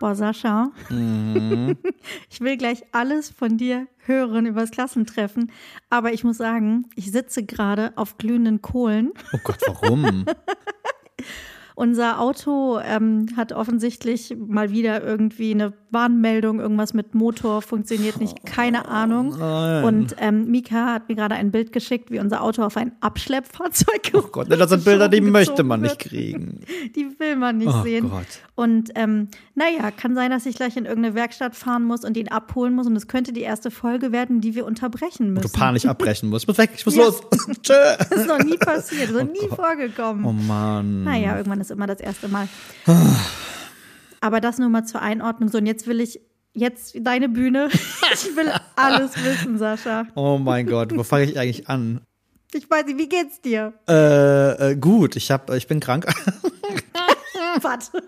Boah, 0.00 0.14
Sascha, 0.16 0.70
Mhm. 0.88 1.76
ich 2.30 2.40
will 2.40 2.56
gleich 2.56 2.82
alles 2.90 3.28
von 3.30 3.56
dir 3.58 3.86
hören 4.06 4.46
über 4.46 4.62
das 4.62 4.70
Klassentreffen. 4.70 5.52
Aber 5.90 6.12
ich 6.12 6.24
muss 6.24 6.38
sagen, 6.38 6.86
ich 6.96 7.12
sitze 7.12 7.44
gerade 7.44 7.92
auf 7.96 8.16
glühenden 8.18 8.62
Kohlen. 8.62 9.12
Oh 9.34 9.38
Gott, 9.44 9.58
warum? 9.66 10.24
Unser 11.74 12.20
Auto 12.20 12.78
ähm, 12.80 13.26
hat 13.36 13.52
offensichtlich 13.52 14.36
mal 14.38 14.70
wieder 14.70 15.02
irgendwie 15.02 15.52
eine 15.52 15.72
Warnmeldung, 15.90 16.60
irgendwas 16.60 16.94
mit 16.94 17.14
Motor 17.14 17.62
funktioniert 17.62 18.20
nicht, 18.20 18.44
keine 18.46 18.86
Ahnung. 18.88 19.34
nein. 19.38 19.84
Und 19.84 20.14
ähm, 20.18 20.50
Mika 20.50 20.92
hat 20.94 21.08
mir 21.08 21.16
gerade 21.16 21.34
ein 21.34 21.50
Bild 21.50 21.72
geschickt, 21.72 22.10
wie 22.10 22.20
unser 22.20 22.42
Auto 22.42 22.62
auf 22.62 22.76
ein 22.76 22.92
Abschleppfahrzeug 23.00 24.12
Oh 24.14 24.22
Gott, 24.30 24.46
das 24.50 24.70
sind 24.70 24.84
Bilder, 24.84 25.08
die 25.08 25.20
möchte 25.20 25.62
man 25.62 25.80
nicht 25.82 25.98
kriegen. 25.98 26.60
Die 26.94 27.18
will 27.18 27.36
man 27.36 27.58
nicht 27.58 27.68
Oh 27.68 27.82
sehen. 27.82 28.08
Gott. 28.10 28.26
Und 28.54 28.90
ähm, 28.94 29.28
naja, 29.54 29.90
kann 29.90 30.14
sein, 30.14 30.30
dass 30.30 30.44
ich 30.46 30.56
gleich 30.56 30.76
in 30.76 30.84
irgendeine 30.84 31.14
Werkstatt 31.14 31.54
fahren 31.56 31.84
muss 31.84 32.04
und 32.04 32.16
ihn 32.16 32.28
abholen 32.28 32.74
muss. 32.74 32.86
Und 32.86 32.96
es 32.96 33.06
könnte 33.08 33.32
die 33.32 33.40
erste 33.42 33.70
Folge 33.70 34.12
werden, 34.12 34.40
die 34.40 34.54
wir 34.54 34.66
unterbrechen 34.66 35.34
Du 35.34 35.40
müssen. 35.42 35.52
panisch 35.52 35.86
abbrechen 35.86 36.28
musst. 36.28 36.44
Ich 36.44 36.48
muss 36.48 36.58
weg, 36.58 36.70
ich 36.74 36.84
muss 36.84 36.96
Ja. 36.96 37.04
los. 37.04 37.22
Tschö. 37.62 37.72
Das 38.10 38.10
ist 38.12 38.26
noch 38.28 38.38
nie 38.42 38.56
passiert, 38.56 39.10
das 39.10 39.10
ist 39.10 39.24
noch 39.24 39.32
nie 39.32 39.48
vorgekommen. 39.54 40.24
Oh 40.24 40.32
Mann. 40.32 41.04
Naja, 41.04 41.36
irgendwann 41.36 41.59
ist 41.60 41.70
immer 41.70 41.86
das 41.86 42.00
erste 42.00 42.28
Mal. 42.28 42.48
Aber 44.20 44.40
das 44.40 44.58
nur 44.58 44.68
mal 44.68 44.84
zur 44.84 45.02
Einordnung. 45.02 45.48
So, 45.48 45.58
und 45.58 45.66
jetzt 45.66 45.86
will 45.86 46.00
ich, 46.00 46.20
jetzt 46.52 46.96
deine 47.00 47.28
Bühne. 47.28 47.68
Ich 48.12 48.36
will 48.36 48.52
alles 48.74 49.12
wissen, 49.24 49.56
Sascha. 49.56 50.04
Oh 50.16 50.36
mein 50.36 50.66
Gott, 50.66 50.90
wo 50.96 51.04
fange 51.04 51.26
ich 51.26 51.38
eigentlich 51.38 51.68
an? 51.68 52.00
Ich 52.52 52.68
weiß 52.68 52.86
nicht, 52.86 52.98
wie 52.98 53.08
geht's 53.08 53.40
dir? 53.40 53.72
Äh, 53.88 54.72
äh, 54.72 54.76
gut, 54.76 55.14
ich 55.14 55.30
hab, 55.30 55.48
ich 55.54 55.68
bin 55.68 55.78
krank. 55.78 56.06
Warte. 57.62 58.02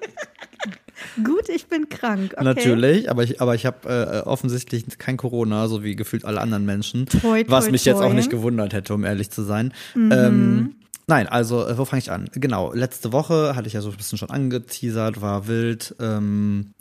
Gut, 1.23 1.49
ich 1.49 1.69
bin 1.69 1.89
krank. 1.89 2.33
Okay. 2.35 2.45
Natürlich, 2.45 3.11
aber 3.11 3.23
ich, 3.23 3.41
aber 3.41 3.55
ich 3.55 3.65
habe 3.65 3.89
äh, 3.89 4.29
offensichtlich 4.29 4.87
kein 4.99 5.17
Corona, 5.17 5.69
so 5.69 5.85
wie 5.85 5.95
gefühlt 5.95 6.25
alle 6.25 6.41
anderen 6.41 6.65
Menschen. 6.65 7.07
Toi, 7.07 7.45
toi, 7.45 7.45
was 7.47 7.71
mich 7.71 7.85
jetzt 7.85 7.99
auch 7.99 8.01
toi. 8.01 8.11
Mhm. 8.11 8.17
nicht 8.17 8.31
gewundert 8.31 8.73
hätte, 8.73 8.95
um 8.95 9.05
ehrlich 9.05 9.31
zu 9.31 9.43
sein. 9.43 9.73
Ähm, 9.95 10.75
nein, 11.13 11.29
also 11.29 11.67
äh, 11.67 11.77
wo 11.77 11.85
fange 11.85 12.01
ich 12.01 12.11
an? 12.11 12.29
Genau, 12.33 12.73
letzte 12.73 13.13
Woche 13.13 13.55
hatte 13.55 13.67
ich 13.69 13.75
ja 13.75 13.83
so 13.83 13.91
ein 13.91 13.97
bisschen 13.97 14.17
schon 14.17 14.31
angeteasert, 14.31 15.21
war 15.21 15.47
wild. 15.47 15.95
Ähm, 16.01 16.73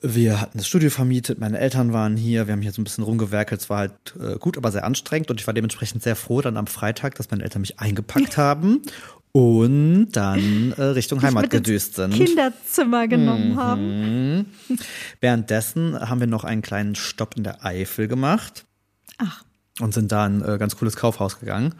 wir 0.00 0.40
hatten 0.40 0.58
das 0.58 0.68
Studio 0.68 0.88
vermietet, 0.90 1.38
meine 1.40 1.58
Eltern 1.58 1.92
waren 1.92 2.16
hier, 2.16 2.46
wir 2.46 2.52
haben 2.52 2.62
hier 2.62 2.72
so 2.72 2.80
ein 2.80 2.84
bisschen 2.84 3.04
rumgewerkelt, 3.04 3.60
es 3.60 3.70
war 3.70 3.78
halt 3.78 4.14
äh, 4.20 4.36
gut, 4.38 4.56
aber 4.56 4.70
sehr 4.70 4.84
anstrengend 4.84 5.30
und 5.30 5.40
ich 5.40 5.46
war 5.46 5.54
dementsprechend 5.54 6.02
sehr 6.02 6.14
froh 6.16 6.40
dann 6.40 6.56
am 6.56 6.66
Freitag, 6.68 7.16
dass 7.16 7.30
meine 7.30 7.42
Eltern 7.42 7.60
mich 7.62 7.80
eingepackt 7.80 8.36
haben 8.36 8.82
und 9.32 10.12
dann 10.12 10.72
äh, 10.76 10.82
Richtung 10.82 11.22
Heimat 11.22 11.50
gedüst 11.50 11.94
sind. 11.96 12.14
Kinderzimmer 12.14 13.06
Mhm. 13.06 13.10
genommen 13.10 13.56
haben. 13.56 14.46
Währenddessen 15.20 15.98
haben 16.08 16.20
wir 16.20 16.26
noch 16.28 16.44
einen 16.44 16.62
kleinen 16.62 16.94
Stopp 16.94 17.36
in 17.36 17.42
der 17.42 17.64
Eifel 17.64 18.06
gemacht 18.08 18.64
Ach, 19.18 19.44
und 19.80 19.92
sind 19.94 20.12
da 20.12 20.26
in 20.26 20.42
ein 20.42 20.54
äh, 20.54 20.58
ganz 20.58 20.76
cooles 20.76 20.94
Kaufhaus 20.96 21.40
gegangen. 21.40 21.74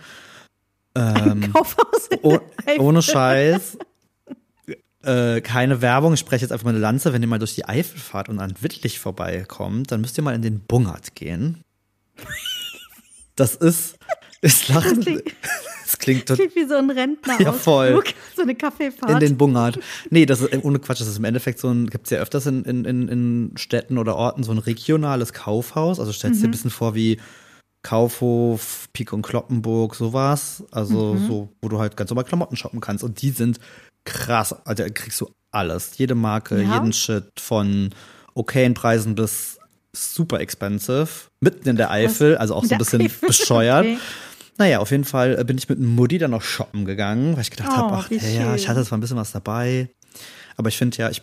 Ähm, 0.95 1.53
Kaufhaus. 1.53 2.09
in 2.11 2.19
oh, 2.23 2.39
ohne 2.79 3.03
Scheiß. 3.03 3.79
Äh, 5.05 5.41
keine 5.41 5.83
Werbung, 5.83 6.15
ich 6.15 6.21
spreche 6.21 6.43
jetzt 6.43 6.53
einfach 6.53 6.65
mal 6.65 6.71
eine 6.71 6.79
Lanze. 6.79 7.13
Wenn 7.13 7.23
ihr 7.23 7.29
mal 7.29 7.39
durch 7.41 7.55
die 7.55 7.65
Eifel 7.65 7.99
fahrt 7.99 8.29
und 8.29 8.39
an 8.39 8.55
Wittlich 8.61 9.01
vorbeikommt, 9.01 9.91
dann 9.91 10.01
müsst 10.01 10.17
ihr 10.17 10.23
mal 10.23 10.35
in 10.35 10.43
den 10.43 10.61
Bungert 10.61 11.15
gehen. 11.17 11.63
Das 13.35 13.55
ist, 13.57 13.97
ist 14.43 14.69
lachen. 14.69 14.97
Das 14.97 15.05
klingt- 15.05 15.23
Es 15.85 15.99
klingt 15.99 16.21
total. 16.27 16.47
Klingt 16.49 16.55
wie 16.57 16.69
so 16.69 16.77
ein 16.77 16.91
Rentner 16.91 17.41
Ja, 17.41 17.53
voll. 17.53 18.03
So 18.37 18.43
eine 18.43 18.55
Kaffeefahrt. 18.55 19.11
In 19.11 19.19
den 19.21 19.37
Bungard. 19.37 19.79
Nee, 20.11 20.25
das 20.25 20.41
ist 20.41 20.65
ohne 20.65 20.79
Quatsch, 20.79 21.01
das 21.01 21.09
ist 21.09 21.19
im 21.19 21.25
Endeffekt 21.25 21.59
so 21.59 21.69
ein, 21.69 21.89
gibt's 21.89 22.11
ja 22.11 22.19
öfters 22.19 22.47
in, 22.47 22.65
in, 22.65 22.85
in, 22.85 23.09
in 23.09 23.53
Städten 23.57 23.99
oder 23.99 24.17
Orten 24.17 24.43
so 24.43 24.53
ein 24.53 24.59
regionales 24.59 25.33
Kaufhaus. 25.33 25.99
Also 26.01 26.13
stellst 26.13 26.39
Mhm. 26.39 26.43
dir 26.45 26.49
ein 26.49 26.51
bisschen 26.53 26.71
vor 26.71 26.95
wie 26.95 27.19
Kaufhof, 27.83 28.89
Pik 28.93 29.13
und 29.13 29.23
Kloppenburg, 29.23 29.95
sowas. 29.95 30.65
Also 30.71 31.15
Mhm. 31.15 31.27
so, 31.27 31.49
wo 31.61 31.69
du 31.69 31.79
halt 31.79 31.97
ganz 31.97 32.11
normal 32.11 32.25
Klamotten 32.25 32.57
shoppen 32.57 32.81
kannst. 32.81 33.05
Und 33.05 33.21
die 33.23 33.31
sind 33.31 33.59
krass. 34.05 34.53
Also 34.67 34.83
da 34.85 34.89
kriegst 34.89 35.21
du 35.21 35.31
alles. 35.51 35.97
Jede 35.99 36.15
Marke, 36.15 36.63
Ja? 36.63 36.75
jeden 36.75 36.93
Shit 36.93 37.25
von 37.39 37.91
okayen 38.35 38.75
Preisen 38.75 39.15
bis 39.15 39.59
super 39.95 40.41
expensive. 40.41 41.09
Mitten 41.41 41.69
in 41.69 41.77
der 41.77 41.91
Eifel, 41.91 42.37
also 42.39 42.55
auch 42.55 42.65
so 42.65 42.75
ein 42.75 42.79
bisschen 42.79 43.03
Eifel, 43.03 43.27
bescheuert. 43.29 43.85
okay. 43.85 43.99
Naja, 44.59 44.79
auf 44.81 44.91
jeden 44.91 45.05
Fall 45.05 45.39
äh, 45.39 45.45
bin 45.45 45.59
ich 45.59 45.69
mit 45.69 45.79
Mutti 45.81 46.19
dann 46.19 46.31
noch 46.31 46.43
shoppen 46.43 46.85
gegangen, 46.85 47.35
weil 47.35 47.43
ich 47.43 47.51
gedacht 47.51 47.71
Oh, 47.73 47.77
habe, 47.77 47.95
ach 47.97 48.11
ja, 48.11 48.55
ich 48.55 48.69
hatte 48.69 48.85
zwar 48.85 48.99
ein 48.99 49.01
bisschen 49.01 49.17
was 49.17 49.33
dabei, 49.33 49.89
aber 50.57 50.69
ich 50.69 50.77
finde 50.77 50.97
ja, 50.99 51.11
ich, 51.11 51.23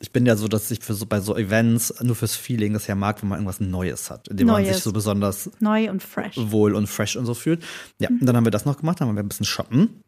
ich 0.00 0.12
bin 0.12 0.26
ja 0.26 0.36
so, 0.36 0.48
dass 0.48 0.70
ich 0.70 0.80
für 0.80 0.94
so, 0.94 1.06
bei 1.06 1.20
so 1.20 1.36
Events 1.36 1.94
nur 2.02 2.16
fürs 2.16 2.36
Feeling 2.36 2.74
das 2.74 2.86
ja 2.86 2.94
mag, 2.94 3.22
wenn 3.22 3.28
man 3.28 3.38
irgendwas 3.38 3.60
Neues 3.60 4.10
hat, 4.10 4.28
in 4.28 4.36
dem 4.36 4.46
man 4.46 4.62
Neues. 4.62 4.74
sich 4.74 4.84
so 4.84 4.92
besonders 4.92 5.50
Neu 5.60 5.90
und 5.90 6.02
fresh. 6.02 6.34
wohl 6.36 6.74
und 6.74 6.86
fresh 6.86 7.16
und 7.16 7.24
so 7.26 7.34
fühlt. 7.34 7.62
Ja, 7.98 8.08
und 8.08 8.26
dann 8.26 8.36
haben 8.36 8.44
wir 8.44 8.50
das 8.50 8.66
noch 8.66 8.78
gemacht, 8.78 9.00
dann 9.00 9.08
haben 9.08 9.16
wir 9.16 9.22
ein 9.22 9.28
bisschen 9.28 9.46
shoppen. 9.46 10.02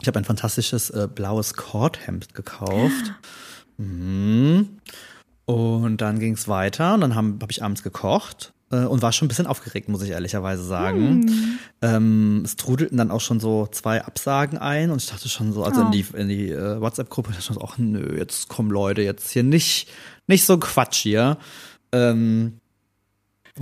Ich 0.00 0.08
habe 0.08 0.18
ein 0.18 0.24
fantastisches 0.24 0.90
äh, 0.90 1.08
blaues 1.12 1.54
Kordhemd 1.54 2.34
gekauft. 2.34 3.14
Mhm. 3.76 4.80
Und 5.44 6.00
dann 6.00 6.18
ging 6.18 6.34
es 6.34 6.48
weiter 6.48 6.94
und 6.94 7.02
dann 7.02 7.14
habe 7.14 7.36
hab 7.40 7.50
ich 7.50 7.62
abends 7.62 7.82
gekocht 7.82 8.52
und 8.76 9.02
war 9.02 9.12
schon 9.12 9.26
ein 9.26 9.28
bisschen 9.28 9.46
aufgeregt, 9.46 9.88
muss 9.88 10.02
ich 10.02 10.10
ehrlicherweise 10.10 10.64
sagen. 10.64 11.58
Ähm, 11.82 12.42
es 12.44 12.56
trudelten 12.56 12.96
dann 12.98 13.10
auch 13.10 13.20
schon 13.20 13.40
so 13.40 13.66
zwei 13.70 14.04
Absagen 14.04 14.58
ein 14.58 14.90
und 14.90 15.02
ich 15.02 15.08
dachte 15.08 15.28
schon 15.28 15.52
so, 15.52 15.64
also 15.64 15.82
Oh. 15.82 15.86
in 15.86 15.90
die, 15.92 16.06
in 16.16 16.28
die 16.28 16.50
äh, 16.50 16.80
WhatsApp-Gruppe, 16.80 17.30
ich 17.30 17.36
dachte 17.36 17.46
schon 17.48 17.56
so, 17.56 17.62
ach 17.62 17.78
nö, 17.78 18.16
jetzt 18.16 18.48
kommen 18.48 18.70
Leute, 18.70 19.02
jetzt 19.02 19.30
hier 19.30 19.42
nicht, 19.42 19.88
nicht 20.26 20.44
so 20.44 20.58
Quatsch 20.58 20.96
hier. 21.02 21.38
Ähm, 21.92 22.58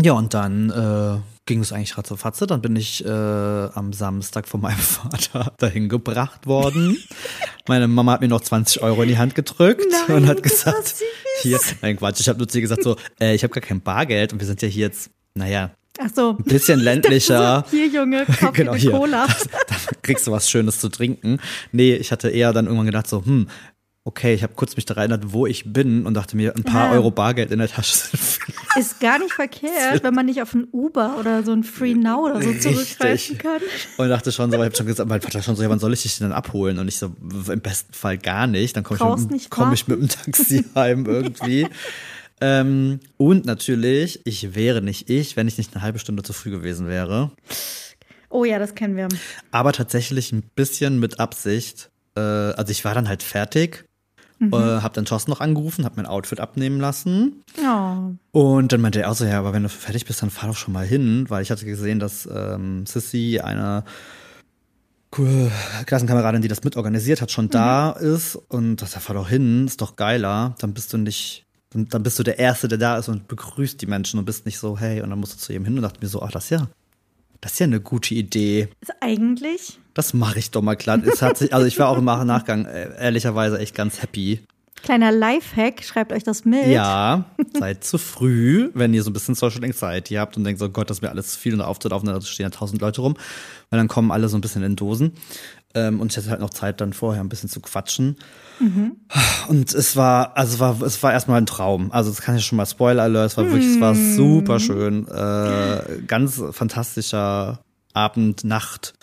ja, 0.01 0.13
und 0.13 0.35
dann 0.35 0.71
äh, 0.71 1.19
ging 1.47 1.61
es 1.61 1.73
eigentlich 1.73 1.99
ratzefatze. 1.99 2.47
Dann 2.47 2.63
bin 2.63 2.77
ich 2.77 3.05
äh, 3.05 3.09
am 3.09 3.93
Samstag 3.93 4.47
von 4.47 4.61
meinem 4.61 4.79
Vater 4.79 5.53
dahin 5.59 5.89
gebracht 5.89 6.47
worden. 6.47 6.97
Meine 7.67 7.89
Mama 7.89 8.13
hat 8.13 8.21
mir 8.21 8.29
noch 8.29 8.41
20 8.41 8.83
Euro 8.83 9.03
in 9.03 9.09
die 9.09 9.19
Hand 9.19 9.35
gedrückt 9.35 9.85
Nein, 10.09 10.17
und 10.17 10.29
hat 10.29 10.43
gesagt, 10.45 10.87
süß. 10.89 11.03
Hier, 11.43 11.59
nein 11.83 11.97
Quatsch, 11.97 12.21
ich 12.21 12.29
habe 12.29 12.39
nur 12.39 12.49
zu 12.49 12.59
ihr 12.59 12.63
gesagt 12.63 12.83
so, 12.83 12.97
äh, 13.21 13.35
ich 13.35 13.43
habe 13.43 13.53
gar 13.53 13.61
kein 13.63 13.81
Bargeld 13.81 14.33
und 14.33 14.41
wir 14.41 14.47
sind 14.47 14.63
ja 14.63 14.69
hier 14.69 14.87
jetzt, 14.87 15.11
naja, 15.35 15.71
Ach 15.99 16.09
so. 16.15 16.37
ein 16.39 16.45
bisschen 16.45 16.81
ländlicher. 16.81 17.65
Hier, 17.71 17.87
Junge, 17.89 18.25
kauf 18.41 18.53
Genau, 18.53 18.73
dir 18.73 18.79
hier. 18.79 18.91
Cola. 18.93 19.27
Da 19.69 19.77
kriegst 20.03 20.27
du 20.27 20.31
was 20.33 20.49
Schönes 20.51 20.81
zu 20.81 20.89
trinken. 20.89 21.39
Nee, 21.73 21.95
ich 21.95 22.11
hatte 22.11 22.31
eher 22.31 22.53
dann 22.53 22.67
irgendwann 22.67 22.87
gedacht 22.87 23.07
so, 23.07 23.25
hm, 23.25 23.49
okay, 24.05 24.35
ich 24.35 24.43
habe 24.43 24.55
kurz 24.55 24.77
mich 24.77 24.87
daran 24.87 25.11
erinnert, 25.11 25.33
wo 25.33 25.47
ich 25.47 25.73
bin 25.73 26.07
und 26.07 26.15
dachte 26.15 26.37
mir, 26.37 26.55
ein 26.57 26.65
paar 26.65 26.87
Ja. 26.89 26.93
Euro 26.93 27.11
Bargeld 27.11 27.51
in 27.51 27.59
der 27.59 27.69
Tasche 27.69 27.97
sind 27.97 28.19
vielleicht 28.21 28.61
Ist 28.77 29.01
gar 29.01 29.19
nicht 29.19 29.33
verkehrt, 29.33 30.03
wenn 30.03 30.15
man 30.15 30.27
nicht 30.27 30.41
auf 30.41 30.55
ein 30.55 30.67
Uber 30.73 31.17
oder 31.19 31.43
so 31.43 31.53
ein 31.53 31.65
Free 31.65 31.95
Now 31.95 32.25
oder 32.27 32.41
so 32.41 32.49
Richtig. 32.51 32.73
zurückgreifen 32.73 33.39
kann. 33.39 33.61
Und 33.99 34.09
dachte 34.09 34.31
schon 34.33 34.51
so, 34.51 34.57
ich 34.59 34.65
hab 34.65 34.77
schon 34.77 34.87
gesagt, 34.87 35.09
mein 35.09 35.21
Vater 35.21 35.43
schon 35.43 35.57
so, 35.57 35.63
ja, 35.63 35.69
wann 35.71 35.79
soll 35.81 35.93
ich 35.93 36.03
dich 36.03 36.19
denn 36.19 36.29
dann 36.29 36.37
abholen? 36.37 36.79
Und 36.79 36.87
ich 36.89 36.97
so, 36.99 37.15
im 37.49 37.61
besten 37.61 37.93
Fall 37.93 38.17
gar 38.17 38.47
nicht. 38.47 38.77
Dann 38.77 38.85
komme 38.85 39.17
ich, 39.19 39.29
mit, 39.29 39.51
komm 39.51 39.73
ich 39.73 39.89
mit 39.89 40.01
dem 40.01 40.09
Taxi 40.09 40.65
heim 40.77 41.05
irgendwie. 41.07 41.67
ähm, 42.41 43.01
und 43.17 43.45
natürlich, 43.45 44.21
ich 44.25 44.55
wäre 44.55 44.81
nicht 44.83 45.11
ich, 45.11 45.37
wenn 45.37 45.49
ich 45.49 45.59
nicht 45.59 45.75
eine 45.75 45.83
halbe 45.83 45.99
Stunde 45.99 46.23
zu 46.23 46.33
früh 46.33 46.51
gewesen 46.51 46.87
wäre. 46.87 47.33
Oh 48.31 48.45
ja, 48.45 48.59
das 48.61 48.75
kennen 48.77 48.97
wir. 48.97 49.09
Aber 49.51 49.73
tatsächlich 49.73 50.31
ein 50.33 50.43
bisschen 50.55 51.01
mit 51.01 51.19
Absicht. 51.19 51.91
Äh, 52.17 52.21
also 52.21 52.71
ich 52.71 52.85
war 52.85 52.95
dann 52.95 53.09
halt 53.09 53.23
fertig, 53.25 53.85
äh, 54.41 54.83
hab 54.83 54.95
dann 54.95 55.05
Thorsten 55.05 55.31
noch 55.31 55.41
angerufen, 55.41 55.85
hab 55.85 55.97
mein 55.97 56.07
Outfit 56.07 56.41
abnehmen 56.41 56.81
lassen. 56.81 57.43
Oh. 57.63 58.15
Und 58.33 58.73
dann 58.73 58.81
meinte 58.81 59.03
er 59.03 59.11
auch 59.11 59.15
so, 59.15 59.25
ja, 59.25 59.39
aber 59.39 59.53
wenn 59.53 59.63
du 59.63 59.69
fertig 59.69 60.07
bist, 60.07 60.23
dann 60.23 60.31
fahr 60.31 60.49
doch 60.49 60.57
schon 60.57 60.73
mal 60.73 60.87
hin, 60.87 61.27
weil 61.29 61.43
ich 61.43 61.51
hatte 61.51 61.67
gesehen, 61.67 61.99
dass 61.99 62.29
ähm, 62.33 62.87
Sissy, 62.87 63.41
eine 63.43 63.85
Klassenkameradin, 65.87 66.41
die 66.41 66.49
das 66.49 66.63
mitorganisiert 66.63 67.21
hat, 67.21 67.31
schon 67.31 67.51
da 67.51 67.91
ist. 67.91 68.37
Und 68.37 68.77
das 68.77 68.95
fahr 68.95 69.15
doch 69.15 69.29
hin, 69.29 69.67
ist 69.67 69.81
doch 69.81 69.97
geiler, 69.97 70.55
dann 70.61 70.73
bist 70.73 70.93
du 70.93 70.99
nicht, 70.99 71.45
dann, 71.73 72.03
bist 72.03 72.19
du 72.19 72.23
der 72.23 72.39
Erste, 72.39 72.69
der 72.69 72.79
da 72.79 72.97
ist 72.97 73.09
und 73.09 73.29
begrüßt 73.29 73.81
die 73.81 73.87
Menschen 73.87 74.19
und 74.19 74.25
bist 74.25 74.47
nicht 74.47 74.59
so, 74.59 74.79
hey, 74.79 75.03
und 75.03 75.11
dann 75.11 75.19
musst 75.19 75.35
du 75.35 75.39
zu 75.39 75.53
ihm 75.53 75.65
hin 75.65 75.77
und 75.77 75.83
dachte 75.83 76.01
mir 76.01 76.09
so, 76.09 76.23
ach, 76.23 76.31
das 76.31 76.51
ja, 76.51 76.69
das 77.41 77.53
ist 77.53 77.59
ja 77.59 77.65
eine 77.65 77.81
gute 77.81 78.15
Idee. 78.15 78.69
Ist 78.81 78.93
eigentlich 79.01 79.79
Das 79.95 80.13
mache 80.15 80.39
ich 80.39 80.51
doch 80.51 80.63
mal 80.63 80.77
klar. 80.77 81.01
Es 81.05 81.23
hat 81.23 81.39
sich, 81.39 81.55
also 81.55 81.67
ich 81.67 81.79
war 81.79 81.89
auch 81.89 81.99
im 81.99 82.05
Nachgang 82.05 82.67
äh, 82.67 82.91
ehrlicherweise 82.99 83.59
echt 83.59 83.75
ganz 83.75 84.03
happy. 84.03 84.41
kleiner 84.83 85.13
Lifehack, 85.13 85.83
schreibt 85.85 86.13
euch 86.13 86.23
das 86.23 86.45
mit. 86.45 86.67
Ja, 86.67 87.25
seid 87.59 87.85
zu 87.85 87.99
früh, 87.99 88.71
wenn 88.75 88.95
ihr 88.95 89.03
so 89.03 89.11
ein 89.11 89.13
bisschen 89.13 89.35
Social 89.35 89.65
Anxiety 89.65 90.15
habt 90.15 90.37
und 90.37 90.45
denkt 90.45 90.59
so, 90.59 90.69
Gott, 90.71 90.91
das 90.91 90.99
ist 90.99 91.03
mir 91.03 91.11
alles 91.11 91.33
zu 91.33 91.39
viel 91.39 91.55
und 91.55 91.61
aufzulaufen, 91.61 92.07
da 92.09 92.21
stehen 92.21 92.45
ja 92.45 92.51
tausend 92.51 92.81
Leute 92.81 93.01
rum, 93.01 93.17
weil 93.71 93.79
dann 93.79 93.89
kommen 93.89 94.11
alle 94.11 94.29
so 94.29 94.37
ein 94.37 94.41
bisschen 94.41 94.63
in 94.63 94.77
Dosen. 94.77 95.13
Ähm, 95.75 96.01
und 96.01 96.11
ich 96.11 96.19
hatte 96.19 96.31
halt 96.31 96.41
noch 96.41 96.51
Zeit, 96.51 96.81
dann 96.81 96.93
vorher 96.93 97.23
ein 97.23 97.29
bisschen 97.29 97.49
zu 97.49 97.61
quatschen. 97.61 98.17
Und 99.49 99.73
es 99.73 99.97
war, 99.97 100.37
also 100.37 100.55
es 100.55 100.61
war, 100.61 100.83
es 100.83 101.03
war 101.03 101.13
erstmal 101.13 101.41
ein 101.41 101.47
Traum. 101.47 101.93
Also 101.93 102.11
das 102.11 102.21
kann 102.21 102.37
ich 102.37 102.45
schon 102.45 102.57
mal 102.57 102.67
Spoiler 102.67 103.05
alert, 103.05 103.31
es 103.31 103.37
war 103.37 103.45
wirklich, 103.47 103.67
es 103.67 103.81
war 103.81 103.95
super 103.95 104.59
schön. 104.61 105.07
Äh, 105.09 106.03
ganz 106.07 106.43
fantastischer 106.53 107.61
Abend, 107.95 108.45
Nacht. 108.45 108.95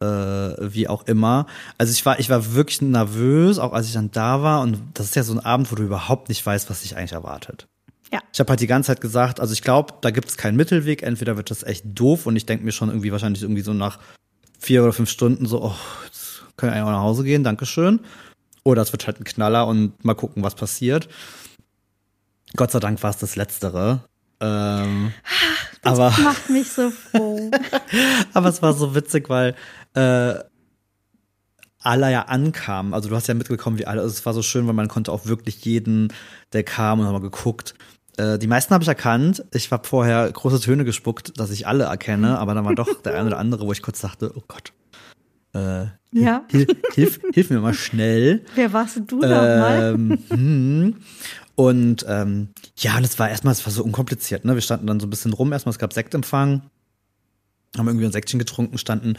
äh, 0.00 0.04
wie 0.04 0.88
auch 0.88 1.06
immer. 1.06 1.46
Also 1.78 1.92
ich 1.92 2.04
war, 2.04 2.18
ich 2.18 2.28
war 2.30 2.54
wirklich 2.54 2.82
nervös, 2.82 3.58
auch 3.58 3.72
als 3.72 3.86
ich 3.86 3.94
dann 3.94 4.10
da 4.10 4.42
war. 4.42 4.60
Und 4.60 4.78
das 4.94 5.06
ist 5.06 5.16
ja 5.16 5.22
so 5.22 5.32
ein 5.32 5.40
Abend, 5.40 5.70
wo 5.72 5.76
du 5.76 5.82
überhaupt 5.82 6.28
nicht 6.28 6.44
weißt, 6.44 6.68
was 6.70 6.82
dich 6.82 6.96
eigentlich 6.96 7.12
erwartet. 7.12 7.66
Ja. 8.12 8.20
Ich 8.32 8.38
habe 8.38 8.50
halt 8.50 8.60
die 8.60 8.66
ganze 8.66 8.88
Zeit 8.88 9.00
gesagt, 9.00 9.40
also 9.40 9.52
ich 9.52 9.62
glaube, 9.62 9.94
da 10.00 10.10
gibt 10.10 10.28
es 10.28 10.36
keinen 10.36 10.56
Mittelweg. 10.56 11.02
Entweder 11.02 11.36
wird 11.36 11.50
das 11.50 11.62
echt 11.62 11.84
doof 11.86 12.26
und 12.26 12.36
ich 12.36 12.46
denke 12.46 12.64
mir 12.64 12.72
schon 12.72 12.88
irgendwie 12.88 13.10
wahrscheinlich 13.10 13.42
irgendwie 13.42 13.62
so 13.62 13.72
nach 13.72 13.98
vier 14.58 14.82
oder 14.82 14.92
fünf 14.92 15.10
Stunden 15.10 15.46
so, 15.46 15.62
oh, 15.62 15.74
jetzt 16.04 16.42
können 16.56 16.72
wir 16.72 16.76
eigentlich 16.76 16.88
auch 16.88 16.96
nach 16.96 17.02
Hause 17.02 17.24
gehen, 17.24 17.44
Dankeschön. 17.44 18.00
Oder 18.64 18.82
es 18.82 18.92
wird 18.92 19.06
halt 19.06 19.20
ein 19.20 19.24
Knaller 19.24 19.66
und 19.66 20.04
mal 20.04 20.14
gucken, 20.14 20.42
was 20.42 20.54
passiert. 20.54 21.08
Gott 22.56 22.70
sei 22.70 22.80
Dank 22.80 23.02
war 23.02 23.10
es 23.10 23.18
das 23.18 23.36
Letztere. 23.36 24.00
Ähm, 24.40 25.12
Das 25.82 25.98
aber, 25.98 26.10
macht 26.22 26.50
mich 26.50 26.70
so 26.70 26.90
froh. 26.90 27.50
aber 28.34 28.48
es 28.48 28.60
war 28.62 28.72
so 28.72 28.94
witzig, 28.94 29.28
weil 29.28 29.54
äh, 29.94 30.34
alle 31.78 32.10
ja 32.10 32.22
ankamen. 32.22 32.92
Also 32.92 33.08
du 33.08 33.14
hast 33.14 33.28
ja 33.28 33.34
mitbekommen, 33.34 33.78
wie 33.78 33.86
alle. 33.86 34.00
Also 34.00 34.12
es 34.12 34.26
war 34.26 34.34
so 34.34 34.42
schön, 34.42 34.66
weil 34.66 34.74
man 34.74 34.88
konnte 34.88 35.12
auch 35.12 35.26
wirklich 35.26 35.64
jeden, 35.64 36.12
der 36.52 36.64
kam 36.64 36.98
und 36.98 37.06
haben 37.06 37.12
mal 37.12 37.20
geguckt. 37.20 37.74
Äh, 38.16 38.38
die 38.38 38.46
meisten 38.46 38.72
habe 38.72 38.82
ich 38.82 38.88
erkannt. 38.88 39.44
Ich 39.52 39.70
habe 39.70 39.86
vorher 39.86 40.30
große 40.30 40.60
Töne 40.60 40.84
gespuckt, 40.84 41.38
dass 41.38 41.50
ich 41.50 41.66
alle 41.66 41.84
erkenne, 41.84 42.38
aber 42.38 42.54
dann 42.54 42.64
war 42.64 42.74
doch 42.74 43.02
der 43.02 43.14
eine 43.14 43.26
oder 43.26 43.38
andere, 43.38 43.66
wo 43.66 43.72
ich 43.72 43.82
kurz 43.82 44.00
dachte, 44.00 44.32
oh 44.34 44.42
Gott. 44.48 44.72
Äh, 45.54 45.86
Ja. 46.12 46.44
Hilf, 46.50 46.68
hilf, 46.94 47.20
hilf 47.32 47.50
mir 47.50 47.60
mal 47.60 47.74
schnell. 47.74 48.44
Wer 48.54 48.72
warst 48.72 49.00
du 49.06 49.16
nochmal? 49.20 49.94
Ähm, 49.94 50.18
hm. 50.30 50.96
Und 51.54 52.04
ähm, 52.08 52.48
ja, 52.76 52.96
und 52.96 53.04
es 53.04 53.18
war 53.18 53.28
erstmal, 53.30 53.52
es 53.52 53.64
war 53.64 53.72
so 53.72 53.82
unkompliziert, 53.82 54.44
ne? 54.44 54.54
Wir 54.54 54.60
standen 54.60 54.86
dann 54.86 55.00
so 55.00 55.06
ein 55.06 55.10
bisschen 55.10 55.32
rum, 55.32 55.52
erstmal, 55.52 55.72
es 55.72 55.78
gab 55.78 55.92
Sektempfang, 55.94 56.62
haben 57.76 57.86
irgendwie 57.86 58.04
ein 58.06 58.12
Säckchen 58.12 58.38
getrunken, 58.38 58.76
standen 58.76 59.16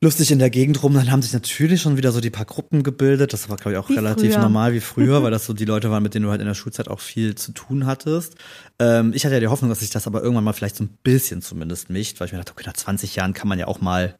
lustig 0.00 0.30
in 0.30 0.38
der 0.38 0.50
Gegend 0.50 0.82
rum. 0.82 0.94
Dann 0.94 1.10
haben 1.10 1.22
sich 1.22 1.32
natürlich 1.32 1.80
schon 1.80 1.96
wieder 1.96 2.12
so 2.12 2.20
die 2.20 2.30
paar 2.30 2.44
Gruppen 2.44 2.82
gebildet. 2.82 3.32
Das 3.32 3.48
war, 3.48 3.56
glaube 3.56 3.72
ich, 3.72 3.78
auch 3.78 3.88
Wie 3.88 3.94
relativ 3.94 4.32
früher. 4.34 4.42
normal 4.42 4.72
wie 4.72 4.80
früher, 4.80 5.22
weil 5.22 5.30
das 5.30 5.46
so 5.46 5.52
die 5.54 5.64
Leute 5.64 5.90
waren, 5.90 6.02
mit 6.02 6.14
denen 6.14 6.24
du 6.24 6.30
halt 6.30 6.40
in 6.40 6.46
der 6.46 6.54
Schulzeit 6.54 6.88
auch 6.88 7.00
viel 7.00 7.34
zu 7.34 7.52
tun 7.52 7.86
hattest. 7.86 8.36
Ähm, 8.78 9.12
ich 9.14 9.24
hatte 9.24 9.34
ja 9.34 9.40
die 9.40 9.48
Hoffnung, 9.48 9.70
dass 9.70 9.80
sich 9.80 9.90
das 9.90 10.06
aber 10.06 10.22
irgendwann 10.22 10.44
mal 10.44 10.52
vielleicht 10.52 10.76
so 10.76 10.84
ein 10.84 10.98
bisschen 11.02 11.42
zumindest 11.42 11.90
mischt, 11.90 12.20
weil 12.20 12.26
ich 12.26 12.32
mir 12.32 12.38
dachte, 12.38 12.52
okay, 12.52 12.64
nach 12.66 12.74
20 12.74 13.16
Jahren 13.16 13.32
kann 13.32 13.48
man 13.48 13.58
ja 13.58 13.66
auch 13.66 13.80
mal 13.80 14.16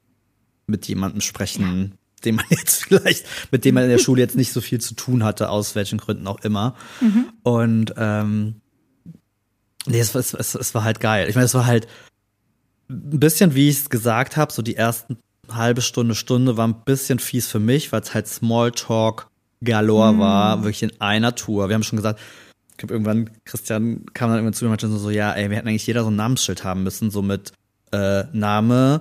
mit 0.67 0.88
jemandem 0.88 1.20
sprechen, 1.20 1.94
dem 2.25 2.37
man 2.37 2.46
jetzt 2.50 2.84
vielleicht, 2.84 3.26
mit 3.50 3.64
dem 3.64 3.75
man 3.75 3.84
in 3.84 3.90
der 3.90 3.99
Schule 3.99 4.23
jetzt 4.23 4.37
nicht 4.37 4.52
so 4.52 4.61
viel 4.61 4.81
zu 4.81 4.94
tun 4.94 5.25
hatte, 5.25 5.50
aus 5.50 5.75
welchen 5.75 5.99
Gründen 5.99 6.26
auch 6.26 6.40
immer. 6.40 6.75
Und 7.43 7.94
ähm, 7.96 8.56
nee, 9.87 10.00
es, 10.00 10.14
es, 10.14 10.34
es, 10.34 10.55
es 10.55 10.75
war 10.75 10.84
halt 10.84 11.00
geil. 11.00 11.28
Ich 11.28 11.34
meine, 11.34 11.44
es 11.44 11.55
war 11.55 11.67
halt 11.67 11.87
ein 12.88 13.20
bisschen, 13.20 13.55
wie 13.55 13.69
ich 13.69 13.78
es 13.78 13.90
gesagt 13.90 14.37
habe, 14.37 14.52
so 14.52 14.62
die 14.62 14.76
ersten 14.76 15.19
halbe 15.52 15.82
Stunde, 15.82 16.14
Stunde 16.14 16.56
war 16.56 16.66
ein 16.66 16.82
bisschen 16.84 17.19
fies 17.19 17.48
für 17.48 17.60
mich, 17.60 17.93
weil 17.93 18.00
es 18.00 18.14
halt 18.14 18.26
Smalltalk 18.26 19.28
galore 19.62 20.19
war, 20.19 20.62
wirklich 20.62 20.82
in 20.82 20.93
einer 21.00 21.34
Tour. 21.34 21.69
Wir 21.69 21.75
haben 21.75 21.82
schon 21.82 21.96
gesagt, 21.96 22.20
ich 22.72 22.76
glaube 22.78 22.94
irgendwann, 22.94 23.31
Christian 23.44 24.04
kam 24.12 24.28
dann 24.28 24.38
irgendwann 24.38 24.54
zu 24.54 24.64
mir 24.64 24.69
und 24.69 24.72
meinte 24.72 24.88
so, 24.88 24.98
so, 24.98 25.10
ja, 25.10 25.32
ey, 25.32 25.48
wir 25.48 25.56
hätten 25.56 25.69
eigentlich 25.69 25.87
jeder 25.87 26.02
so 26.02 26.10
ein 26.10 26.16
Namensschild 26.16 26.62
haben 26.62 26.82
müssen, 26.82 27.10
so 27.10 27.22
mit 27.22 27.52
äh, 27.93 28.25
Name, 28.32 29.00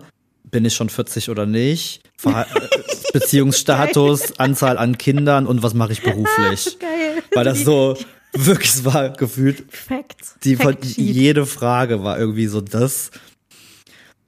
bin 0.50 0.63
ich 0.63 0.75
schon 0.75 0.89
40 0.89 1.30
oder 1.30 1.45
nicht, 1.45 2.03
Verha 2.18 2.44
äh, 2.56 2.69
Beziehungsstatus, 3.12 4.39
Anzahl 4.39 4.77
an 4.77 4.98
Kindern 4.98 5.45
und 5.45 5.63
was 5.63 5.74
mache 5.74 5.91
ich 5.91 6.01
beruflich. 6.03 6.80
Geil. 6.80 7.24
Weil 7.33 7.44
das 7.44 7.63
so 7.65 7.98
wirklich 8.33 8.86
war 8.86 9.09
gefühlt 9.09 9.65
Facts. 9.69 10.36
die 10.44 10.56
von, 10.56 10.74
Fact-Sheet. 10.74 10.98
jede 10.98 11.45
Frage 11.45 12.03
war 12.03 12.18
irgendwie 12.19 12.48
so 12.48 12.62
das. 12.62 13.12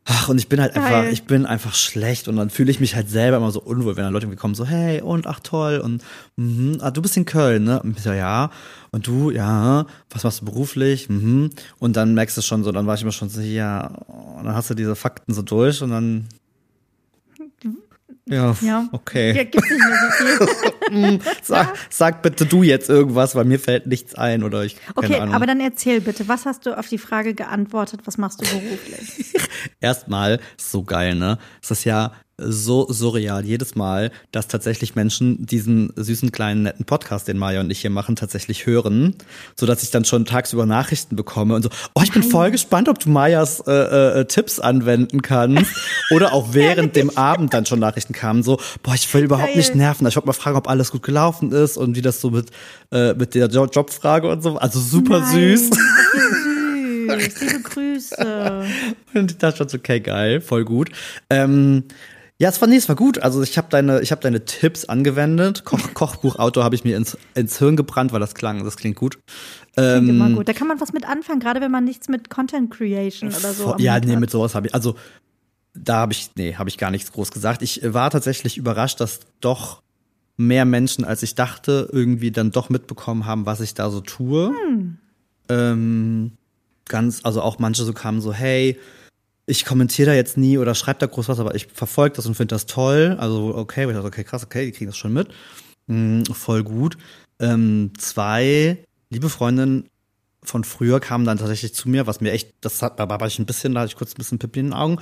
Ach, 0.10 0.30
und 0.30 0.38
ich 0.38 0.48
bin 0.48 0.62
halt 0.62 0.74
einfach, 0.74 0.90
Geil. 0.90 1.12
ich 1.12 1.26
bin 1.26 1.46
einfach 1.46 1.76
schlecht 1.76 2.30
und 2.30 2.38
dann 2.38 2.50
fühle 2.50 2.72
ich 2.72 2.80
mich 2.80 2.96
halt 2.96 3.10
selber 3.10 3.38
immer 3.38 3.52
so 3.52 3.62
unwohl, 3.62 3.98
wenn 3.98 4.06
dann 4.06 4.14
Leute 4.14 4.34
kommen, 4.38 4.56
so, 4.56 4.66
hey, 4.66 5.02
und 5.02 5.28
ach 5.28 5.42
toll, 5.42 5.80
und 5.80 6.02
mhm, 6.38 6.78
ah, 6.80 6.92
du 6.92 7.02
bist 7.02 7.18
in 7.18 7.26
Köln, 7.26 7.66
ne? 7.66 7.82
Und 7.84 7.98
ich 7.98 8.04
so, 8.04 8.14
ja, 8.14 8.50
und 8.92 9.06
du, 9.06 9.32
ja, 9.32 9.86
was 10.10 10.24
machst 10.24 10.42
du 10.42 10.46
beruflich? 10.46 11.10
Mhm. 11.10 11.50
Und 11.80 11.98
dann 11.98 12.14
merkst 12.14 12.38
du 12.38 12.42
schon 12.42 12.64
so, 12.64 12.72
dann 12.72 12.88
war 12.88 12.96
ich 12.96 13.02
immer 13.02 13.12
schon 13.12 13.28
so, 13.28 13.42
ja, 13.42 13.88
und 14.38 14.46
dann 14.46 14.56
hast 14.56 14.70
du 14.70 14.76
diese 14.76 14.96
Fakten 14.96 15.34
so 15.34 15.42
durch 15.42 15.82
und 15.82 15.90
dann 15.90 16.30
ja, 18.28 18.56
Ja. 18.62 18.88
okay. 18.92 19.36
Ja, 19.36 19.44
gibt's 19.44 19.70
nicht 19.70 19.80
mehr 19.84 20.38
so 20.38 20.48
viel. 20.48 21.20
Sag, 21.42 21.74
sag 21.90 22.22
bitte 22.22 22.46
du 22.46 22.64
jetzt 22.64 22.90
irgendwas, 22.90 23.36
weil 23.36 23.46
mir 23.46 23.60
fällt 23.60 23.88
nichts 23.88 24.16
ein 24.16 24.44
oder 24.44 24.64
ich 24.64 24.76
keine 24.76 24.96
Okay, 24.96 25.20
Ahnung. 25.20 25.36
aber 25.36 25.46
dann 25.46 25.60
erzähl 25.60 26.02
bitte, 26.02 26.28
was 26.28 26.46
hast 26.46 26.66
du 26.66 26.78
auf 26.78 26.88
die 26.88 26.98
Frage 26.98 27.34
geantwortet, 27.34 28.02
was 28.06 28.18
machst 28.18 28.42
du 28.42 28.46
beruflich? 28.46 29.34
erstmal 29.80 30.40
so 30.58 30.84
geil, 30.84 31.16
ne? 31.16 31.38
Es 31.62 31.72
ist 31.72 31.84
ja 31.84 32.12
so 32.40 32.86
surreal 32.92 33.44
jedes 33.46 33.76
Mal, 33.76 34.12
dass 34.32 34.48
tatsächlich 34.48 34.96
Menschen 34.96 35.46
diesen 35.46 35.92
süßen 35.96 36.32
kleinen 36.32 36.64
netten 36.64 36.86
Podcast, 36.86 37.28
den 37.28 37.38
Maya 37.38 37.62
und 37.62 37.72
ich 37.72 37.80
hier 37.82 37.90
machen, 37.90 38.16
tatsächlich 38.16 38.66
hören, 38.68 39.16
so 39.56 39.66
dass 39.66 39.82
ich 39.82 39.90
dann 39.90 40.06
schon 40.06 40.26
tagsüber 40.26 40.68
Nachrichten 40.68 41.16
bekomme 41.16 41.56
und 41.56 41.64
so, 41.64 41.70
oh, 41.96 42.02
ich 42.04 42.12
bin 42.12 42.22
voll 42.22 42.52
gespannt, 42.52 42.90
ob 42.90 43.00
du 43.00 43.10
Mayas 43.10 43.62
äh, 43.66 44.20
äh, 44.20 44.26
Tipps 44.26 44.60
anwenden 44.60 45.24
kannst 45.24 45.72
oder 46.12 46.34
auch 46.34 46.54
während 46.54 46.96
dem 46.96 47.18
Abend 47.18 47.54
dann 47.56 47.66
schon 47.66 47.80
Nachrichten 47.80 48.14
kamen, 48.14 48.44
so, 48.44 48.60
boah, 48.84 48.94
ich 48.94 49.12
will 49.14 49.24
überhaupt 49.24 49.48
Geil. 49.48 49.58
nicht 49.58 49.74
nerven, 49.74 50.06
ich 50.08 50.16
wollte 50.16 50.28
mal 50.28 50.34
fragen, 50.34 50.58
ob 50.58 50.70
alles 50.70 50.92
gut 50.92 51.02
gelaufen 51.04 51.52
ist 51.52 51.76
und 51.76 51.96
wie 51.96 52.02
das 52.04 52.22
so 52.22 52.30
mit 52.30 52.52
äh, 52.92 53.14
mit 53.16 53.34
der 53.34 53.48
Jo- 53.48 53.66
Jobfrage 53.66 54.30
und 54.30 54.44
so, 54.44 54.58
also 54.58 54.80
super 54.80 55.22
Nein, 55.22 55.58
süß. 55.58 55.70
Liebe 57.08 57.62
Grüße. 57.64 58.66
Und 59.14 59.32
ich 59.32 59.38
dachte 59.38 59.58
schon 59.58 59.70
so, 59.70 59.78
okay, 59.78 60.00
geil, 60.02 60.42
voll 60.42 60.66
gut. 60.66 60.90
Ähm, 61.30 61.84
ja, 62.40 62.50
es 62.50 62.62
war, 62.62 62.68
nee, 62.68 62.76
es 62.76 62.88
war 62.88 62.96
gut. 62.96 63.20
Also 63.20 63.42
ich 63.42 63.58
habe 63.58 63.68
deine, 63.70 64.02
ich 64.02 64.12
habe 64.12 64.22
deine 64.22 64.46
Tipps 64.46 64.86
angewendet. 64.86 65.66
Koch, 65.66 65.80
Kochbuchautor 65.94 66.64
habe 66.64 66.76
ich 66.76 66.84
mir 66.84 66.96
ins, 66.96 67.18
ins 67.34 67.58
Hirn 67.58 67.76
gebrannt, 67.76 68.12
weil 68.12 68.20
das 68.20 68.36
klang, 68.36 68.64
das 68.64 68.78
klingt 68.78 68.96
gut. 68.96 69.20
Klingt 69.74 69.78
Ähm, 69.78 70.10
immer 70.10 70.30
gut. 70.30 70.48
Da 70.48 70.54
kann 70.54 70.68
man 70.68 70.80
was 70.80 70.94
mit 70.94 71.08
anfangen, 71.08 71.40
gerade 71.40 71.62
wenn 71.62 71.72
man 71.72 71.84
nichts 71.84 72.10
mit 72.10 72.30
Content 72.30 72.70
Creation 72.72 73.30
oder 73.30 73.54
so. 73.54 73.76
ja, 73.80 74.00
nee, 74.00 74.14
hat. 74.14 74.20
mit 74.20 74.30
sowas 74.30 74.54
habe 74.54 74.68
ich, 74.68 74.76
also 74.76 74.96
da 75.74 75.98
habe 75.98 76.14
ich, 76.14 76.32
nee, 76.36 76.56
habe 76.56 76.70
ich 76.70 76.78
gar 76.78 76.92
nichts 76.92 77.12
groß 77.12 77.32
gesagt. 77.32 77.62
Ich 77.62 77.82
war 77.84 78.10
tatsächlich 78.12 78.58
überrascht, 78.58 79.00
dass 79.00 79.22
doch 79.42 79.82
mehr 80.38 80.66
Menschen, 80.66 81.06
als 81.06 81.24
ich 81.24 81.34
dachte, 81.34 81.90
irgendwie 81.92 82.32
dann 82.32 82.52
doch 82.52 82.70
mitbekommen 82.70 83.26
haben, 83.26 83.48
was 83.48 83.62
ich 83.62 83.74
da 83.74 83.90
so 83.90 84.02
tue. 84.02 84.54
Ähm, 85.50 86.32
ganz, 86.86 87.22
also 87.24 87.42
auch 87.42 87.58
manche 87.58 87.84
so 87.84 87.94
kamen 87.94 88.22
so, 88.22 88.34
hey, 88.34 88.80
ich 89.48 89.66
kommentiere 89.66 90.12
da 90.12 90.14
jetzt 90.14 90.38
nie 90.38 90.58
oder 90.58 90.76
schreibe 90.76 91.00
da 91.00 91.08
groß 91.08 91.30
was, 91.30 91.40
aber 91.40 91.56
ich 91.56 91.68
verfolge 91.68 92.18
das 92.18 92.26
und 92.26 92.36
finde 92.36 92.54
das 92.54 92.66
toll. 92.66 93.16
Also 93.18 93.56
okay, 93.56 93.88
ich 93.88 93.94
dachte, 93.94 94.08
okay, 94.08 94.24
krass, 94.24 94.44
okay, 94.44 94.66
die 94.66 94.74
kriegen 94.74 94.90
das 94.90 94.98
schon 94.98 95.14
mit. 95.14 95.30
Mm, 95.88 96.24
voll 96.26 96.64
gut. 96.64 96.98
Ähm, 97.40 97.92
zwei 97.98 98.78
liebe 99.10 99.30
Freundinnen 99.30 99.90
von 100.44 100.66
früher 100.66 101.00
kamen 101.00 101.26
dann 101.26 101.38
tatsächlich 101.38 101.74
zu 101.74 101.90
mir, 101.90 102.08
was 102.08 102.20
mir 102.20 102.32
echt, 102.32 102.54
das 102.62 102.82
hat, 102.82 103.00
da 103.00 103.10
war 103.10 103.26
ich 103.26 103.40
ein 103.40 103.46
bisschen, 103.46 103.74
da 103.74 103.82
hatte 103.82 103.92
ich 103.92 103.96
kurz 103.96 104.14
ein 104.14 104.18
bisschen 104.18 104.38
Pipi 104.38 104.60
in 104.60 104.68
den 104.68 104.74
Augen, 104.74 104.98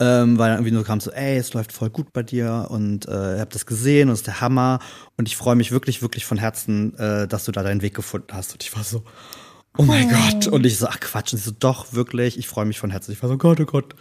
ähm, 0.00 0.38
weil 0.38 0.48
dann 0.48 0.58
irgendwie 0.58 0.74
nur 0.74 0.84
kam 0.84 1.00
so, 1.00 1.12
ey, 1.12 1.36
es 1.36 1.52
läuft 1.54 1.72
voll 1.72 1.90
gut 1.90 2.12
bei 2.12 2.24
dir 2.24 2.66
und 2.70 3.06
äh, 3.06 3.36
ihr 3.36 3.40
habt 3.40 3.54
das 3.54 3.66
gesehen 3.66 4.08
und 4.08 4.14
es 4.14 4.20
ist 4.20 4.26
der 4.26 4.40
Hammer 4.40 4.80
und 5.16 5.28
ich 5.28 5.36
freue 5.36 5.56
mich 5.56 5.70
wirklich, 5.70 6.02
wirklich 6.02 6.26
von 6.26 6.38
Herzen, 6.38 6.96
äh, 6.98 7.28
dass 7.28 7.44
du 7.44 7.52
da 7.52 7.62
deinen 7.62 7.82
Weg 7.82 7.94
gefunden 7.94 8.32
hast 8.32 8.52
und 8.52 8.62
ich 8.64 8.74
war 8.74 8.82
so, 8.82 9.04
oh 9.76 9.82
mein 9.82 10.08
Gott 10.08 10.46
und 10.46 10.64
ich 10.66 10.78
so, 10.78 10.86
ach 10.86 11.00
Quatsch 11.00 11.32
und 11.32 11.38
ich 11.38 11.44
so, 11.44 11.52
doch, 11.58 11.92
wirklich, 11.92 12.38
ich 12.38 12.48
freue 12.48 12.64
mich 12.64 12.78
von 12.78 12.90
Herzen, 12.90 13.12
ich 13.12 13.22
war 13.22 13.28
so, 13.28 13.38
Gott, 13.38 13.60
oh 13.60 13.64
Gott. 13.64 13.94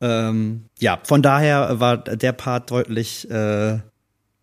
Ähm, 0.00 0.64
ja, 0.80 0.98
von 1.04 1.22
daher 1.22 1.78
war 1.78 1.96
der 1.98 2.32
Part 2.32 2.70
deutlich 2.70 3.30
äh, 3.30 3.78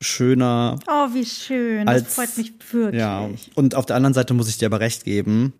schöner, 0.01 0.79
Oh, 0.87 1.07
wie 1.13 1.25
schön. 1.25 1.85
Das 1.85 2.03
Als- 2.03 2.15
freut 2.15 2.37
mich 2.37 2.53
wirklich. 2.71 2.99
ja, 2.99 3.29
und 3.55 3.75
auf 3.75 3.85
der 3.85 3.97
anderen 3.97 4.13
Seite 4.13 4.33
muss 4.33 4.47
ich 4.47 4.57
dir 4.57 4.67
aber 4.67 4.79
recht 4.79 5.03
geben. 5.03 5.53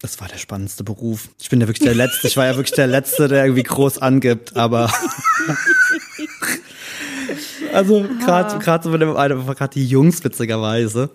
Das 0.00 0.20
war 0.20 0.28
der 0.28 0.36
spannendste 0.38 0.84
Beruf. 0.84 1.30
Ich 1.40 1.48
bin 1.48 1.60
ja 1.60 1.66
wirklich 1.66 1.86
der 1.86 1.94
Letzte. 1.94 2.26
Ich 2.26 2.36
war 2.36 2.44
ja 2.44 2.56
wirklich 2.56 2.74
der 2.74 2.88
Letzte, 2.88 3.26
der 3.26 3.44
irgendwie 3.44 3.62
groß 3.62 3.98
angibt, 3.98 4.54
aber. 4.54 4.92
also 7.72 8.04
gerade 8.20 8.58
gerade 8.58 8.84
so 8.84 8.92
einen, 8.92 9.46
gerade 9.46 9.72
die 9.72 9.86
Jungs 9.86 10.22
witzigerweise. 10.22 11.10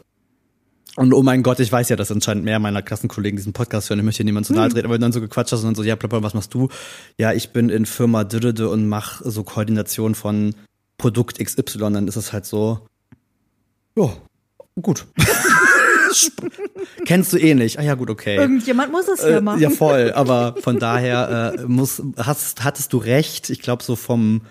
Und 0.99 1.13
oh 1.13 1.23
mein 1.23 1.43
Gott, 1.43 1.61
ich 1.61 1.71
weiß 1.71 1.87
ja, 1.87 1.95
dass 1.95 2.11
anscheinend 2.11 2.43
mehr 2.43 2.59
meiner 2.59 2.81
Klassenkollegen 2.81 3.37
diesen 3.37 3.53
Podcast 3.53 3.89
hören. 3.89 3.99
Ich 3.99 4.05
möchte 4.05 4.17
hier 4.17 4.25
niemand 4.25 4.45
zu 4.47 4.51
nahe 4.53 4.67
treten, 4.67 4.83
aber 4.85 4.95
wenn 4.95 4.99
du 4.99 5.05
dann 5.05 5.13
so 5.13 5.21
gequatscht 5.21 5.53
hast 5.53 5.61
und 5.61 5.67
dann 5.67 5.75
so, 5.75 5.83
ja, 5.83 5.95
Plapper, 5.95 6.23
was 6.23 6.33
machst 6.33 6.53
du? 6.53 6.67
Ja, 7.17 7.31
ich 7.31 7.51
bin 7.51 7.69
in 7.69 7.85
Firma 7.85 8.25
Dödede 8.25 8.67
und 8.67 8.85
mache 8.89 9.23
so 9.29 9.43
Koordination 9.43 10.13
von 10.13 10.55
Produkt 10.97 11.39
XY. 11.39 11.77
Dann 11.79 12.09
ist 12.09 12.17
es 12.17 12.33
halt 12.33 12.45
so, 12.45 12.85
ja, 13.95 14.09
gut. 14.81 15.05
Kennst 17.05 17.31
du 17.31 17.37
eh 17.37 17.53
nicht? 17.55 17.79
Ah 17.79 17.83
ja, 17.83 17.95
gut, 17.95 18.09
okay. 18.09 18.35
Irgendjemand 18.35 18.91
muss 18.91 19.07
es 19.07 19.21
ja 19.21 19.37
Äh, 19.37 19.41
machen. 19.41 19.61
ja, 19.61 19.69
voll. 19.69 20.11
Aber 20.13 20.55
von 20.59 20.79
daher 20.79 21.53
äh, 21.57 21.63
muss, 21.65 22.01
hast, 22.17 22.61
hattest 22.65 22.91
du 22.91 22.97
recht. 22.97 23.49
Ich 23.49 23.61
glaube, 23.61 23.83
so 23.83 23.95
vom, 23.95 24.41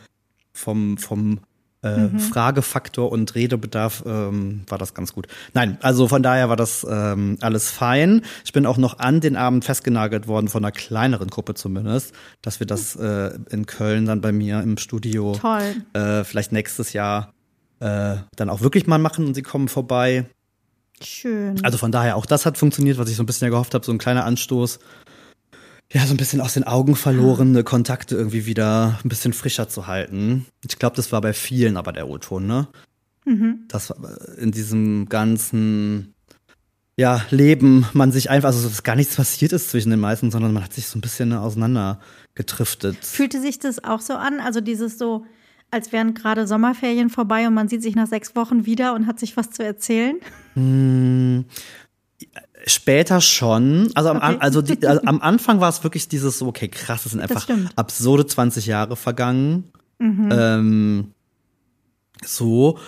vom, 0.55 0.97
vom 0.97 1.41
äh, 1.83 1.97
mhm. 1.97 2.19
Fragefaktor 2.19 3.13
und 3.13 3.35
Redebedarf 3.35 4.03
ähm, 4.07 4.63
war 4.69 4.79
das 4.79 4.95
ganz 4.95 5.13
gut. 5.13 5.29
Nein, 5.55 5.79
also 5.81 6.09
von 6.09 6.23
daher 6.23 6.49
war 6.49 6.57
das 6.57 6.87
ähm, 6.89 7.39
alles 7.41 7.71
fein. 7.71 8.23
Ich 8.45 8.53
bin 8.53 8.67
auch 8.67 8.79
noch 8.79 8.99
an 8.99 9.21
den 9.21 9.37
Abend 9.37 9.65
festgenagelt 9.65 10.27
worden 10.27 10.49
von 10.49 10.65
einer 10.65 10.73
kleineren 10.73 11.29
Gruppe 11.29 11.55
zumindest, 11.55 12.15
dass 12.43 12.61
wir 12.61 12.67
das 12.67 12.97
äh, 12.97 13.31
in 13.51 13.67
Köln 13.67 14.07
dann 14.07 14.21
bei 14.21 14.33
mir 14.33 14.61
im 14.61 14.77
Studio 14.77 15.39
äh, 15.93 16.25
vielleicht 16.25 16.53
nächstes 16.53 16.93
Jahr 16.93 17.33
äh, 17.81 18.17
dann 18.35 18.51
auch 18.51 18.61
wirklich 18.61 18.87
mal 18.87 18.99
machen 18.99 19.27
und 19.27 19.35
sie 19.35 19.43
kommen 19.43 19.69
vorbei. 19.69 20.27
Schön. 21.01 21.65
Also 21.65 21.79
von 21.79 21.93
daher 21.93 22.17
auch 22.17 22.27
das 22.27 22.45
hat 22.45 22.59
funktioniert, 22.59 22.99
was 22.99 23.09
ich 23.09 23.17
so 23.17 23.23
ein 23.23 23.27
bisschen 23.27 23.47
ja 23.47 23.51
gehofft 23.51 23.75
habe, 23.75 23.85
so 23.85 23.93
ein 23.93 23.99
kleiner 23.99 24.25
Anstoß 24.25 24.81
ja, 25.93 26.07
so 26.07 26.13
ein 26.13 26.19
bisschen 26.19 26.41
aus 26.41 26.55
den 26.55 26.65
Augen 26.65 26.97
verlorene 26.97 27.65
Kontakte 27.65 28.15
irgendwie 28.15 28.45
wieder 28.45 28.99
ein 29.03 29.09
bisschen 29.09 29.33
frischer 29.33 29.69
zu 29.69 29.87
halten. 29.87 30.47
Ich 30.69 30.79
glaube, 30.79 30.97
das 30.97 31.13
war 31.13 31.21
bei 31.21 31.33
vielen 31.33 31.77
aber 31.77 31.93
der 31.93 32.09
O-Ton, 32.09 32.47
ne? 32.47 32.69
Mhm. 33.25 33.65
Das 33.69 33.93
in 34.37 34.53
diesem 34.53 35.09
ganzen 35.09 36.15
ja, 36.99 37.25
Leben 37.31 37.87
man 37.93 38.11
sich 38.11 38.29
einfach, 38.29 38.49
also 38.49 38.69
dass 38.69 38.83
gar 38.83 38.97
nichts 38.97 39.15
passiert 39.15 39.53
ist 39.53 39.71
zwischen 39.71 39.91
den 39.91 40.01
meisten, 40.01 40.31
sondern 40.33 40.53
man 40.53 40.65
hat 40.65 40.73
sich 40.73 40.89
so 40.89 40.99
ein 40.99 41.01
bisschen 41.01 41.33
auseinandergetriftet. 41.33 43.05
Fühlte 43.05 43.41
sich 43.41 43.61
das 43.61 43.85
auch 43.85 44.01
so 44.01 44.15
an? 44.15 44.41
Also 44.41 44.61
dieses 44.61 44.99
so, 44.99 45.25
als 45.71 45.93
wären 45.93 46.15
gerade 46.15 46.49
Sommerferien 46.49 47.09
vorbei 47.09 47.47
und 47.47 47.55
man 47.55 47.69
sieht 47.69 47.83
sich 47.83 47.95
nach 47.95 48.09
sechs 48.09 48.35
Wochen 48.35 48.67
wieder 48.67 48.95
und 48.95 49.07
hat 49.07 49.21
sich 49.21 49.37
was 49.37 49.53
zu 49.53 49.63
erzählen? 49.65 50.17
Hm, 50.55 51.45
Später 52.67 53.21
schon. 53.21 53.91
Also, 53.95 54.11
okay. 54.11 54.19
am, 54.21 54.37
also, 54.41 54.63
die, 54.63 54.87
also 54.87 55.03
am 55.05 55.21
Anfang 55.21 55.61
war 55.61 55.69
es 55.69 55.83
wirklich 55.85 56.09
dieses 56.09 56.39
so, 56.39 56.47
okay, 56.47 56.69
krass, 56.69 57.07
es 57.07 57.13
sind 57.13 57.21
einfach 57.21 57.47
absurde 57.77 58.27
20 58.27 58.67
Jahre 58.67 58.97
vergangen. 58.97 59.65
Mhm. 59.99 60.29
Ähm, 60.33 61.13
so. 62.25 62.79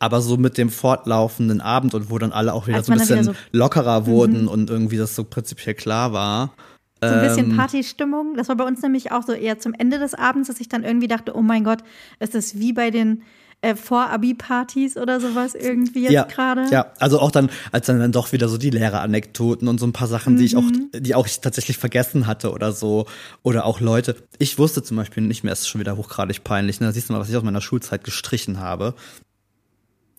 Aber 0.00 0.20
so 0.20 0.36
mit 0.36 0.58
dem 0.58 0.70
fortlaufenden 0.70 1.60
Abend 1.60 1.92
und 1.92 2.08
wo 2.08 2.18
dann 2.18 2.30
alle 2.30 2.54
auch 2.54 2.68
wieder 2.68 2.82
so 2.84 2.92
ein 2.92 2.98
bisschen 2.98 3.24
so 3.24 3.34
lockerer 3.50 4.06
wurden 4.06 4.42
mhm. 4.42 4.48
und 4.48 4.70
irgendwie 4.70 4.96
das 4.96 5.16
so 5.16 5.24
prinzipiell 5.24 5.74
klar 5.74 6.12
war. 6.12 6.52
So 7.00 7.08
ein 7.08 7.20
bisschen 7.20 7.50
ähm, 7.50 7.56
Partystimmung. 7.56 8.36
Das 8.36 8.48
war 8.48 8.56
bei 8.56 8.64
uns 8.64 8.82
nämlich 8.82 9.12
auch 9.12 9.22
so 9.22 9.32
eher 9.32 9.58
zum 9.58 9.74
Ende 9.74 9.98
des 9.98 10.14
Abends, 10.14 10.48
dass 10.48 10.60
ich 10.60 10.68
dann 10.68 10.84
irgendwie 10.84 11.06
dachte, 11.06 11.36
oh 11.36 11.42
mein 11.42 11.64
Gott, 11.64 11.78
es 12.18 12.34
ist 12.34 12.58
wie 12.58 12.72
bei 12.72 12.90
den 12.90 13.22
äh, 13.60 13.74
Vor-Abi-Partys 13.74 14.96
oder 14.96 15.20
sowas 15.20 15.54
irgendwie 15.54 16.02
jetzt 16.02 16.12
ja, 16.12 16.22
gerade. 16.24 16.66
Ja, 16.70 16.92
also 16.98 17.18
auch 17.18 17.30
dann, 17.30 17.50
als 17.72 17.86
dann, 17.86 17.98
dann 17.98 18.12
doch 18.12 18.32
wieder 18.32 18.48
so 18.48 18.56
die 18.56 18.70
Lehreranekdoten 18.70 19.66
und 19.66 19.80
so 19.80 19.86
ein 19.86 19.92
paar 19.92 20.08
Sachen, 20.08 20.34
mhm. 20.34 20.38
die 20.38 20.44
ich 20.44 20.56
auch, 20.56 20.62
mhm. 20.62 20.90
die 20.92 21.14
auch 21.14 21.26
ich 21.26 21.40
tatsächlich 21.40 21.76
vergessen 21.76 22.26
hatte 22.26 22.52
oder 22.52 22.72
so. 22.72 23.06
Oder 23.42 23.64
auch 23.64 23.80
Leute. 23.80 24.16
Ich 24.38 24.58
wusste 24.58 24.82
zum 24.82 24.96
Beispiel 24.96 25.24
nicht 25.24 25.42
mehr, 25.42 25.52
ist 25.52 25.68
schon 25.68 25.80
wieder 25.80 25.96
hochgradig 25.96 26.44
peinlich. 26.44 26.80
Ne? 26.80 26.86
Da 26.86 26.92
siehst 26.92 27.08
du 27.08 27.12
mal, 27.12 27.20
was 27.20 27.28
ich 27.28 27.36
aus 27.36 27.42
meiner 27.42 27.60
Schulzeit 27.60 28.04
gestrichen 28.04 28.60
habe. 28.60 28.94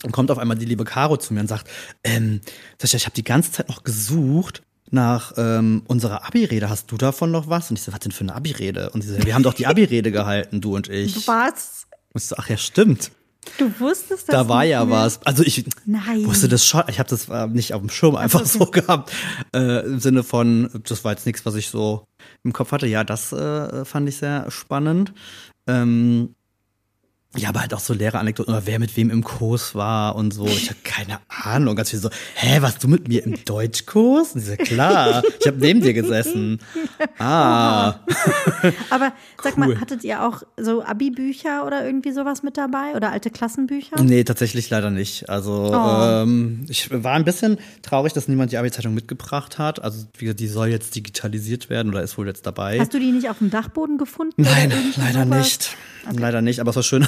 Und 0.04 0.12
kommt 0.12 0.32
auf 0.32 0.38
einmal 0.38 0.58
die 0.58 0.66
liebe 0.66 0.86
Caro 0.86 1.18
zu 1.18 1.34
mir 1.34 1.42
und 1.42 1.48
sagt, 1.48 1.70
ähm, 2.04 2.42
Sascha, 2.78 2.98
ich 2.98 3.06
habe 3.06 3.16
die 3.16 3.24
ganze 3.24 3.52
Zeit 3.52 3.70
noch 3.70 3.84
gesucht 3.84 4.64
nach 4.92 5.34
ähm, 5.38 5.84
unserer 5.88 6.26
Abi-Rede. 6.26 6.70
Hast 6.70 6.92
du 6.92 6.98
davon 6.98 7.32
noch 7.32 7.48
was? 7.48 7.70
Und 7.70 7.78
ich 7.78 7.84
so, 7.84 7.94
was 7.94 8.00
denn 8.00 8.12
für 8.12 8.22
eine 8.22 8.36
Abi-Rede? 8.36 8.90
Und 8.92 9.02
sie 9.02 9.10
so, 9.10 9.26
wir 9.26 9.34
haben 9.34 9.44
doch 9.44 9.54
die 9.54 9.68
Abi-Rede 9.68 10.12
gehalten, 10.12 10.62
du 10.62 10.76
und 10.76 10.90
ich. 10.90 11.28
Was? 11.28 11.86
Und 12.14 12.22
ich 12.22 12.28
so, 12.28 12.36
ach 12.38 12.50
ja, 12.50 12.58
stimmt. 12.58 13.12
Du 13.58 13.80
wusstest 13.80 14.28
das. 14.28 14.36
Da 14.36 14.48
war 14.48 14.64
ja 14.64 14.84
mehr? 14.86 14.96
was. 14.96 15.22
Also 15.26 15.44
ich 15.44 15.66
Nein. 15.86 16.26
wusste 16.26 16.48
das 16.48 16.66
schon. 16.66 16.84
Ich 16.88 17.00
habe 17.00 17.10
das 17.10 17.30
äh, 17.30 17.48
nicht 17.48 17.74
auf 17.74 17.82
dem 17.82 17.90
Schirm 17.90 18.16
einfach 18.16 18.42
okay. 18.42 18.50
so 18.50 18.66
gehabt. 18.66 19.12
Äh, 19.56 19.86
Im 19.86 20.00
Sinne 20.00 20.24
von, 20.24 20.70
das 20.88 21.04
war 21.04 21.12
jetzt 21.12 21.26
nichts, 21.26 21.46
was 21.46 21.56
ich 21.56 21.70
so 21.70 22.06
im 22.44 22.54
Kopf 22.54 22.72
hatte. 22.72 22.88
Ja, 22.88 23.04
das 23.04 23.32
äh, 23.32 23.86
fand 23.86 24.08
ich 24.10 24.18
sehr 24.18 24.50
spannend. 24.52 25.14
Ähm, 25.68 26.36
ja, 27.38 27.50
aber 27.50 27.62
halt 27.62 27.76
auch 27.76 27.80
so 27.80 27.94
leere 27.94 28.18
Anekdoten 28.18 28.52
oder 28.52 28.66
wer 28.66 28.80
mit 28.80 28.98
wem 28.98 29.12
im 29.12 29.24
Kurs 29.24 29.76
war 29.76 30.16
und 30.16 30.34
so. 30.34 30.48
Ich 30.48 30.70
habe 30.70 30.80
keine 30.84 31.20
Ahnung. 31.28 31.76
Ganz 31.76 31.92
viel 31.92 32.00
so, 32.00 32.10
hä, 32.34 32.60
warst 32.62 32.84
du 32.84 32.88
mit 32.88 33.08
mir 33.08 33.24
im 33.24 33.36
Deutschkurs? 33.46 34.34
Und 34.34 34.42
ich 34.42 34.48
so, 34.48 34.56
klar, 34.56 35.22
ich 35.40 35.46
habe 35.46 35.58
neben 35.60 35.82
dir 35.82 35.94
gesessen. 35.94 36.60
Ah. 37.22 38.00
aber 38.90 39.12
sag 39.44 39.58
cool. 39.58 39.68
mal, 39.68 39.82
hattet 39.82 40.04
ihr 40.06 40.26
auch 40.26 40.44
so 40.58 40.84
Abi-Bücher 40.84 41.66
oder 41.66 41.86
irgendwie 41.86 42.12
sowas 42.12 42.44
mit 42.44 42.56
dabei 42.56 42.94
oder 42.96 43.12
alte 43.12 43.30
Klassenbücher? 43.30 44.02
Nee, 44.02 44.24
tatsächlich 44.24 44.70
leider 44.70 44.90
nicht. 44.90 45.30
Also 45.30 45.72
oh. 45.74 46.24
ähm, 46.24 46.66
ich 46.70 46.90
war 46.92 47.14
ein 47.14 47.26
bisschen 47.26 47.58
traurig, 47.82 48.14
dass 48.14 48.30
niemand 48.30 48.54
die 48.54 48.58
Abi-Zeitung 48.58 48.94
mitgebracht 48.94 49.58
hat. 49.58 49.84
Also 49.84 50.06
wie 50.18 50.34
die 50.34 50.48
soll 50.48 50.70
jetzt 50.70 50.96
digitalisiert 50.96 51.70
werden 51.70 51.90
oder 51.90 52.04
ist 52.04 52.18
wohl 52.18 52.28
jetzt 52.28 52.46
dabei. 52.46 52.80
Hast 52.80 52.94
du 52.94 53.00
die 53.00 53.12
nicht 53.12 53.30
auf 53.30 53.40
dem 53.40 53.50
Dachboden 53.50 53.98
gefunden? 53.98 54.42
Nein, 54.42 54.72
leider 54.96 55.26
sowas? 55.26 55.38
nicht. 55.38 55.78
Okay. 56.08 56.18
Leider 56.20 56.42
nicht, 56.42 56.60
aber 56.60 56.70
es 56.70 56.76
war 56.76 56.84
schön. 56.84 57.08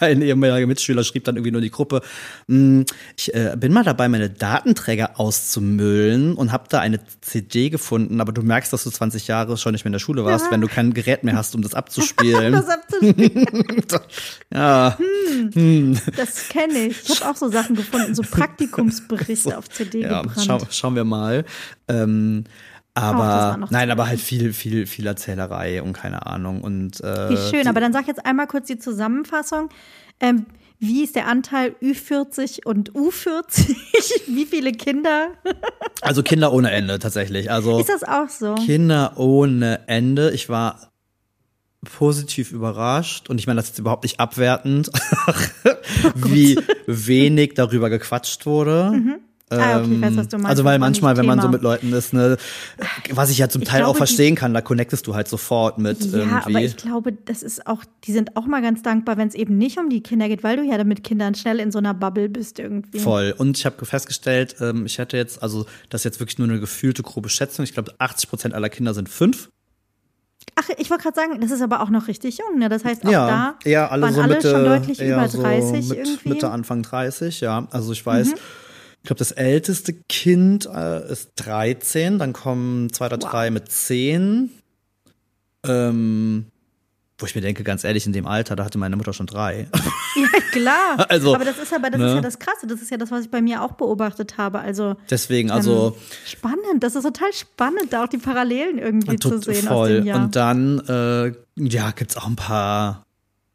Ein 0.00 0.22
ehemaliger 0.22 0.66
Mitschüler 0.66 1.04
schrieb 1.04 1.24
dann 1.24 1.36
irgendwie 1.36 1.52
nur 1.52 1.60
in 1.60 1.64
die 1.64 1.70
Gruppe, 1.70 2.02
hm, 2.48 2.84
ich 3.16 3.34
äh, 3.34 3.54
bin 3.56 3.72
mal 3.72 3.84
dabei, 3.84 4.08
meine 4.08 4.30
Datenträger 4.30 5.20
auszumüllen 5.20 6.34
und 6.34 6.52
habe 6.52 6.64
da 6.68 6.80
eine 6.80 7.00
CD 7.20 7.70
gefunden, 7.70 8.20
aber 8.20 8.32
du 8.32 8.42
merkst, 8.42 8.72
dass 8.72 8.84
du 8.84 8.90
20 8.90 9.28
Jahre 9.28 9.56
schon 9.56 9.72
nicht 9.72 9.84
mehr 9.84 9.90
in 9.90 9.94
der 9.94 10.00
Schule 10.00 10.24
warst, 10.24 10.46
ja. 10.46 10.52
wenn 10.52 10.60
du 10.60 10.68
kein 10.68 10.94
Gerät 10.94 11.24
mehr 11.24 11.36
hast, 11.36 11.54
um 11.54 11.62
das 11.62 11.74
abzuspielen. 11.80 12.52
das 12.52 12.68
abzuspielen. 12.68 13.46
ja. 14.52 14.98
Hm, 14.98 15.50
hm. 15.52 15.98
Das 16.16 16.48
kenne 16.48 16.86
ich. 16.86 17.08
Ich 17.08 17.20
habe 17.20 17.30
auch 17.30 17.36
so 17.36 17.48
Sachen 17.48 17.76
gefunden, 17.76 18.14
so 18.14 18.22
Praktikumsberichte 18.30 19.50
so, 19.50 19.54
auf 19.54 19.68
CD 19.68 20.02
ja, 20.02 20.22
gebrannt. 20.22 20.46
Schau, 20.46 20.58
schauen 20.70 20.94
wir 20.94 21.04
mal. 21.04 21.44
Ähm, 21.88 22.44
aber 22.94 23.58
oh, 23.60 23.66
nein, 23.70 23.90
aber 23.90 24.08
halt 24.08 24.20
viel, 24.20 24.52
viel, 24.52 24.86
viel 24.86 25.06
Erzählerei 25.06 25.82
und 25.82 25.92
keine 25.92 26.26
Ahnung. 26.26 26.60
Und, 26.60 27.00
äh, 27.00 27.30
Wie 27.30 27.36
schön, 27.36 27.68
aber 27.68 27.80
dann 27.80 27.92
sag 27.92 28.06
jetzt 28.06 28.24
einmal 28.26 28.46
kurz 28.46 28.66
die 28.66 28.78
Zusammenfassung. 28.78 29.68
Ähm, 30.20 30.46
wie 30.82 31.04
ist 31.04 31.14
der 31.14 31.26
Anteil 31.26 31.76
Ü40 31.82 32.64
und 32.64 32.92
U40? 32.92 33.76
Wie 34.28 34.46
viele 34.46 34.72
Kinder? 34.72 35.32
also 36.00 36.22
Kinder 36.22 36.54
ohne 36.54 36.70
Ende 36.70 36.98
tatsächlich. 36.98 37.50
Also 37.50 37.78
ist 37.78 37.90
das 37.90 38.02
auch 38.02 38.30
so? 38.30 38.54
Kinder 38.54 39.12
ohne 39.16 39.86
Ende. 39.88 40.30
Ich 40.30 40.48
war 40.48 40.90
positiv 41.84 42.52
überrascht 42.52 43.28
und 43.28 43.38
ich 43.38 43.46
meine 43.46 43.58
das 43.58 43.70
ist 43.70 43.78
überhaupt 43.78 44.04
nicht 44.04 44.20
abwertend, 44.20 44.90
wie 46.14 46.58
wenig 46.86 47.54
darüber 47.54 47.90
gequatscht 47.90 48.46
wurde. 48.46 48.90
Mhm. 48.94 49.18
Ah, 49.52 49.80
okay, 49.80 49.94
ich 49.94 50.00
weiß, 50.00 50.16
was 50.16 50.28
du 50.28 50.36
meinst. 50.36 50.50
Also 50.50 50.64
weil 50.64 50.78
manchmal, 50.78 51.16
wenn 51.16 51.26
man 51.26 51.40
so 51.40 51.48
mit 51.48 51.62
Leuten 51.62 51.92
ist, 51.92 52.12
ne, 52.12 52.36
was 53.10 53.30
ich 53.30 53.38
ja 53.38 53.48
zum 53.48 53.62
ich 53.62 53.68
Teil 53.68 53.80
glaube, 53.80 53.90
auch 53.90 53.96
verstehen 53.96 54.36
kann, 54.36 54.54
da 54.54 54.60
connectest 54.60 55.08
du 55.08 55.14
halt 55.16 55.26
sofort 55.26 55.78
mit 55.78 56.04
ja, 56.04 56.18
irgendwie. 56.18 56.36
aber 56.36 56.64
ich 56.64 56.76
glaube, 56.76 57.12
das 57.12 57.42
ist 57.42 57.66
auch, 57.66 57.84
die 58.04 58.12
sind 58.12 58.36
auch 58.36 58.46
mal 58.46 58.62
ganz 58.62 58.82
dankbar, 58.82 59.16
wenn 59.16 59.26
es 59.26 59.34
eben 59.34 59.58
nicht 59.58 59.78
um 59.78 59.90
die 59.90 60.02
Kinder 60.02 60.28
geht, 60.28 60.44
weil 60.44 60.56
du 60.56 60.62
ja 60.62 60.82
mit 60.84 61.02
Kindern 61.02 61.34
schnell 61.34 61.58
in 61.58 61.72
so 61.72 61.78
einer 61.78 61.94
Bubble 61.94 62.28
bist 62.28 62.60
irgendwie. 62.60 63.00
Voll. 63.00 63.34
Und 63.36 63.58
ich 63.58 63.66
habe 63.66 63.84
festgestellt, 63.84 64.54
ähm, 64.60 64.86
ich 64.86 64.98
hätte 64.98 65.16
jetzt, 65.16 65.42
also 65.42 65.66
das 65.88 66.02
ist 66.02 66.04
jetzt 66.04 66.20
wirklich 66.20 66.38
nur 66.38 66.48
eine 66.48 66.60
gefühlte 66.60 67.02
grobe 67.02 67.28
Schätzung. 67.28 67.64
Ich 67.64 67.72
glaube, 67.72 67.92
80 67.98 68.30
Prozent 68.30 68.54
aller 68.54 68.68
Kinder 68.68 68.94
sind 68.94 69.08
fünf. 69.08 69.50
Ach, 70.54 70.68
ich 70.78 70.90
wollte 70.90 71.02
gerade 71.02 71.16
sagen, 71.16 71.40
das 71.40 71.50
ist 71.50 71.60
aber 71.60 71.82
auch 71.82 71.90
noch 71.90 72.06
richtig 72.06 72.38
jung, 72.38 72.58
ne? 72.58 72.68
Das 72.68 72.84
heißt, 72.84 73.04
auch 73.04 73.10
ja, 73.10 73.56
da 73.64 73.70
ja, 73.70 73.88
alle 73.88 74.02
waren 74.02 74.14
so 74.14 74.20
alle 74.20 74.34
Mitte, 74.34 74.50
schon 74.50 74.64
deutlich 74.64 75.00
über 75.00 75.26
30 75.26 75.86
so 75.86 75.94
mit, 75.94 76.06
irgendwie. 76.06 76.28
Mitte, 76.28 76.50
Anfang 76.50 76.82
30, 76.82 77.40
ja. 77.40 77.66
Also 77.70 77.92
ich 77.92 78.04
weiß, 78.06 78.28
mhm 78.28 78.34
ich 79.02 79.06
glaube, 79.06 79.18
das 79.18 79.32
älteste 79.32 79.94
Kind 79.94 80.66
äh, 80.66 81.10
ist 81.10 81.32
13, 81.36 82.18
dann 82.18 82.32
kommen 82.32 82.92
zwei 82.92 83.06
oder 83.06 83.18
drei 83.18 83.46
wow. 83.46 83.54
mit 83.54 83.70
10. 83.70 84.50
Ähm, 85.66 86.46
wo 87.20 87.26
ich 87.26 87.34
mir 87.34 87.40
denke, 87.40 87.64
ganz 87.64 87.84
ehrlich, 87.84 88.06
in 88.06 88.12
dem 88.12 88.26
Alter, 88.26 88.56
da 88.56 88.64
hatte 88.64 88.78
meine 88.78 88.96
Mutter 88.96 89.12
schon 89.12 89.26
drei. 89.26 89.68
Ja, 90.16 90.40
klar. 90.50 91.06
Also, 91.08 91.36
aber 91.36 91.44
das 91.44 91.56
ist 91.58 91.72
aber 91.72 91.88
das 91.88 92.00
ne? 92.00 92.08
ist 92.08 92.14
ja 92.16 92.20
das 92.20 92.38
Krasse. 92.40 92.66
Das 92.66 92.82
ist 92.82 92.90
ja 92.90 92.96
das, 92.96 93.12
was 93.12 93.24
ich 93.24 93.30
bei 93.30 93.40
mir 93.40 93.62
auch 93.62 93.72
beobachtet 93.72 94.38
habe. 94.38 94.58
Also 94.58 94.96
deswegen, 95.08 95.52
also 95.52 95.94
ähm, 95.96 96.02
spannend. 96.26 96.82
Das 96.82 96.96
ist 96.96 97.04
total 97.04 97.32
spannend, 97.32 97.92
da 97.92 98.02
auch 98.04 98.08
die 98.08 98.18
Parallelen 98.18 98.78
irgendwie 98.78 99.16
zu 99.16 99.38
sehen 99.38 99.68
voll. 99.68 99.76
aus 99.76 99.88
dem 99.88 100.06
Jahr. 100.06 100.24
Und 100.24 100.34
dann, 100.34 100.80
äh, 100.80 101.32
ja, 101.56 101.92
gibt's 101.92 102.16
auch 102.16 102.26
ein 102.26 102.34
paar 102.34 103.06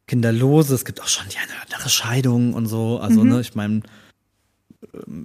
Kinderlose. 0.06 0.74
Es 0.74 0.86
gibt 0.86 1.02
auch 1.02 1.08
schon 1.08 1.26
die 1.28 1.36
eine 1.36 1.48
oder 1.48 1.74
andere 1.74 1.90
Scheidung 1.90 2.54
und 2.54 2.66
so. 2.66 2.98
Also 2.98 3.22
mhm. 3.22 3.28
ne, 3.28 3.40
ich 3.42 3.54
meine 3.54 3.82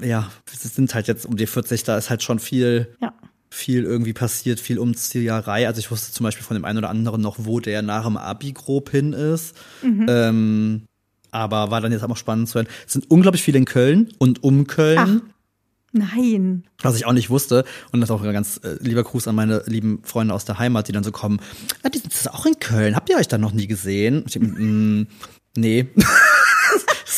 ja, 0.01 0.31
es 0.51 0.75
sind 0.75 0.93
halt 0.93 1.07
jetzt 1.07 1.25
um 1.25 1.37
die 1.37 1.47
40, 1.47 1.83
da 1.83 1.97
ist 1.97 2.09
halt 2.09 2.23
schon 2.23 2.39
viel, 2.39 2.95
ja. 3.01 3.13
viel 3.49 3.83
irgendwie 3.83 4.13
passiert, 4.13 4.59
viel 4.59 4.79
Umzieherei. 4.79 5.67
Also 5.67 5.79
ich 5.79 5.91
wusste 5.91 6.11
zum 6.11 6.23
Beispiel 6.23 6.43
von 6.43 6.55
dem 6.55 6.65
einen 6.65 6.79
oder 6.79 6.89
anderen 6.89 7.21
noch, 7.21 7.37
wo 7.39 7.59
der 7.59 7.81
nach 7.81 8.05
dem 8.05 8.17
Abi 8.17 8.51
grob 8.53 8.89
hin 8.89 9.13
ist. 9.13 9.55
Mhm. 9.81 10.05
Ähm, 10.09 10.81
aber 11.31 11.71
war 11.71 11.81
dann 11.81 11.91
jetzt 11.91 12.03
auch 12.03 12.17
spannend 12.17 12.49
zu 12.49 12.55
hören. 12.55 12.67
Es 12.85 12.93
sind 12.93 13.09
unglaublich 13.09 13.41
viele 13.41 13.57
in 13.57 13.65
Köln 13.65 14.13
und 14.17 14.43
um 14.43 14.67
Köln. 14.67 14.99
Ach. 14.99 15.31
Nein. 15.93 16.63
Was 16.81 16.95
ich 16.95 17.05
auch 17.05 17.11
nicht 17.11 17.29
wusste. 17.29 17.65
Und 17.91 17.99
das 17.99 18.09
ist 18.09 18.15
auch 18.15 18.23
ein 18.23 18.31
ganz 18.31 18.61
äh, 18.63 18.77
lieber 18.79 19.03
Gruß 19.03 19.27
an 19.27 19.35
meine 19.35 19.63
lieben 19.65 19.99
Freunde 20.03 20.33
aus 20.33 20.45
der 20.45 20.57
Heimat, 20.57 20.87
die 20.87 20.93
dann 20.93 21.03
so 21.03 21.11
kommen. 21.11 21.39
Ah, 21.83 21.89
die 21.89 21.99
sind 21.99 22.33
auch 22.33 22.45
in 22.45 22.59
Köln. 22.59 22.95
Habt 22.95 23.09
ihr 23.09 23.17
euch 23.17 23.27
da 23.27 23.37
noch 23.37 23.51
nie 23.51 23.67
gesehen? 23.67 24.23
Ich, 24.27 24.39
mm, 24.39 25.03
nee. 25.57 25.87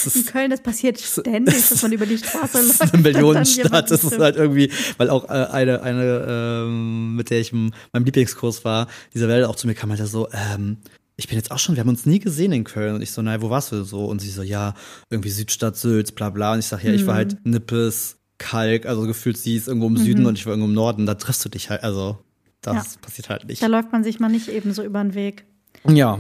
in 0.08 0.26
Köln, 0.26 0.50
das 0.52 0.62
passiert 0.62 1.00
ständig, 1.00 1.68
dass 1.70 1.82
man 1.82 1.92
über 1.92 2.06
die 2.06 2.18
Straße 2.18 2.58
läuft. 2.58 2.80
Das 2.80 2.88
ist 2.90 2.94
eine 2.94 3.04
Millionenstadt. 3.04 3.92
Das 3.92 4.04
ist 4.04 4.20
halt 4.20 4.36
irgendwie, 4.36 4.72
weil 4.98 5.10
auch 5.10 5.26
äh, 5.26 5.48
eine, 5.52 5.82
eine 5.82 6.26
ähm, 6.28 7.16
mit 7.16 7.30
der 7.30 7.40
ich 7.40 7.52
in 7.54 7.74
meinem 7.92 8.06
Lieblingskurs 8.06 8.66
war, 8.66 8.88
dieser 9.14 9.28
Welt 9.28 9.46
auch 9.46 9.56
zu 9.56 9.68
mir 9.68 9.74
kam 9.76 9.90
halt 9.90 10.06
so, 10.08 10.28
ähm, 10.32 10.78
ich 11.16 11.28
bin 11.28 11.38
jetzt 11.38 11.52
auch 11.52 11.60
schon, 11.60 11.76
wir 11.76 11.82
haben 11.82 11.90
uns 11.90 12.06
nie 12.06 12.20
gesehen 12.20 12.52
in 12.52 12.64
Köln. 12.64 12.96
Und 12.96 13.02
ich 13.02 13.12
so, 13.12 13.22
naja, 13.22 13.42
wo 13.42 13.50
warst 13.50 13.72
du 13.72 13.84
so? 13.84 14.06
Und 14.06 14.20
sie 14.20 14.30
so, 14.30 14.42
ja, 14.42 14.74
irgendwie 15.10 15.30
Südstadt, 15.30 15.78
Sülz, 15.78 16.12
bla 16.12 16.30
bla. 16.30 16.54
Und 16.54 16.60
ich 16.60 16.66
sag, 16.66 16.84
ja, 16.84 16.92
ich 16.92 17.06
war 17.06 17.16
halt 17.16 17.46
Nippes, 17.46 18.18
Kalk, 18.40 18.86
also 18.88 19.04
gefühlt 19.04 19.38
sie 19.38 19.56
ist 19.56 19.68
irgendwo 19.68 19.88
im 19.88 19.98
Süden 19.98 20.26
und 20.26 20.38
ich 20.38 20.46
war 20.46 20.54
irgendwo 20.54 20.68
im 20.68 20.74
Norden. 20.74 21.06
Da 21.06 21.14
triffst 21.14 21.46
du 21.46 21.50
dich 21.50 21.70
halt, 21.70 21.84
also 21.84 22.18
das 22.62 22.76
Ja. 22.96 23.02
passiert 23.02 23.30
halt 23.30 23.46
nicht. 23.48 23.62
Da 23.62 23.68
läuft 23.68 23.92
man 23.92 24.04
sich 24.04 24.20
mal 24.20 24.30
nicht 24.30 24.50
eben 24.50 24.74
so 24.74 24.84
über 24.84 25.02
den 25.04 25.14
Weg. 25.14 25.46
Ja, 25.88 26.20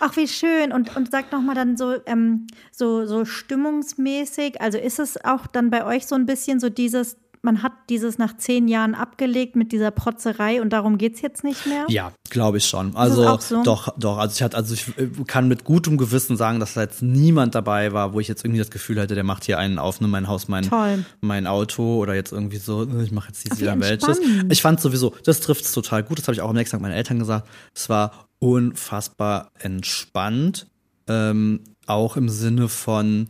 Ach, 0.00 0.16
wie 0.16 0.28
schön. 0.28 0.72
Und, 0.72 0.96
und 0.96 1.10
sag 1.10 1.32
noch 1.32 1.42
mal 1.42 1.54
dann 1.54 1.76
so, 1.76 1.94
ähm, 2.06 2.46
so, 2.72 3.06
so 3.06 3.24
stimmungsmäßig. 3.24 4.60
Also 4.60 4.78
ist 4.78 4.98
es 4.98 5.22
auch 5.24 5.46
dann 5.46 5.70
bei 5.70 5.84
euch 5.84 6.06
so 6.06 6.14
ein 6.14 6.26
bisschen 6.26 6.60
so 6.60 6.68
dieses, 6.68 7.16
man 7.46 7.62
hat 7.62 7.72
dieses 7.88 8.18
nach 8.18 8.36
zehn 8.36 8.66
Jahren 8.68 8.94
abgelegt 8.94 9.56
mit 9.56 9.72
dieser 9.72 9.90
Protzerei 9.92 10.60
und 10.60 10.70
darum 10.70 10.98
geht's 10.98 11.20
jetzt 11.22 11.44
nicht 11.44 11.64
mehr? 11.66 11.84
Ja, 11.88 12.12
glaube 12.28 12.58
ich 12.58 12.66
schon. 12.66 12.96
Also 12.96 13.38
so? 13.38 13.62
doch, 13.62 13.96
doch. 13.96 14.18
Also 14.18 14.34
ich 14.34 14.42
hatte, 14.42 14.56
also 14.56 14.74
ich 14.74 14.88
äh, 14.98 15.08
kann 15.26 15.46
mit 15.46 15.64
gutem 15.64 15.96
Gewissen 15.96 16.36
sagen, 16.36 16.60
dass 16.60 16.74
da 16.74 16.82
jetzt 16.82 17.02
niemand 17.02 17.54
dabei 17.54 17.92
war, 17.92 18.12
wo 18.12 18.20
ich 18.20 18.28
jetzt 18.28 18.44
irgendwie 18.44 18.58
das 18.58 18.70
Gefühl 18.70 19.00
hatte, 19.00 19.14
der 19.14 19.24
macht 19.24 19.44
hier 19.44 19.58
einen 19.58 19.78
auf, 19.78 20.00
ne, 20.00 20.08
mein 20.08 20.26
Haus, 20.26 20.48
mein, 20.48 20.68
Toll. 20.68 21.04
mein 21.20 21.46
Auto 21.46 21.98
oder 21.98 22.14
jetzt 22.14 22.32
irgendwie 22.32 22.58
so, 22.58 22.82
äh, 22.82 23.04
ich 23.04 23.12
mache 23.12 23.28
jetzt 23.28 23.44
dieses 23.44 23.60
wieder 23.60 23.78
welches. 23.78 24.20
Ich 24.50 24.60
fand 24.60 24.80
sowieso, 24.80 25.14
das 25.24 25.40
trifft 25.40 25.72
total 25.72 26.02
gut. 26.02 26.18
Das 26.18 26.26
habe 26.26 26.34
ich 26.34 26.40
auch 26.40 26.50
am 26.50 26.56
nächsten 26.56 26.76
Tag 26.76 26.82
meinen 26.82 26.92
Eltern 26.92 27.20
gesagt. 27.20 27.48
Es 27.74 27.88
war 27.88 28.26
unfassbar 28.52 29.50
entspannt, 29.58 30.66
ähm, 31.08 31.60
auch 31.86 32.16
im 32.16 32.28
Sinne 32.28 32.68
von 32.68 33.28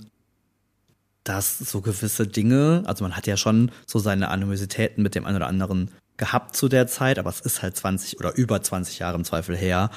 dass 1.25 1.59
so 1.59 1.81
gewisse 1.81 2.27
Dinge, 2.29 2.85
also 2.87 3.03
man 3.03 3.17
hat 3.17 3.27
ja 3.27 3.37
schon 3.37 3.73
so 3.85 3.99
seine 3.99 4.29
Animositäten 4.29 5.03
mit 5.03 5.17
dem 5.17 5.25
einen 5.27 5.37
oder 5.37 5.49
anderen 5.49 5.91
gehabt 6.19 6.55
zu 6.55 6.69
der 6.69 6.87
Zeit, 6.87 7.19
aber 7.19 7.31
es 7.31 7.41
ist 7.41 7.63
halt 7.63 7.77
20 7.77 8.21
oder 8.21 8.37
über 8.37 8.63
20 8.63 9.01
Jahre 9.01 9.17
im 9.17 9.25
Zweifel 9.25 9.57
her, 9.57 9.91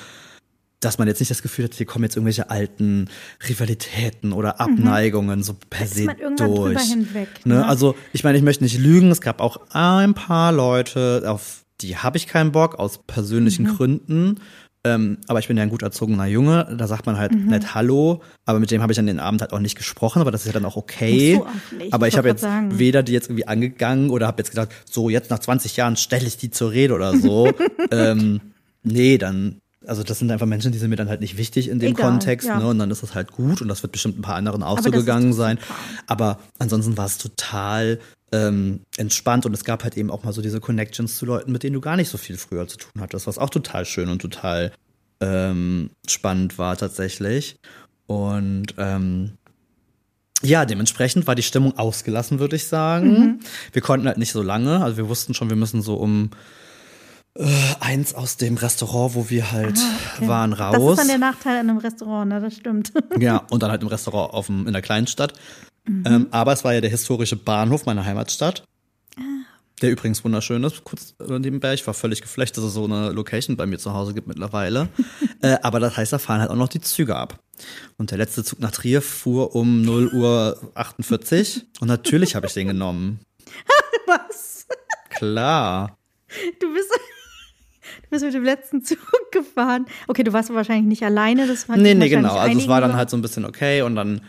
dass 0.80 0.98
man 0.98 1.08
jetzt 1.08 1.20
nicht 1.20 1.30
das 1.30 1.44
Gefühl 1.44 1.66
hat, 1.66 1.76
hier 1.76 1.86
kommen 1.86 2.04
jetzt 2.04 2.16
irgendwelche 2.16 2.50
alten 2.50 3.10
Rivalitäten 3.48 4.34
oder 4.34 4.60
Abneigungen 4.60 5.44
so 5.44 5.56
per 5.70 5.86
Mhm. 5.86 5.90
Se 5.90 6.08
durch. 6.38 6.82
hinweg, 6.82 7.28
Ne? 7.46 7.56
ne? 7.56 7.68
Also 7.68 7.96
ich 8.12 8.24
meine, 8.24 8.38
ich 8.40 8.44
möchte 8.44 8.64
nicht 8.64 8.80
lügen, 8.80 9.12
es 9.12 9.22
gab 9.22 9.40
auch 9.40 9.60
ein 9.70 10.16
paar 10.16 10.52
Leute, 10.52 11.24
auf 11.28 11.64
die 11.82 11.96
habe 11.98 12.18
ich 12.18 12.26
keinen 12.28 12.52
Bock, 12.52 12.80
aus 12.80 13.02
persönlichen 13.06 13.66
Mhm. 13.66 13.76
Gründen. 13.76 14.40
Ähm, 14.86 15.18
aber 15.28 15.40
ich 15.40 15.48
bin 15.50 15.58
ja 15.58 15.64
ein 15.64 15.70
gut 15.70 15.82
erzogener 15.82 16.26
Junge, 16.26 16.74
da 16.78 16.88
sagt 16.88 17.06
man 17.06 17.18
halt 17.18 17.34
Mhm. 17.34 17.48
nett 17.48 17.76
Hallo, 17.76 18.22
aber 18.46 18.60
mit 18.60 18.72
dem 18.72 18.82
habe 18.82 18.94
ich 18.94 19.00
an 19.00 19.08
den 19.08 19.20
Abend 19.20 19.42
halt 19.42 19.52
auch 19.52 19.60
nicht 19.60 19.78
gesprochen, 19.78 20.22
aber 20.22 20.32
das 20.32 20.42
ist 20.42 20.48
ja 20.48 20.54
dann 20.54 20.64
auch 20.64 20.78
okay. 20.78 21.36
Musst 21.36 21.50
du 21.50 21.50
auch 21.50 21.78
nicht, 21.80 21.94
aber 21.94 22.08
ich 22.08 22.18
habe 22.18 22.30
jetzt 22.30 22.42
sagen. 22.42 22.80
weder 22.80 23.04
die 23.04 23.12
jetzt 23.12 23.28
irgendwie 23.28 23.46
angegangen 23.46 24.10
oder 24.10 24.26
habe 24.28 24.40
jetzt 24.40 24.52
gedacht, 24.52 24.70
so 24.90 25.10
jetzt 25.10 25.30
nach 25.32 25.40
20 25.40 25.76
Jahren 25.76 25.98
stelle 25.98 26.26
ich 26.28 26.38
die 26.38 26.50
zur 26.50 26.72
Rede 26.72 26.94
oder 26.94 27.18
so. 27.18 27.52
ähm, 27.92 28.40
nee, 28.82 29.18
dann, 29.18 29.60
also 29.86 30.02
das 30.04 30.18
sind 30.20 30.32
einfach 30.32 30.46
Menschen, 30.46 30.72
die 30.72 30.78
sind 30.78 30.90
mir 30.90 30.96
dann 30.96 31.10
halt 31.10 31.20
nicht 31.20 31.38
wichtig 31.38 31.68
in 31.68 31.80
dem 31.80 31.92
Egal, 31.92 32.12
Kontext, 32.12 32.48
ja. 32.48 32.58
ne? 32.58 32.68
Und 32.68 32.80
dann 32.80 32.90
ist 32.90 33.04
das 33.04 33.16
halt 33.16 33.34
gut 33.34 33.62
und 33.62 33.68
das 33.68 33.84
wird 33.84 33.92
bestimmt 33.92 34.18
ein 34.18 34.22
paar 34.22 34.36
anderen 34.36 34.64
auch 34.64 34.78
Aber 34.78 34.84
so 34.84 34.92
gegangen 34.92 35.34
sein. 35.34 35.60
Aber 36.08 36.40
ansonsten 36.58 36.96
war 36.96 37.06
es 37.06 37.18
total 37.18 38.00
ähm, 38.32 38.82
entspannt 38.98 39.46
und 39.46 39.54
es 39.54 39.64
gab 39.64 39.84
halt 39.84 39.98
eben 39.98 40.12
auch 40.12 40.24
mal 40.24 40.34
so 40.34 40.42
diese 40.42 40.60
Connections 40.60 41.18
zu 41.18 41.26
Leuten, 41.26 41.52
mit 41.52 41.64
denen 41.64 41.74
du 41.74 41.82
gar 41.82 41.96
nicht 41.96 42.10
so 42.10 42.18
viel 42.18 42.38
früher 42.38 42.68
zu 42.68 42.78
tun 42.78 43.02
hattest, 43.02 43.28
was 43.28 43.38
auch 43.38 43.50
total 43.50 43.86
schön 43.86 44.10
und 44.10 44.22
total 44.22 44.72
ähm, 45.22 45.92
spannend 46.08 46.58
war 46.58 46.78
tatsächlich. 46.78 47.58
Und 48.08 48.76
ähm, 48.78 49.38
ja, 50.42 50.66
dementsprechend 50.66 51.28
war 51.28 51.36
die 51.36 51.44
Stimmung 51.44 51.78
ausgelassen, 51.78 52.40
würde 52.40 52.56
ich 52.56 52.68
sagen. 52.68 53.12
Mhm. 53.12 53.40
Wir 53.74 53.82
konnten 53.82 54.08
halt 54.08 54.18
nicht 54.18 54.32
so 54.32 54.42
lange, 54.42 54.82
also 54.82 54.98
wir 54.98 55.10
wussten 55.10 55.34
schon, 55.34 55.50
wir 55.50 55.58
müssen 55.58 55.82
so 55.82 55.96
um 55.96 56.32
äh, 57.36 57.46
eins 57.80 58.14
aus 58.14 58.38
dem 58.38 58.58
Restaurant, 58.58 59.16
wo 59.16 59.30
wir 59.30 59.52
halt 59.52 59.80
waren, 60.20 60.54
raus. 60.54 60.76
Ah, 60.76 60.80
Das 60.80 60.92
ist 60.92 60.98
dann 61.00 61.08
der 61.08 61.18
Nachteil 61.18 61.58
an 61.60 61.70
einem 61.70 61.78
Restaurant, 61.78 62.30
ne? 62.30 62.42
Das 62.42 62.56
stimmt. 62.56 62.92
Ja, 63.20 63.38
und 63.50 63.64
dann 63.64 63.72
halt 63.72 63.82
im 63.82 63.88
Restaurant 63.88 64.34
auf 64.34 64.48
dem, 64.48 64.66
in 64.66 64.74
der 64.74 64.82
Kleinstadt. 64.82 65.34
Mhm. 65.90 66.04
Ähm, 66.06 66.28
aber 66.32 66.54
es 66.54 66.64
war 66.64 66.74
ja 66.74 66.82
der 66.82 66.90
historische 66.90 67.36
Bahnhof 67.36 67.86
meiner 67.86 68.06
Heimatstadt. 68.06 68.64
Ah. 69.18 69.22
Der 69.82 69.92
übrigens 69.92 70.24
wunderschön 70.24 70.64
ist, 70.64 70.84
kurz 70.84 71.16
nebenbei. 71.20 71.74
Ich 71.74 71.88
war 71.88 71.94
völlig 71.94 72.22
geflecht, 72.22 72.58
dass 72.58 72.64
es 72.64 72.74
so 72.74 72.84
eine 72.84 73.12
Location 73.12 73.58
bei 73.58 73.66
mir 73.66 73.80
zu 73.80 73.94
Hause 73.94 74.14
gibt 74.14 74.28
mittlerweile. 74.28 74.90
äh, 75.42 75.58
aber 75.64 75.80
das 75.80 75.98
heißt, 75.98 76.14
da 76.14 76.20
fahren 76.20 76.42
halt 76.42 76.52
auch 76.52 76.56
noch 76.56 76.68
die 76.68 76.82
Züge 76.82 77.16
ab. 77.16 77.40
Und 77.98 78.12
der 78.12 78.18
letzte 78.18 78.44
Zug 78.44 78.60
nach 78.60 78.72
Trier 78.72 79.02
fuhr 79.02 79.56
um 79.56 79.82
0 79.82 80.10
Uhr 80.14 80.72
48. 80.76 81.66
Und 81.80 81.88
natürlich 81.88 82.36
habe 82.36 82.48
ich 82.48 82.54
den 82.54 82.68
genommen. 82.68 83.20
Was? 84.08 84.68
Klar. 85.10 85.98
Du 86.60 86.74
bist, 86.74 86.92
du 88.04 88.10
bist 88.10 88.24
mit 88.24 88.34
dem 88.34 88.44
letzten 88.44 88.84
Zug 88.84 89.00
gefahren. 89.32 89.86
Okay, 90.08 90.24
du 90.24 90.34
warst 90.34 90.54
wahrscheinlich 90.54 90.88
nicht 90.88 91.04
alleine. 91.04 91.48
Das 91.48 91.68
war 91.68 91.78
Nee, 91.78 91.96
nee, 91.96 92.10
genau. 92.10 92.36
Also 92.36 92.60
es 92.60 92.68
war 92.68 92.82
dann 92.82 92.96
halt 92.96 93.10
so 93.10 93.18
ein 93.18 93.22
bisschen 93.22 93.46
okay 93.46 93.82
und 93.82 93.96
dann, 93.96 94.22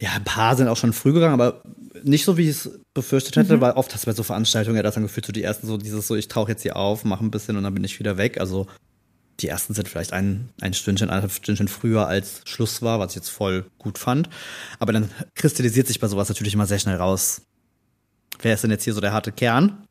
ja, 0.00 0.10
ein 0.14 0.24
paar 0.24 0.56
sind 0.56 0.68
auch 0.68 0.76
schon 0.76 0.92
früh 0.92 1.12
gegangen, 1.12 1.34
aber 1.34 1.62
nicht 2.02 2.24
so, 2.24 2.36
wie 2.36 2.42
ich 2.42 2.48
es 2.50 2.70
befürchtet 2.94 3.36
Mhm. 3.36 3.40
hätte, 3.40 3.60
weil 3.60 3.72
oft 3.72 3.92
hast 3.94 4.04
du 4.04 4.10
bei 4.10 4.14
so 4.14 4.22
Veranstaltungen 4.22 4.76
ja 4.76 4.82
das 4.82 4.94
dann 4.94 5.02
gefühlt 5.04 5.24
so 5.26 5.32
die 5.32 5.42
ersten 5.42 5.66
so 5.66 5.76
dieses 5.78 6.06
so, 6.06 6.14
ich 6.14 6.28
tauche 6.28 6.50
jetzt 6.52 6.62
hier 6.62 6.76
auf, 6.76 7.04
mache 7.04 7.24
ein 7.24 7.30
bisschen 7.30 7.56
und 7.56 7.62
dann 7.62 7.74
bin 7.74 7.84
ich 7.84 7.98
wieder 7.98 8.16
weg. 8.18 8.38
Also 8.38 8.66
die 9.40 9.48
ersten 9.48 9.74
sind 9.74 9.88
vielleicht 9.88 10.12
ein, 10.12 10.48
ein 10.60 10.72
Stündchen, 10.74 11.08
eineinhalb 11.10 11.32
Stündchen 11.32 11.68
früher 11.68 12.06
als 12.06 12.40
Schluss 12.44 12.82
war, 12.82 12.98
was 12.98 13.10
ich 13.12 13.16
jetzt 13.16 13.28
voll 13.30 13.64
gut 13.78 13.98
fand. 13.98 14.28
Aber 14.78 14.92
dann 14.92 15.10
kristallisiert 15.34 15.86
sich 15.86 16.00
bei 16.00 16.08
sowas 16.08 16.28
natürlich 16.28 16.54
immer 16.54 16.66
sehr 16.66 16.78
schnell 16.78 16.96
raus. 16.96 17.42
Wer 18.42 18.54
ist 18.54 18.62
denn 18.64 18.70
jetzt 18.70 18.84
hier 18.84 18.94
so 18.94 19.00
der 19.00 19.12
harte 19.12 19.32
Kern? 19.32 19.84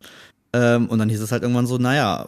Ähm, 0.53 0.87
und 0.87 0.99
dann 0.99 1.09
hieß 1.09 1.21
es 1.21 1.31
halt 1.31 1.41
irgendwann 1.43 1.67
so, 1.67 1.77
naja, 1.77 2.27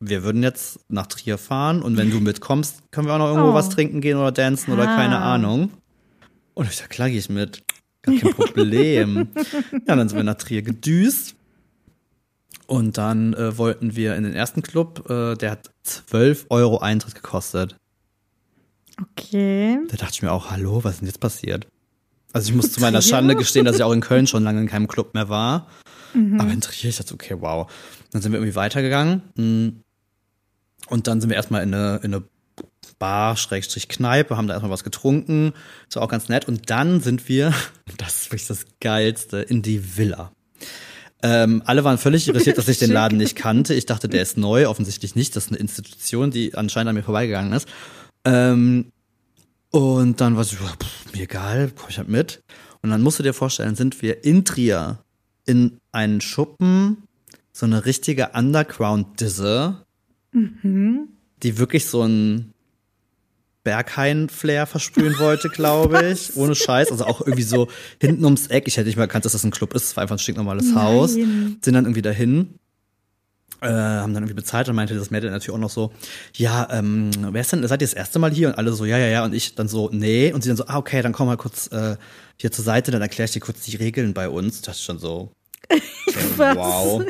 wir 0.00 0.24
würden 0.24 0.42
jetzt 0.42 0.80
nach 0.88 1.06
Trier 1.06 1.38
fahren 1.38 1.80
und 1.82 1.96
wenn 1.96 2.10
du 2.10 2.18
mitkommst, 2.20 2.90
können 2.90 3.06
wir 3.06 3.14
auch 3.14 3.18
noch 3.18 3.28
irgendwo 3.28 3.50
Oh. 3.50 3.54
was 3.54 3.68
trinken 3.70 4.00
gehen 4.00 4.18
oder 4.18 4.32
dancen 4.32 4.72
oder 4.72 4.88
Ah. 4.88 4.96
keine 4.96 5.18
Ahnung. 5.18 5.70
Und 6.54 6.68
ich 6.68 6.76
sag, 6.76 6.90
klar 6.90 7.08
gehe 7.08 7.18
ich 7.18 7.28
mit. 7.28 7.62
Gar 8.02 8.16
kein 8.16 8.34
Problem. 8.34 9.28
ja, 9.86 9.96
dann 9.96 10.08
sind 10.08 10.16
wir 10.16 10.24
nach 10.24 10.34
Trier 10.34 10.62
gedüst. 10.62 11.34
Und 12.66 12.98
dann 12.98 13.34
äh, 13.34 13.56
wollten 13.58 13.96
wir 13.96 14.16
in 14.16 14.24
den 14.24 14.34
ersten 14.34 14.62
Club, 14.62 15.08
äh, 15.10 15.34
der 15.34 15.50
hat 15.52 15.70
12 15.82 16.46
Euro 16.50 16.78
Eintritt 16.78 17.14
gekostet. 17.14 17.76
Okay. 19.00 19.78
Da 19.88 19.96
dachte 19.96 20.12
ich 20.14 20.22
mir 20.22 20.32
auch, 20.32 20.50
hallo, 20.50 20.84
was 20.84 20.94
ist 20.94 21.00
denn 21.00 21.08
jetzt 21.08 21.20
passiert? 21.20 21.66
Also 22.32 22.50
ich 22.50 22.54
muss 22.56 22.72
zu 22.72 22.80
meiner? 22.80 23.02
Schande 23.02 23.36
gestehen, 23.36 23.64
dass 23.64 23.76
ich 23.76 23.82
auch 23.82 23.92
in 23.92 24.00
Köln 24.00 24.26
schon 24.26 24.42
lange 24.42 24.60
in 24.60 24.68
keinem 24.68 24.88
Club 24.88 25.14
mehr 25.14 25.28
war. 25.28 25.68
Aber 26.14 26.50
in 26.50 26.60
Trier, 26.60 26.90
ich 26.90 26.96
dachte, 26.96 27.14
okay, 27.14 27.36
wow. 27.40 27.70
Dann 28.10 28.20
sind 28.20 28.32
wir 28.32 28.38
irgendwie 28.38 28.54
weitergegangen. 28.54 29.22
mm, 29.34 29.80
Und 30.88 31.06
dann 31.06 31.20
sind 31.20 31.30
wir 31.30 31.36
erstmal 31.36 31.62
in 31.62 31.72
eine, 31.74 32.00
in 32.02 32.14
eine 32.14 32.24
Bar, 33.02 33.36
Schrägstrich 33.36 33.88
Kneipe, 33.88 34.36
haben 34.36 34.46
da 34.46 34.54
erstmal 34.54 34.70
was 34.70 34.84
getrunken. 34.84 35.54
Das 35.88 35.96
war 35.96 36.04
auch 36.04 36.08
ganz 36.08 36.28
nett. 36.28 36.46
Und 36.46 36.70
dann 36.70 37.00
sind 37.00 37.28
wir, 37.28 37.52
das 37.98 38.14
ist 38.14 38.26
wirklich 38.26 38.46
das 38.46 38.64
Geilste, 38.80 39.38
in 39.38 39.60
die 39.60 39.96
Villa. 39.96 40.30
Ähm, 41.20 41.64
alle 41.66 41.82
waren 41.82 41.98
völlig 41.98 42.28
irritiert, 42.28 42.58
dass 42.58 42.68
ich 42.68 42.78
den. 42.78 42.92
Laden 42.92 43.18
nicht 43.18 43.34
kannte. 43.34 43.74
Ich 43.74 43.86
dachte, 43.86 44.08
der 44.08 44.22
ist 44.22 44.36
neu, 44.36 44.68
offensichtlich 44.68 45.16
nicht. 45.16 45.34
Das 45.34 45.46
ist 45.46 45.50
eine 45.50 45.58
Institution, 45.58 46.30
die 46.30 46.54
anscheinend 46.54 46.90
an 46.90 46.94
mir 46.94 47.02
vorbeigegangen 47.02 47.52
ist. 47.52 47.66
Ähm, 48.24 48.92
und 49.70 50.20
dann 50.20 50.36
war 50.36 50.44
so, 50.44 50.54
pff, 50.54 51.12
mir 51.12 51.22
egal, 51.22 51.72
komm 51.74 51.88
ich 51.88 51.98
halt 51.98 52.08
mit. 52.08 52.40
Und 52.82 52.90
dann 52.90 53.02
musst 53.02 53.18
du 53.18 53.24
dir 53.24 53.34
vorstellen, 53.34 53.74
sind 53.74 54.00
wir 54.00 54.22
in 54.22 54.44
Trier 54.44 55.00
in 55.44 55.78
einen 55.90 56.20
Schuppen, 56.20 57.08
so 57.52 57.66
eine 57.66 57.84
richtige 57.84 58.30
Underground-Disse, 58.34 59.84
die 61.42 61.58
wirklich 61.58 61.86
so 61.86 62.02
ein 62.02 62.51
Berghain-Flair 63.64 64.66
versprühen 64.66 65.18
wollte, 65.18 65.48
glaube 65.48 66.02
ich. 66.12 66.36
Ohne 66.36 66.54
Scheiß. 66.54 66.90
Also 66.90 67.04
auch 67.04 67.20
irgendwie 67.20 67.42
so 67.42 67.68
hinten 68.00 68.24
ums 68.24 68.48
Eck. 68.48 68.66
Ich 68.66 68.76
hätte 68.76 68.86
nicht 68.86 68.96
mal 68.96 69.04
erkannt, 69.04 69.24
dass 69.24 69.32
das 69.32 69.44
ein 69.44 69.50
Club 69.50 69.74
ist. 69.74 69.84
Es 69.84 69.96
war 69.96 70.02
einfach 70.02 70.16
ein 70.16 70.20
stinknormales 70.20 70.66
Nein. 70.66 70.76
Haus. 70.76 71.12
Sind 71.12 71.60
dann 71.66 71.84
irgendwie 71.84 72.02
dahin. 72.02 72.58
Äh, 73.60 73.68
haben 73.68 74.12
dann 74.12 74.24
irgendwie 74.24 74.34
bezahlt 74.34 74.68
und 74.68 74.74
meinte 74.74 74.96
das 74.96 75.12
Mädel 75.12 75.30
natürlich 75.30 75.54
auch 75.54 75.60
noch 75.60 75.70
so, 75.70 75.92
ja, 76.34 76.66
ähm, 76.72 77.10
wer 77.30 77.40
ist 77.40 77.52
denn, 77.52 77.64
seid 77.68 77.80
ihr 77.80 77.86
das 77.86 77.94
erste 77.94 78.18
Mal 78.18 78.32
hier? 78.32 78.48
Und 78.48 78.54
alle 78.58 78.72
so, 78.72 78.84
ja, 78.84 78.98
ja, 78.98 79.06
ja. 79.06 79.24
Und 79.24 79.34
ich 79.34 79.54
dann 79.54 79.68
so, 79.68 79.88
nee. 79.92 80.32
Und 80.32 80.42
sie 80.42 80.48
dann 80.48 80.56
so, 80.56 80.66
ah, 80.66 80.78
okay, 80.78 81.00
dann 81.00 81.12
komm 81.12 81.28
mal 81.28 81.36
kurz 81.36 81.68
äh, 81.68 81.96
hier 82.40 82.50
zur 82.50 82.64
Seite, 82.64 82.90
dann 82.90 83.02
erkläre 83.02 83.26
ich 83.26 83.30
dir 83.30 83.40
kurz 83.40 83.60
die 83.60 83.76
Regeln 83.76 84.14
bei 84.14 84.28
uns. 84.28 84.62
Das 84.62 84.78
ist 84.78 84.82
schon 84.82 84.98
so? 84.98 85.30
wow. 86.36 87.04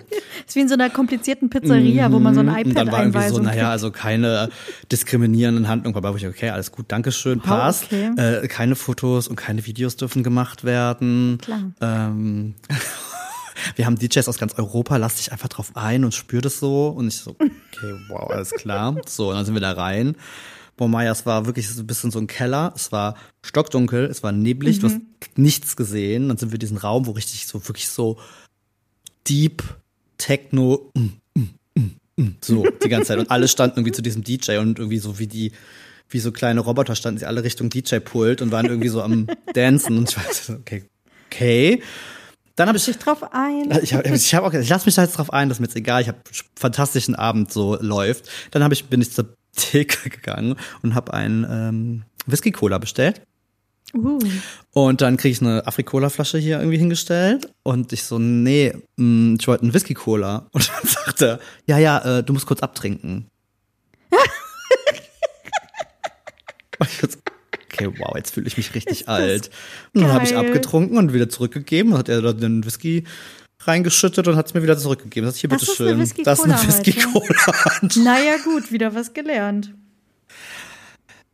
ist 0.47 0.57
wie 0.57 0.61
in 0.61 0.69
so 0.69 0.75
einer 0.75 0.91
komplizierten 0.91 1.51
Pizzeria, 1.51 2.13
wo 2.13 2.19
man 2.19 2.35
so 2.35 2.41
ein 2.41 2.47
Mhm. 2.47 2.53
Und 2.53 2.75
dann 2.75 2.89
iPad 2.89 2.93
war 2.93 3.01
irgendwie 3.03 3.29
so, 3.29 3.39
naja, 3.41 3.71
also 3.71 3.91
keine 3.91 4.49
diskriminierenden 4.91 5.69
Handlungen, 5.69 5.97
aber 5.97 6.15
ich, 6.17 6.27
okay, 6.27 6.51
alles 6.51 6.73
gut, 6.73 6.87
Dankeschön, 6.89 7.41
passt. 7.41 7.85
okay. 7.85 8.11
Äh, 8.17 8.49
keine 8.49 8.77
Fotos 8.77 9.29
und 9.29 9.37
keine 9.37 9.67
Videos 9.67 9.97
dürfen 9.97 10.23
gemacht 10.23 10.65
werden. 10.65 11.39
Klar. 11.41 11.73
Ähm, 11.81 12.55
wir 13.77 13.87
haben 13.87 13.97
DJs 13.97 14.29
aus 14.29 14.39
ganz 14.39 14.55
Europa, 14.55 14.97
lass 14.97 15.17
dich 15.17 15.33
einfach 15.33 15.49
drauf 15.49 15.73
ein 15.75 16.05
und 16.05 16.15
spür 16.15 16.41
das 16.41 16.59
so. 16.59 16.89
Und 16.89 17.09
ich 17.09 17.19
so, 17.19 17.31
okay, 17.31 17.95
wow, 18.09 18.31
alles 18.31 18.51
klar. 18.51 18.97
So, 19.07 19.31
und 19.31 19.37
dann 19.37 19.45
sind 19.45 19.55
wir 19.55 19.61
da 19.61 19.73
rein. 19.73 20.17
Boah, 20.77 20.89
Maya, 20.89 21.13
es 21.13 21.27
war 21.27 21.45
wirklich 21.47 21.69
so 21.69 21.83
ein 21.83 21.87
bisschen 21.87 22.11
so 22.11 22.19
ein 22.19 22.27
Keller. 22.27 22.73
Es 22.75 22.93
war 22.93 23.15
stockdunkel, 23.45 24.07
es 24.07 24.23
war 24.23 24.33
neblig, 24.33 24.79
du 24.79 24.87
hast 24.87 25.01
nichts 25.37 25.77
gesehen. 25.77 26.29
Dann 26.29 26.39
sind 26.39 26.51
wir 26.51 26.55
in 26.55 26.61
diesen 26.61 26.79
Raum, 26.79 27.07
wo 27.07 27.11
richtig 27.11 27.47
so, 27.47 27.69
wirklich 27.69 27.89
so 27.89 28.19
deep 29.29 29.63
Techno 30.19 30.91
mm, 30.95 31.09
mm, 31.35 31.91
mm, 32.17 32.37
so 32.41 32.65
die 32.83 32.89
ganze 32.89 33.09
Zeit. 33.09 33.19
Und 33.19 33.31
alle 33.31 33.49
standen 33.49 33.79
irgendwie 33.79 33.93
zu 33.93 34.03
diesem 34.03 34.23
DJ 34.23 34.59
und 34.59 34.79
irgendwie 34.79 34.99
so 34.99 35.19
wie 35.19 35.27
die, 35.27 35.53
wie 36.09 36.19
so 36.19 36.33
kleine 36.33 36.61
Roboter 36.61 36.95
standen 36.95 37.19
sie 37.19 37.27
alle 37.27 37.43
Richtung 37.43 37.71
DJ-Pult 37.71 38.43
und 38.43 38.53
waren 38.53 38.67
irgendwie 38.67 38.89
so 38.89 39.03
am 39.03 39.27
Dancen. 39.55 39.99
Und 39.99 40.11
ich 40.11 40.17
war 40.17 40.25
so, 40.33 40.53
okay, 40.55 40.85
okay. 41.27 41.83
Dann 42.55 42.69
habe 42.69 42.77
ich 42.77 42.85
dich 42.85 42.99
drauf 42.99 43.23
ein. 43.33 43.71
Ich, 43.83 43.95
hab, 43.95 44.07
ich, 44.07 44.35
hab 44.35 44.45
auch, 44.45 44.53
ich 44.53 44.69
lass 44.69 44.85
mich 44.85 44.95
da 44.95 45.03
jetzt 45.03 45.17
drauf 45.17 45.33
ein, 45.33 45.49
das 45.49 45.57
ist 45.57 45.61
mir 45.61 45.67
jetzt 45.67 45.77
egal. 45.77 46.03
Ich 46.03 46.09
habe 46.09 46.19
fantastischen 46.55 47.15
Abend 47.15 47.51
so 47.51 47.79
läuft. 47.81 48.29
Dann 48.51 48.63
habe 48.63 48.75
ich 48.75 48.85
bin 48.87 49.01
ich 49.01 49.11
zur 49.11 49.35
Theke 49.57 50.11
gegangen 50.11 50.57
und 50.83 50.95
habe 50.95 51.15
einen 51.15 51.47
ähm, 51.49 52.03
Whisky 52.27 52.53
Cola 52.53 52.79
bestellt. 52.79 53.23
Uh. 53.95 54.19
Und 54.73 55.03
dann 55.03 55.17
kriege 55.17 55.33
ich 55.33 55.43
eine 55.43 55.67
Afrikola-Flasche 55.67 56.39
hier 56.39 56.59
irgendwie 56.59 56.79
hingestellt 56.79 57.53
und 57.63 57.93
ich 57.93 58.05
so, 58.05 58.19
nee, 58.19 58.73
mh, 58.97 59.05
mm, 59.05 59.37
ich 59.39 59.47
wollte 59.47 59.65
einen 59.65 59.75
Whisky-Cola. 59.75 60.49
Und 60.53 60.69
dann 60.69 60.89
sagte 60.89 61.27
er, 61.27 61.39
ja, 61.67 61.79
ja, 61.79 62.19
äh, 62.19 62.25
du 62.25 62.33
musst 62.33 62.47
kurz 62.47 62.61
abtrinken. 62.61 63.29
okay, 66.79 67.91
wow, 67.99 68.17
jetzt 68.17 68.35
fühle 68.35 68.47
ich 68.47 68.57
mich 68.57 68.75
richtig 68.75 69.09
alt. 69.09 69.51
Und 69.95 70.03
dann 70.03 70.13
habe 70.13 70.25
ich 70.25 70.37
abgetrunken 70.37 70.97
und 70.97 71.13
wieder 71.13 71.29
zurückgegeben. 71.29 71.93
Dann 71.93 71.99
hat 71.99 72.09
er 72.09 72.23
da 72.23 72.33
den 72.33 72.65
Whisky 72.65 73.05
reingeschüttet 73.61 74.27
und 74.27 74.37
hat 74.37 74.47
es 74.47 74.55
mir 74.55 74.63
wieder 74.63 74.79
zurückgegeben. 74.79 75.27
Das 75.27 75.35
ist 75.35 75.41
hier, 75.41 75.51
bitteschön. 75.51 75.99
Das 76.25 76.39
ist 76.39 76.45
eine 76.45 76.55
Whisky-Cola. 76.55 78.03
Naja, 78.03 78.37
gut, 78.43 78.73
wieder 78.73 78.95
was 78.95 79.13
gelernt. 79.13 79.75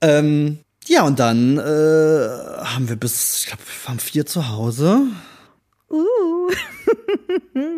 Ähm, 0.01 0.59
ja, 0.89 1.03
und 1.03 1.19
dann 1.19 1.59
äh, 1.59 1.61
haben 1.61 2.89
wir 2.89 2.97
bis, 2.97 3.41
ich 3.41 3.47
glaube, 3.47 3.63
wir 3.63 3.89
waren 3.89 3.99
vier 3.99 4.27
zu 4.27 4.49
Hause. 4.49 5.03
Uh. 5.91 6.51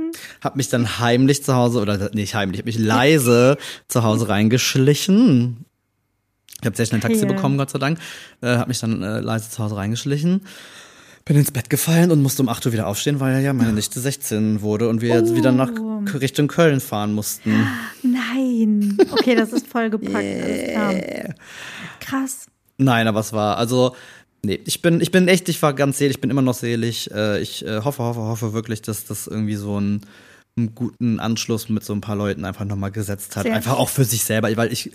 hab 0.40 0.56
mich 0.56 0.68
dann 0.68 0.98
heimlich 0.98 1.44
zu 1.44 1.54
Hause, 1.54 1.80
oder 1.80 2.10
nicht 2.14 2.34
heimlich, 2.34 2.60
hab 2.60 2.66
mich 2.66 2.78
leise 2.78 3.58
zu 3.88 4.02
Hause 4.02 4.28
reingeschlichen. 4.28 5.64
Ich 6.60 6.66
habe 6.66 6.76
sehr 6.76 6.86
schnell 6.86 6.98
ein 6.98 7.02
Taxi 7.02 7.24
yeah. 7.24 7.32
bekommen, 7.32 7.56
Gott 7.58 7.70
sei 7.70 7.78
Dank. 7.78 7.98
Äh, 8.42 8.56
hab 8.56 8.68
mich 8.68 8.80
dann 8.80 9.02
äh, 9.02 9.20
leise 9.20 9.50
zu 9.50 9.62
Hause 9.62 9.76
reingeschlichen. 9.76 10.42
Bin 11.24 11.36
ins 11.36 11.50
Bett 11.50 11.70
gefallen 11.70 12.10
und 12.10 12.22
musste 12.22 12.42
um 12.42 12.48
8 12.48 12.66
Uhr 12.66 12.72
wieder 12.72 12.86
aufstehen, 12.86 13.20
weil 13.20 13.40
ja 13.42 13.52
meine 13.52 13.72
Nichte 13.72 14.00
16 14.00 14.62
wurde 14.62 14.88
und 14.88 15.00
wir 15.00 15.12
oh. 15.12 15.18
jetzt 15.18 15.34
wieder 15.34 15.52
nach 15.52 15.70
oh. 15.80 16.02
Richtung 16.18 16.48
Köln 16.48 16.80
fahren 16.80 17.12
mussten. 17.12 17.66
Nein. 18.02 18.98
Okay, 19.12 19.34
das 19.34 19.52
ist 19.52 19.66
vollgepackt. 19.66 20.24
Yeah. 20.24 21.34
Krass. 22.00 22.39
Nein, 22.80 23.06
aber 23.06 23.20
es 23.20 23.32
war, 23.32 23.58
also, 23.58 23.94
nee, 24.42 24.60
ich 24.64 24.82
bin, 24.82 25.00
ich 25.00 25.10
bin 25.10 25.28
echt, 25.28 25.48
ich 25.48 25.60
war 25.62 25.74
ganz 25.74 25.98
selig, 25.98 26.16
ich 26.16 26.20
bin 26.20 26.30
immer 26.30 26.42
noch 26.42 26.54
selig. 26.54 27.10
Äh, 27.12 27.40
ich 27.40 27.64
äh, 27.64 27.82
hoffe, 27.82 28.02
hoffe, 28.02 28.20
hoffe 28.20 28.52
wirklich, 28.52 28.82
dass 28.82 29.04
das 29.04 29.26
irgendwie 29.26 29.56
so 29.56 29.78
ein 29.80 30.00
einen 30.56 30.74
guten 30.74 31.20
Anschluss 31.20 31.68
mit 31.68 31.84
so 31.84 31.92
ein 31.92 32.00
paar 32.00 32.16
Leuten 32.16 32.44
einfach 32.44 32.64
nochmal 32.64 32.90
gesetzt 32.90 33.36
hat. 33.36 33.44
Sehr 33.44 33.54
einfach 33.54 33.78
auch 33.78 33.88
für 33.88 34.04
sich 34.04 34.24
selber, 34.24 34.54
weil 34.56 34.72
ich 34.72 34.90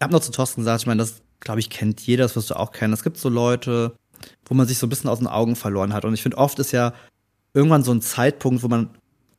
habe 0.00 0.12
noch 0.12 0.20
zu 0.20 0.32
Thorsten 0.32 0.62
gesagt, 0.62 0.82
ich 0.82 0.86
meine, 0.86 0.98
das 0.98 1.22
glaube 1.40 1.60
ich 1.60 1.70
kennt 1.70 2.00
jeder, 2.00 2.24
das 2.24 2.36
wirst 2.36 2.50
du 2.50 2.58
auch 2.58 2.72
kennen. 2.72 2.92
Es 2.92 3.02
gibt 3.02 3.16
so 3.16 3.28
Leute, 3.28 3.94
wo 4.46 4.54
man 4.54 4.66
sich 4.66 4.78
so 4.78 4.86
ein 4.86 4.90
bisschen 4.90 5.10
aus 5.10 5.18
den 5.18 5.28
Augen 5.28 5.56
verloren 5.56 5.92
hat 5.92 6.04
und 6.04 6.14
ich 6.14 6.22
finde 6.22 6.38
oft 6.38 6.58
ist 6.58 6.72
ja 6.72 6.92
irgendwann 7.54 7.82
so 7.82 7.92
ein 7.92 8.02
Zeitpunkt, 8.02 8.62
wo 8.62 8.68
man 8.68 8.90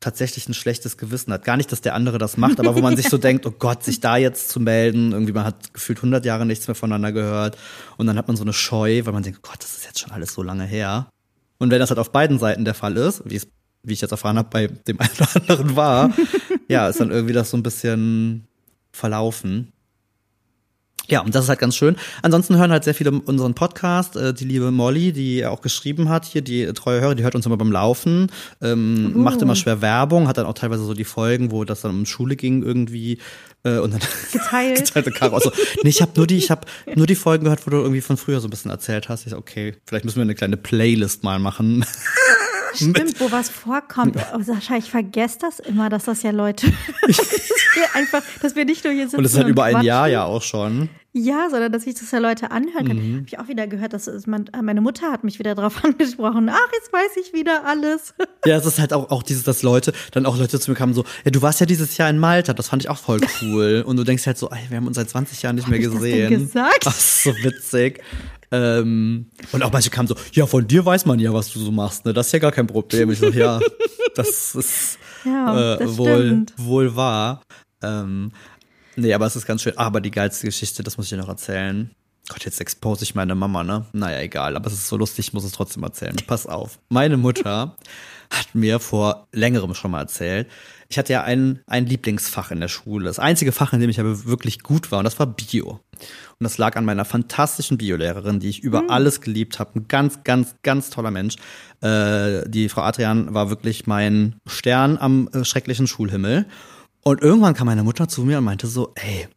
tatsächlich 0.02 0.48
ein 0.48 0.54
schlechtes 0.54 0.98
Gewissen 0.98 1.32
hat. 1.32 1.44
Gar 1.44 1.56
nicht, 1.56 1.72
dass 1.72 1.80
der 1.80 1.94
andere 1.94 2.18
das 2.18 2.36
macht, 2.36 2.60
aber 2.60 2.74
wo 2.74 2.80
man 2.80 2.96
sich 2.96 3.08
so 3.08 3.18
denkt, 3.18 3.46
oh 3.46 3.52
Gott, 3.52 3.84
sich 3.84 4.00
da 4.00 4.16
jetzt 4.16 4.50
zu 4.50 4.60
melden, 4.60 5.12
irgendwie 5.12 5.32
man 5.32 5.44
hat 5.44 5.72
gefühlt 5.72 5.98
100 5.98 6.24
Jahre 6.24 6.44
nichts 6.44 6.66
mehr 6.68 6.74
voneinander 6.74 7.12
gehört 7.12 7.56
und 7.96 8.06
dann 8.06 8.18
hat 8.18 8.28
man 8.28 8.36
so 8.36 8.42
eine 8.42 8.52
Scheu, 8.52 9.02
weil 9.04 9.12
man 9.12 9.22
denkt, 9.22 9.40
oh 9.42 9.48
Gott, 9.48 9.62
das 9.62 9.72
ist 9.72 9.86
jetzt 9.86 10.00
schon 10.00 10.10
alles 10.10 10.34
so 10.34 10.42
lange 10.42 10.64
her. 10.64 11.08
Und 11.58 11.70
wenn 11.70 11.78
das 11.78 11.90
halt 11.90 12.00
auf 12.00 12.12
beiden 12.12 12.38
Seiten 12.38 12.64
der 12.64 12.74
Fall 12.74 12.96
ist, 12.96 13.22
wie 13.24 13.36
es, 13.36 13.46
wie 13.84 13.92
ich 13.92 14.00
jetzt 14.00 14.10
erfahren 14.10 14.36
habe, 14.36 14.48
bei 14.50 14.66
dem 14.66 15.00
einen 15.00 15.10
oder 15.16 15.36
anderen 15.36 15.76
war, 15.76 16.12
ja, 16.68 16.88
ist 16.88 17.00
dann 17.00 17.10
irgendwie 17.10 17.34
das 17.34 17.50
so 17.50 17.56
ein 17.56 17.62
bisschen 17.62 18.48
verlaufen. 18.92 19.71
Ja, 21.08 21.20
und 21.20 21.34
das 21.34 21.44
ist 21.44 21.48
halt 21.48 21.58
ganz 21.58 21.76
schön. 21.76 21.96
Ansonsten 22.22 22.56
hören 22.56 22.70
halt 22.70 22.84
sehr 22.84 22.94
viele 22.94 23.10
unseren 23.10 23.54
Podcast. 23.54 24.16
Äh, 24.16 24.32
die 24.32 24.44
liebe 24.44 24.70
Molly, 24.70 25.12
die 25.12 25.44
auch 25.44 25.60
geschrieben 25.60 26.08
hat, 26.08 26.24
hier 26.24 26.42
die 26.42 26.66
treue 26.72 27.00
Hörer, 27.00 27.14
die 27.14 27.24
hört 27.24 27.34
uns 27.34 27.44
immer 27.44 27.56
beim 27.56 27.72
Laufen, 27.72 28.30
ähm, 28.60 29.12
uh. 29.14 29.18
macht 29.18 29.42
immer 29.42 29.56
schwer 29.56 29.82
Werbung, 29.82 30.28
hat 30.28 30.38
dann 30.38 30.46
auch 30.46 30.54
teilweise 30.54 30.84
so 30.84 30.94
die 30.94 31.04
Folgen, 31.04 31.50
wo 31.50 31.64
das 31.64 31.80
dann 31.80 31.90
um 31.90 32.06
Schule 32.06 32.36
ging 32.36 32.62
irgendwie 32.62 33.18
äh, 33.64 33.78
und 33.78 33.92
dann 33.92 34.00
geteilt. 34.32 34.78
geteilte 34.86 35.10
Caro 35.10 35.40
so, 35.40 35.50
nee, 35.82 35.90
ich 35.90 36.02
habe 36.02 36.12
nur 36.16 36.26
die, 36.26 36.36
ich 36.36 36.50
habe 36.50 36.66
nur 36.94 37.06
die 37.06 37.16
Folgen 37.16 37.44
gehört, 37.44 37.66
wo 37.66 37.70
du 37.70 37.78
irgendwie 37.78 38.00
von 38.00 38.16
früher 38.16 38.40
so 38.40 38.46
ein 38.46 38.50
bisschen 38.50 38.70
erzählt 38.70 39.08
hast. 39.08 39.26
Ich 39.26 39.32
so, 39.32 39.38
okay, 39.38 39.74
vielleicht 39.86 40.04
müssen 40.04 40.16
wir 40.16 40.22
eine 40.22 40.34
kleine 40.34 40.56
Playlist 40.56 41.24
mal 41.24 41.38
machen. 41.38 41.84
Stimmt, 42.74 43.20
wo 43.20 43.30
was 43.30 43.48
vorkommt. 43.48 44.16
Oh, 44.34 44.42
Sascha, 44.42 44.76
ich 44.76 44.90
vergesse 44.90 45.38
das 45.40 45.60
immer, 45.60 45.88
dass 45.88 46.04
das 46.04 46.22
ja 46.22 46.30
Leute 46.30 46.66
einfach, 47.94 48.22
dass 48.40 48.56
wir 48.56 48.64
nicht 48.64 48.84
nur 48.84 48.92
hier 48.92 49.04
sitzen. 49.04 49.16
Und 49.16 49.24
das 49.24 49.32
ist 49.32 49.38
halt 49.38 49.48
über 49.48 49.64
ein 49.64 49.82
Jahr 49.82 50.08
ja 50.08 50.24
auch 50.24 50.42
schon. 50.42 50.88
Ja, 51.14 51.48
sondern 51.50 51.72
dass 51.72 51.86
ich 51.86 51.94
das 51.94 52.10
ja 52.10 52.18
Leute 52.18 52.50
anhören 52.50 52.88
kann. 52.88 52.96
Mhm. 52.96 53.16
Habe 53.16 53.26
ich 53.26 53.38
auch 53.38 53.48
wieder 53.48 53.66
gehört, 53.66 53.92
dass 53.92 54.08
man, 54.26 54.46
meine 54.62 54.80
Mutter 54.80 55.12
hat 55.12 55.24
mich 55.24 55.38
wieder 55.38 55.54
darauf 55.54 55.84
angesprochen. 55.84 56.48
Ach, 56.48 56.68
jetzt 56.72 56.90
weiß 56.90 57.16
ich 57.20 57.34
wieder 57.34 57.66
alles. 57.66 58.14
Ja, 58.46 58.56
es 58.56 58.64
ist 58.64 58.78
halt 58.78 58.94
auch, 58.94 59.10
auch 59.10 59.22
dieses, 59.22 59.44
dass 59.44 59.62
Leute, 59.62 59.92
dann 60.12 60.24
auch 60.24 60.38
Leute 60.38 60.58
zu 60.58 60.70
mir 60.70 60.76
kamen 60.76 60.94
so, 60.94 61.04
ja, 61.24 61.30
du 61.30 61.42
warst 61.42 61.60
ja 61.60 61.66
dieses 61.66 61.98
Jahr 61.98 62.08
in 62.08 62.18
Malta, 62.18 62.54
das 62.54 62.68
fand 62.68 62.82
ich 62.82 62.88
auch 62.88 62.96
voll 62.96 63.20
cool. 63.42 63.84
Und 63.86 63.98
du 63.98 64.04
denkst 64.04 64.26
halt 64.26 64.38
so, 64.38 64.48
ey, 64.48 64.60
wir 64.70 64.78
haben 64.78 64.86
uns 64.86 64.96
seit 64.96 65.10
20 65.10 65.42
Jahren 65.42 65.56
nicht 65.56 65.64
Hab 65.64 65.70
mehr 65.70 65.80
gesehen. 65.80 66.00
Das 66.00 66.30
denn 66.30 66.46
gesagt? 66.46 66.84
Ach, 66.86 66.94
so 66.94 67.30
witzig. 67.42 68.00
Ähm, 68.52 69.30
und 69.50 69.62
auch 69.62 69.72
manche 69.72 69.88
kamen 69.88 70.06
so, 70.06 70.14
ja, 70.32 70.46
von 70.46 70.66
dir 70.66 70.84
weiß 70.84 71.06
man 71.06 71.18
ja, 71.18 71.32
was 71.32 71.50
du 71.50 71.58
so 71.58 71.72
machst, 71.72 72.04
ne? 72.04 72.12
Das 72.12 72.26
ist 72.26 72.32
ja 72.32 72.38
gar 72.38 72.52
kein 72.52 72.66
Problem. 72.66 73.10
Ich 73.10 73.18
so, 73.18 73.30
ja, 73.30 73.58
das 74.14 74.54
ist 74.54 74.98
ja, 75.24 75.76
das 75.76 75.80
äh, 75.80 75.98
wohl, 75.98 76.46
wohl 76.58 76.94
wahr. 76.94 77.42
Ähm, 77.82 78.30
nee, 78.94 79.14
aber 79.14 79.26
es 79.26 79.36
ist 79.36 79.46
ganz 79.46 79.62
schön. 79.62 79.76
Aber 79.78 80.02
die 80.02 80.10
geilste 80.10 80.46
Geschichte, 80.46 80.82
das 80.82 80.98
muss 80.98 81.06
ich 81.06 81.10
dir 81.10 81.16
noch 81.16 81.28
erzählen. 81.28 81.90
Gott, 82.28 82.44
jetzt 82.44 82.60
expose 82.60 83.02
ich 83.02 83.14
meine 83.14 83.34
Mama, 83.34 83.64
ne? 83.64 83.86
Naja, 83.92 84.20
egal, 84.20 84.54
aber 84.54 84.66
es 84.66 84.74
ist 84.74 84.88
so 84.88 84.96
lustig, 84.96 85.28
ich 85.28 85.32
muss 85.32 85.44
es 85.44 85.52
trotzdem 85.52 85.82
erzählen. 85.82 86.14
Pass 86.26 86.46
auf. 86.46 86.78
Meine 86.90 87.16
Mutter 87.16 87.76
hat 88.32 88.54
mir 88.54 88.80
vor 88.80 89.28
längerem 89.32 89.74
schon 89.74 89.90
mal 89.90 90.00
erzählt, 90.00 90.48
ich 90.88 90.98
hatte 90.98 91.12
ja 91.12 91.22
ein, 91.22 91.60
ein 91.66 91.86
Lieblingsfach 91.86 92.50
in 92.50 92.60
der 92.60 92.68
Schule. 92.68 93.06
Das 93.06 93.18
einzige 93.18 93.52
Fach, 93.52 93.72
in 93.72 93.80
dem 93.80 93.88
ich 93.88 93.98
aber 93.98 94.26
wirklich 94.26 94.62
gut 94.62 94.90
war, 94.92 94.98
und 94.98 95.04
das 95.04 95.18
war 95.18 95.26
Bio. 95.26 95.80
Und 96.00 96.44
das 96.44 96.58
lag 96.58 96.76
an 96.76 96.84
meiner 96.84 97.06
fantastischen 97.06 97.78
Biolehrerin, 97.78 98.40
die 98.40 98.50
ich 98.50 98.60
über 98.60 98.82
mhm. 98.82 98.90
alles 98.90 99.22
geliebt 99.22 99.58
habe. 99.58 99.78
Ein 99.78 99.88
ganz, 99.88 100.22
ganz, 100.22 100.54
ganz 100.62 100.90
toller 100.90 101.10
Mensch. 101.10 101.36
Äh, 101.80 102.48
die 102.48 102.68
Frau 102.68 102.82
Adrian 102.82 103.32
war 103.32 103.48
wirklich 103.48 103.86
mein 103.86 104.36
Stern 104.46 104.98
am 104.98 105.28
äh, 105.32 105.44
schrecklichen 105.44 105.86
Schulhimmel. 105.86 106.46
Und 107.04 107.22
irgendwann 107.22 107.54
kam 107.54 107.66
meine 107.66 107.84
Mutter 107.84 108.08
zu 108.08 108.22
mir 108.24 108.38
und 108.38 108.44
meinte 108.44 108.66
so, 108.66 108.92
ey, 108.94 109.28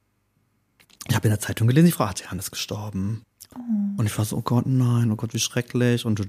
ich 1.07 1.15
habe 1.15 1.27
in 1.27 1.31
der 1.31 1.39
Zeitung 1.39 1.67
gelesen, 1.67 1.85
die 1.85 1.91
Frau 1.93 2.05
Adrian 2.05 2.39
ist 2.39 2.51
gestorben. 2.51 3.21
Oh. 3.55 3.59
Und 3.97 4.05
ich 4.07 4.17
war 4.17 4.25
so, 4.25 4.37
oh 4.37 4.41
Gott, 4.41 4.65
nein, 4.65 5.09
oh 5.11 5.15
Gott, 5.15 5.33
wie 5.33 5.39
schrecklich. 5.39 6.05
Und 6.05 6.19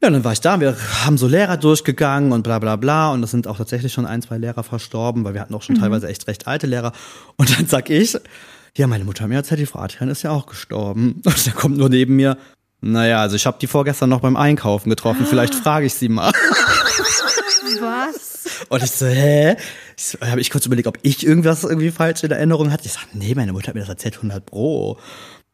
ja, 0.00 0.10
dann 0.10 0.22
war 0.22 0.32
ich 0.32 0.40
da, 0.40 0.60
wir 0.60 0.76
haben 1.04 1.18
so 1.18 1.26
Lehrer 1.26 1.56
durchgegangen 1.56 2.32
und 2.32 2.42
bla 2.42 2.60
bla 2.60 2.76
bla 2.76 3.12
und 3.12 3.22
es 3.22 3.32
sind 3.32 3.48
auch 3.48 3.56
tatsächlich 3.56 3.92
schon 3.92 4.06
ein, 4.06 4.22
zwei 4.22 4.38
Lehrer 4.38 4.62
verstorben, 4.62 5.24
weil 5.24 5.34
wir 5.34 5.40
hatten 5.40 5.54
auch 5.54 5.62
schon 5.62 5.76
mhm. 5.76 5.80
teilweise 5.80 6.08
echt 6.08 6.28
recht 6.28 6.46
alte 6.46 6.68
Lehrer. 6.68 6.92
Und 7.36 7.58
dann 7.58 7.66
sag 7.66 7.90
ich, 7.90 8.16
ja, 8.76 8.86
meine 8.86 9.04
Mutter 9.04 9.24
hat 9.24 9.28
mir 9.28 9.36
erzählt, 9.36 9.60
die 9.60 9.66
Frau 9.66 9.80
Adrian 9.80 10.08
ist 10.08 10.22
ja 10.22 10.30
auch 10.30 10.46
gestorben. 10.46 11.20
Und 11.24 11.46
dann 11.46 11.54
kommt 11.54 11.78
nur 11.78 11.88
neben 11.88 12.14
mir, 12.14 12.38
naja, 12.80 13.20
also 13.20 13.34
ich 13.34 13.44
habe 13.44 13.58
die 13.60 13.66
vorgestern 13.66 14.08
noch 14.08 14.20
beim 14.20 14.36
Einkaufen 14.36 14.88
getroffen, 14.88 15.26
vielleicht 15.26 15.54
frage 15.64 15.86
ich 15.86 15.94
sie 15.94 16.08
mal. 16.08 16.32
Was? 17.80 18.66
Und 18.68 18.82
ich 18.82 18.90
so, 18.90 19.06
hä? 19.06 19.56
Ich 19.96 20.16
habe 20.20 20.40
ich 20.40 20.50
kurz 20.50 20.64
überlegt, 20.66 20.86
ob 20.86 20.98
ich 21.02 21.26
irgendwas 21.26 21.64
irgendwie 21.64 21.90
falsch 21.90 22.22
in 22.22 22.30
Erinnerung 22.30 22.72
hatte. 22.72 22.86
Ich 22.86 22.92
sag, 22.92 23.14
nee, 23.14 23.34
meine 23.34 23.52
Mutter 23.52 23.68
hat 23.68 23.74
mir 23.74 23.80
das 23.80 23.88
erzählt, 23.88 24.16
100 24.16 24.46
Pro. 24.46 24.98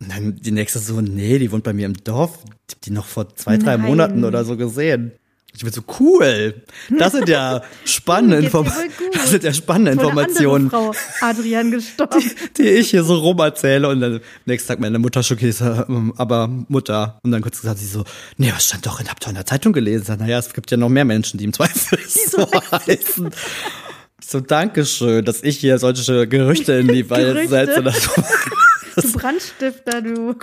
Und 0.01 0.11
dann 0.11 0.37
die 0.37 0.51
nächste 0.51 0.79
so, 0.79 1.01
nee, 1.01 1.39
die 1.39 1.51
wohnt 1.53 1.65
bei 1.65 1.73
mir 1.73 1.87
im 1.87 1.95
Dorf. 1.95 2.39
Ich 2.69 2.75
hab 2.75 2.81
die 2.83 2.91
noch 2.91 3.07
vor 3.07 3.35
zwei, 3.37 3.57
drei 3.57 3.77
Nein. 3.77 3.87
Monaten 3.87 4.25
oder 4.25 4.45
so 4.45 4.57
gesehen. 4.57 5.13
Ich 5.57 5.63
bin 5.63 5.73
so 5.73 5.83
cool. 6.01 6.63
Das 6.99 7.13
sind 7.13 7.29
ja 7.29 7.63
spannende 7.85 8.39
Informationen. 8.39 8.91
Das 9.13 9.31
sind 9.31 9.45
ja 9.45 9.55
spannende 9.55 9.93
Informationen. 9.93 10.69
Frau 10.69 10.93
Adrian 11.21 11.71
gestorben. 11.71 12.21
Die, 12.21 12.63
die, 12.63 12.69
ich 12.71 12.91
hier 12.91 13.05
so 13.05 13.15
rum 13.19 13.39
erzähle 13.39 13.89
und 13.89 14.01
dann 14.01 14.21
nächsten 14.47 14.69
Tag 14.69 14.81
meine 14.81 14.99
Mutter 14.99 15.23
schockiert, 15.23 15.63
aber 15.63 16.49
Mutter. 16.49 17.21
Und 17.23 17.31
dann 17.31 17.41
kurz 17.41 17.61
gesagt, 17.61 17.79
sie 17.79 17.87
so, 17.87 18.05
nee, 18.37 18.51
was 18.53 18.65
stand 18.65 18.85
doch 18.85 18.99
in, 18.99 19.09
habt 19.09 19.25
ihr 19.25 19.29
in 19.29 19.37
der 19.37 19.47
Zeitung 19.47 19.73
gelesen? 19.73 20.17
Naja, 20.19 20.41
es 20.41 20.53
gibt 20.53 20.73
ja 20.73 20.77
noch 20.77 20.89
mehr 20.89 21.05
Menschen, 21.05 21.39
die 21.39 21.45
im 21.45 21.53
Zweifel 21.53 22.01
so 22.09 22.49
heißen. 22.73 23.31
So, 24.27 24.41
Dankeschön, 24.41 25.25
dass 25.25 25.43
ich 25.43 25.59
hier 25.59 25.79
solche 25.79 26.27
Gerüchte 26.27 26.73
in 26.73 26.89
die 26.89 27.09
Welt 27.11 27.49
setze. 27.49 27.85
Du 28.97 29.13
Brandstifter, 29.13 30.03
du. 30.03 30.35
Gott, 30.35 30.41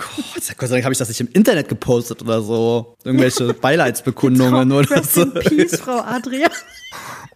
Gott 0.56 0.68
sei 0.68 0.76
Dank 0.76 0.84
habe 0.84 0.92
ich 0.92 0.98
das 0.98 1.08
nicht 1.08 1.20
im 1.20 1.28
Internet 1.28 1.68
gepostet 1.68 2.22
oder 2.22 2.42
so. 2.42 2.96
Irgendwelche 3.04 3.54
Beileidsbekundungen 3.60 4.72
oder 4.72 5.02
so. 5.02 5.26
Peace, 5.26 5.80
Frau 5.80 6.00
Adria. 6.00 6.48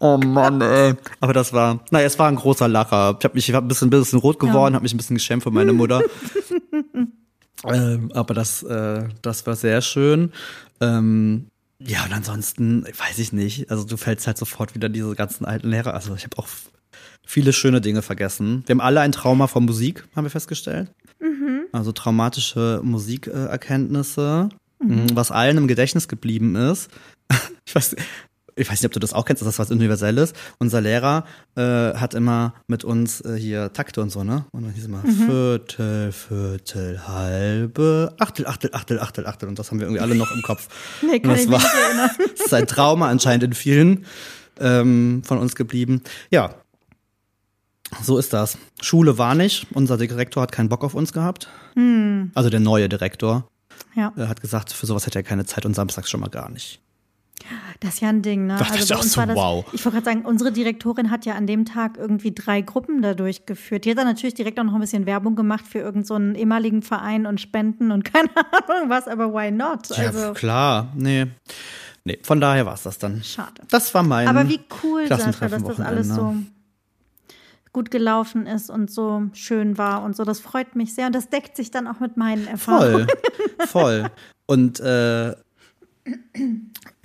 Oh 0.00 0.18
Mann, 0.18 0.61
ey. 0.61 0.94
Aber 1.20 1.33
das 1.33 1.52
war, 1.52 1.85
naja, 1.90 2.07
es 2.07 2.18
war 2.18 2.29
ein 2.29 2.37
großer 2.37 2.68
Lacher. 2.68 3.16
Ich 3.18 3.24
habe 3.24 3.35
mich 3.35 3.48
ich 3.48 3.55
hab 3.55 3.64
ein 3.64 3.68
bisschen, 3.68 3.88
ein 3.88 3.90
bisschen 3.90 4.18
rot 4.18 4.38
geworden, 4.38 4.72
ja. 4.72 4.76
habe 4.76 4.83
mich 4.83 4.94
ein 4.94 4.98
bisschen 4.98 5.16
geschämt 5.16 5.42
für 5.42 5.50
meine 5.50 5.72
Mutter. 5.72 6.02
ähm, 7.64 8.12
aber 8.12 8.35
das, 8.35 8.62
äh, 8.62 9.05
das 9.22 9.46
war 9.46 9.57
sehr 9.57 9.81
schön. 9.81 10.33
Ähm, 10.81 11.46
ja, 11.79 12.05
und 12.05 12.12
ansonsten, 12.12 12.85
weiß 12.85 13.18
ich 13.18 13.33
nicht. 13.33 13.70
Also 13.70 13.85
du 13.85 13.96
fällst 13.96 14.26
halt 14.26 14.38
sofort 14.38 14.74
wieder 14.74 14.88
diese 14.88 15.14
ganzen 15.14 15.44
alten 15.44 15.68
Lehrer. 15.68 15.94
Also 15.94 16.14
ich 16.14 16.24
habe 16.24 16.38
auch 16.38 16.48
viele 17.26 17.52
schöne 17.52 17.81
Dinge 17.81 18.02
vergessen. 18.02 18.62
Wir 18.66 18.74
haben 18.74 18.81
alle 18.81 19.00
ein 19.00 19.12
Trauma 19.12 19.46
von 19.46 19.64
Musik, 19.64 20.05
haben 20.14 20.24
wir 20.24 20.31
festgestellt. 20.31 20.90
Also 21.72 21.92
traumatische 21.92 22.81
Musikerkenntnisse, 22.83 24.48
mhm. 24.81 25.07
was 25.14 25.31
allen 25.31 25.59
im 25.59 25.68
Gedächtnis 25.68 26.09
geblieben 26.09 26.57
ist. 26.57 26.90
ich 27.66 27.74
weiß, 27.74 27.96
ich 28.59 28.70
weiß 28.70 28.81
nicht, 28.81 28.87
ob 28.87 28.92
du 28.92 29.00
das 29.00 29.12
auch 29.12 29.26
kennst, 29.26 29.42
das 29.42 29.48
ist 29.48 29.59
was 29.59 29.70
Universelles. 29.70 30.33
Unser 30.59 30.81
Lehrer 30.81 31.24
äh, 31.57 31.61
hat 31.94 32.14
immer 32.14 32.55
mit 32.66 32.85
uns 32.85 33.20
äh, 33.20 33.37
hier 33.37 33.72
Takte 33.74 34.00
und 34.00 34.11
so, 34.11 34.24
ne? 34.24 34.46
Und 34.52 34.64
dann 34.64 34.72
hieß 34.72 34.87
immer 34.87 35.02
mhm. 35.05 35.26
Viertel, 35.26 36.12
Viertel, 36.12 37.07
halbe, 37.07 38.14
Achtel, 38.18 38.46
Achtel, 38.46 38.70
Achtel, 38.72 38.98
Achtel, 38.98 39.26
Achtel. 39.26 39.48
Und 39.48 39.59
das 39.59 39.70
haben 39.70 39.79
wir 39.79 39.87
irgendwie 39.87 40.00
alle 40.00 40.14
noch 40.14 40.35
im 40.35 40.40
Kopf. 40.40 40.68
nee, 41.02 41.20
kann 41.20 41.33
und 41.33 41.37
das 41.37 41.44
ich 41.44 41.50
war, 41.50 41.59
nicht 41.59 41.74
erinnern. 41.88 42.11
das 42.37 42.46
ist 42.46 42.55
ein 42.55 42.66
Trauma 42.66 43.09
anscheinend 43.09 43.44
in 43.44 43.52
vielen 43.52 44.07
ähm, 44.59 45.22
von 45.24 45.38
uns 45.38 45.55
geblieben. 45.55 46.02
Ja. 46.31 46.55
So 48.03 48.18
ist 48.18 48.33
das. 48.33 48.59
Schule 48.81 49.16
war 49.18 49.35
nicht. 49.35 49.66
Unser 49.72 49.96
Direktor 49.96 50.42
hat 50.42 50.53
keinen 50.53 50.68
Bock 50.68 50.83
auf 50.85 50.94
uns 50.94 51.12
gehabt. 51.12 51.49
Hm. 51.75 52.31
Also 52.35 52.51
der 52.51 52.61
neue 52.61 52.88
Direktor. 52.88 53.49
Ja, 53.94 54.12
Er 54.16 54.29
hat 54.29 54.40
gesagt, 54.40 54.72
für 54.72 54.87
sowas 54.87 55.07
hätte 55.07 55.18
er 55.18 55.22
keine 55.22 55.44
Zeit 55.46 55.64
und 55.66 55.75
samstags 55.75 56.11
schon 56.11 56.20
mal 56.20 56.29
gar 56.31 56.51
nicht. 56.51 56.81
das 57.81 57.94
ist 57.94 58.01
ja 58.01 58.09
ein 58.09 58.22
Ding, 58.22 58.46
ne? 58.46 58.57
Dachte 58.59 58.79
ich 58.83 58.88
bei 58.88 58.96
auch 58.96 59.03
so, 59.03 59.25
das, 59.25 59.37
wow. 59.37 59.64
Ich 59.72 59.85
wollte 59.85 59.96
gerade 60.01 60.05
sagen, 60.16 60.25
unsere 60.27 60.53
Direktorin 60.53 61.11
hat 61.11 61.25
ja 61.27 61.35
an 61.35 61.46
dem 61.46 61.64
Tag 61.64 61.96
irgendwie 61.99 62.33
drei 62.35 62.61
Gruppen 62.62 63.03
da 63.03 63.14
durchgeführt. 63.14 63.85
Die 63.85 63.90
hat 63.90 63.99
dann 63.99 64.07
natürlich 64.07 64.35
direkt 64.35 64.59
auch 64.59 64.64
noch 64.64 64.75
ein 64.75 64.81
bisschen 64.81 65.07
Werbung 65.07 65.37
gemacht 65.37 65.64
für 65.66 65.79
irgendeinen 65.79 66.05
so 66.05 66.14
einen 66.14 66.35
ehemaligen 66.35 66.83
Verein 66.83 67.27
und 67.27 67.40
Spenden 67.40 67.90
und 67.92 68.05
keine 68.12 68.31
Ahnung 68.35 68.90
was, 68.90 69.07
aber 69.09 69.33
why 69.33 69.51
not? 69.51 69.88
Ja, 69.96 70.07
Also, 70.09 70.33
klar. 70.33 70.88
Nee. 70.94 71.27
Nee, 72.05 72.18
von 72.22 72.40
daher 72.40 72.66
war 72.66 72.75
es 72.75 72.83
das 72.83 72.99
dann. 72.99 73.22
schade. 73.22 73.62
Das 73.70 73.92
war 73.94 74.03
mein. 74.03 74.29
Aber 74.29 74.49
wie 74.49 74.61
cool, 74.83 75.07
Sascha, 75.09 75.49
dass 75.49 75.62
das 75.62 75.81
alles 75.81 76.09
so 76.09 76.16
Wochenende. 76.22 76.46
Gut 77.77 77.91
gelaufen 77.91 78.47
ist 78.47 78.71
und 78.71 78.91
so 78.91 79.25
schön 79.35 79.77
war 79.77 80.03
und 80.03 80.17
so. 80.17 80.25
Das 80.25 80.41
freut 80.41 80.77
mich 80.77 80.95
sehr 80.95 81.09
und 81.09 81.15
das 81.15 81.29
deckt 81.29 81.57
sich 81.57 81.71
dann 81.71 81.87
auch 81.87 82.01
mit 82.01 82.17
meinen 82.17 82.47
Erfahrungen. 82.47 83.07
Voll, 83.59 83.67
voll. 83.67 84.11
Und 84.47 84.81
äh, 84.81 85.35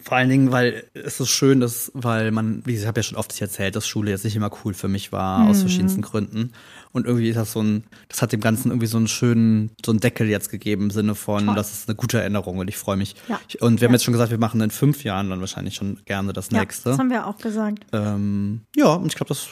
vor 0.01 0.17
allen 0.17 0.29
Dingen, 0.29 0.51
weil 0.53 0.85
es 0.93 1.17
so 1.17 1.25
schön 1.25 1.61
ist, 1.61 1.91
weil 1.93 2.31
man, 2.31 2.65
wie 2.65 2.75
ich 2.75 2.87
habe 2.87 2.99
ja 2.99 3.03
schon 3.03 3.17
oft 3.17 3.39
erzählt, 3.41 3.75
dass 3.75 3.85
Schule 3.85 4.11
jetzt 4.11 4.23
nicht 4.23 4.37
immer 4.37 4.49
cool 4.63 4.73
für 4.73 4.87
mich 4.87 5.11
war, 5.11 5.45
aus 5.49 5.59
verschiedensten 5.59 6.01
Gründen. 6.01 6.53
Und 6.93 7.05
irgendwie 7.05 7.27
ist 7.29 7.35
das 7.35 7.51
so 7.51 7.61
ein, 7.61 7.83
das 8.07 8.21
hat 8.21 8.31
dem 8.31 8.39
Ganzen 8.39 8.69
irgendwie 8.69 8.87
so 8.87 8.95
einen 8.97 9.09
schönen, 9.09 9.71
so 9.85 9.91
einen 9.91 9.99
Deckel 9.99 10.29
jetzt 10.29 10.49
gegeben 10.51 10.83
im 10.85 10.91
Sinne 10.91 11.15
von, 11.15 11.47
Toll. 11.47 11.55
das 11.55 11.73
ist 11.73 11.89
eine 11.89 11.95
gute 11.97 12.19
Erinnerung 12.21 12.59
und 12.59 12.69
ich 12.69 12.77
freue 12.77 12.95
mich. 12.95 13.15
Ja. 13.27 13.41
Und 13.59 13.81
wir 13.81 13.87
haben 13.87 13.91
Ja. 13.93 13.95
jetzt 13.97 14.05
schon 14.05 14.13
gesagt, 14.13 14.31
wir 14.31 14.37
machen 14.39 14.61
in 14.61 14.71
fünf 14.71 15.03
Jahren 15.03 15.29
dann 15.29 15.41
wahrscheinlich 15.41 15.75
schon 15.75 15.99
gerne 16.05 16.31
das 16.31 16.49
Ja, 16.51 16.61
nächste. 16.61 16.89
das 16.91 16.97
haben 16.99 17.09
wir 17.09 17.27
auch 17.27 17.37
gesagt. 17.37 17.85
ähm, 17.91 18.61
ja, 18.77 18.93
und 18.93 19.07
ich 19.07 19.15
glaube, 19.15 19.27
das 19.29 19.49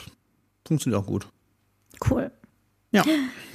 funktioniert 0.70 1.02
auch 1.02 1.06
gut. 1.06 1.26
Cool. 2.08 2.30
Ja. 2.92 3.04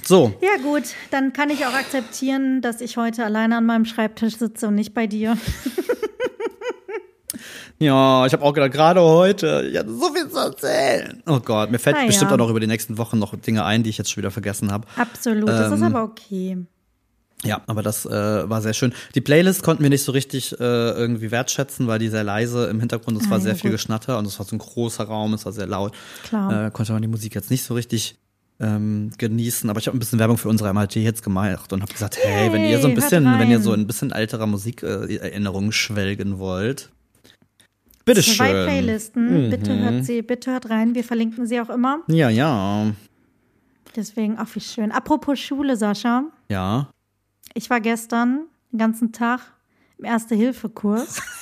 So, 0.04 0.34
Ja, 0.42 0.62
gut, 0.62 0.84
dann 1.10 1.32
kann 1.32 1.48
ich 1.50 1.64
auch 1.64 1.72
akzeptieren, 1.72 2.60
dass 2.60 2.82
ich 2.82 2.98
heute 2.98 3.24
alleine 3.24 3.56
an 3.56 3.64
meinem 3.66 3.86
Schreibtisch 3.86 4.36
sitze 4.36 4.68
und 4.68 4.74
nicht 4.74 4.92
bei 4.92 5.06
dir. 5.06 5.36
Ja, 7.78 8.24
ich 8.24 8.32
habe 8.32 8.42
auch 8.42 8.54
gedacht, 8.54 8.72
gerade 8.72 9.02
heute, 9.02 9.68
ich 9.70 9.76
hatte 9.76 9.92
so 9.92 10.10
viel 10.10 10.30
zu 10.30 10.38
erzählen. 10.38 11.22
Oh 11.26 11.40
Gott, 11.40 11.70
mir 11.70 11.78
fällt 11.78 11.96
Na 11.96 12.02
ja. 12.02 12.06
bestimmt 12.06 12.32
auch 12.32 12.38
noch 12.38 12.48
über 12.48 12.58
die 12.60 12.66
nächsten 12.66 12.96
Wochen 12.96 13.18
noch 13.18 13.36
Dinge 13.36 13.66
ein, 13.66 13.82
die 13.82 13.90
ich 13.90 13.98
jetzt 13.98 14.10
schon 14.10 14.22
wieder 14.22 14.30
vergessen 14.30 14.72
habe. 14.72 14.88
Absolut, 14.96 15.46
das 15.46 15.70
ist 15.72 15.82
Ähm, 15.82 15.94
aber 15.94 16.04
okay. 16.04 16.56
Ja, 17.46 17.62
aber 17.66 17.82
das 17.82 18.04
äh, 18.06 18.10
war 18.48 18.60
sehr 18.62 18.74
schön. 18.74 18.92
Die 19.14 19.20
Playlist 19.20 19.62
konnten 19.62 19.82
wir 19.82 19.90
nicht 19.90 20.02
so 20.04 20.12
richtig 20.12 20.52
äh, 20.52 20.62
irgendwie 20.62 21.30
wertschätzen, 21.30 21.86
weil 21.86 21.98
die 21.98 22.08
sehr 22.08 22.24
leise 22.24 22.66
im 22.66 22.80
Hintergrund, 22.80 23.18
es 23.20 23.26
Ah, 23.26 23.30
war 23.30 23.38
ja, 23.38 23.44
sehr 23.44 23.54
viel 23.56 23.70
gut. 23.70 23.78
Geschnatter 23.78 24.18
und 24.18 24.26
es 24.26 24.38
war 24.38 24.46
so 24.46 24.54
ein 24.56 24.58
großer 24.58 25.04
Raum, 25.04 25.34
es 25.34 25.44
war 25.44 25.52
sehr 25.52 25.66
laut. 25.66 25.94
Klar. 26.24 26.66
Äh, 26.66 26.70
konnte 26.70 26.92
man 26.92 27.02
die 27.02 27.08
Musik 27.08 27.34
jetzt 27.34 27.50
nicht 27.50 27.64
so 27.64 27.74
richtig 27.74 28.16
ähm, 28.58 29.10
genießen, 29.18 29.68
aber 29.68 29.78
ich 29.80 29.86
habe 29.86 29.96
ein 29.96 30.00
bisschen 30.00 30.18
Werbung 30.18 30.38
für 30.38 30.48
unsere 30.48 30.72
jetzt 30.94 31.22
gemacht 31.22 31.72
und 31.72 31.82
habe 31.82 31.92
gesagt, 31.92 32.16
hey, 32.22 32.52
wenn 32.52 32.64
ihr 32.64 32.78
so 32.78 32.86
ein 32.86 32.92
Hey, 32.92 32.94
bisschen, 32.96 33.38
wenn 33.38 33.50
ihr 33.50 33.60
so 33.60 33.72
ein 33.72 33.86
bisschen 33.86 34.12
alterer 34.12 34.46
Musikerinnerungen 34.46 35.72
schwelgen 35.72 36.38
wollt, 36.38 36.90
bitteschön. 38.06 38.34
Zwei 38.36 38.52
Playlisten, 38.64 39.46
Mhm. 39.46 39.50
bitte 39.50 39.76
hört 39.78 40.04
sie, 40.06 40.22
bitte 40.22 40.52
hört 40.52 40.70
rein. 40.70 40.94
Wir 40.94 41.04
verlinken 41.04 41.46
sie 41.46 41.60
auch 41.60 41.68
immer. 41.70 41.98
Ja, 42.08 42.30
ja, 42.30 42.92
Deswegen, 43.94 44.36
ach 44.38 44.48
wie 44.54 44.60
schön. 44.60 44.92
Apropos 44.92 45.38
Schule, 45.38 45.76
Sascha. 45.76 46.24
ja. 46.48 46.88
Ich 47.56 47.70
war 47.70 47.80
gestern 47.80 48.46
den 48.70 48.78
ganzen 48.78 49.12
Tag 49.12 49.40
im 49.98 50.04
Erste-Hilfe-Kurs. 50.04 51.22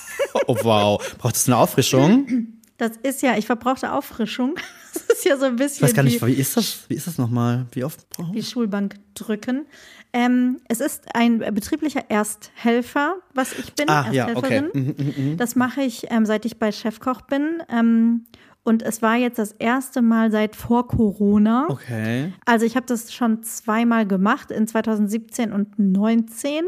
Oh 0.46 0.56
wow, 0.62 1.02
braucht 1.18 1.34
es 1.34 1.48
eine 1.48 1.56
Auffrischung? 1.56 2.46
Das 2.76 2.92
ist 3.02 3.20
ja, 3.22 3.36
ich 3.36 3.46
verbrauchte 3.46 3.92
Auffrischung. 3.92 4.54
Das 4.94 5.18
ist 5.18 5.24
ja 5.24 5.36
so 5.36 5.46
ein 5.46 5.56
bisschen 5.56 5.78
Ich 5.78 5.82
weiß 5.82 5.94
gar 5.94 6.04
nicht, 6.04 6.22
wie, 6.22 6.28
wie 6.28 6.40
ist 6.40 6.56
das? 6.56 6.84
Wie 6.88 6.94
ist 6.94 7.08
das 7.08 7.18
nochmal? 7.18 7.66
Wie 7.72 7.82
oft 7.82 8.08
braucht 8.10 8.32
wie 8.32 8.44
Schulbank 8.44 8.94
drücken. 9.14 9.66
Ähm, 10.12 10.60
es 10.68 10.78
ist 10.78 11.02
ein 11.16 11.40
betrieblicher 11.40 12.08
Ersthelfer, 12.08 13.16
was 13.34 13.54
ich 13.58 13.74
bin, 13.74 13.88
Ah, 13.88 14.08
ja, 14.12 14.28
okay. 14.36 14.58
Ersthelferin. 14.58 14.70
Mhm, 14.72 14.94
mhm, 14.96 15.30
mhm. 15.32 15.36
Das 15.36 15.56
mache 15.56 15.82
ich, 15.82 16.06
ähm, 16.12 16.26
seit 16.26 16.44
ich 16.44 16.60
bei 16.60 16.70
Chefkoch 16.70 17.22
bin. 17.22 17.60
Ähm, 17.68 18.26
und 18.64 18.82
es 18.82 19.02
war 19.02 19.16
jetzt 19.16 19.38
das 19.38 19.52
erste 19.52 20.00
Mal 20.00 20.30
seit 20.30 20.56
vor 20.56 20.88
Corona. 20.88 21.66
Okay. 21.68 22.32
Also 22.46 22.64
ich 22.64 22.76
habe 22.76 22.86
das 22.86 23.12
schon 23.12 23.42
zweimal 23.42 24.06
gemacht, 24.06 24.50
in 24.50 24.66
2017 24.66 25.52
und 25.52 25.74
2019. 25.76 26.64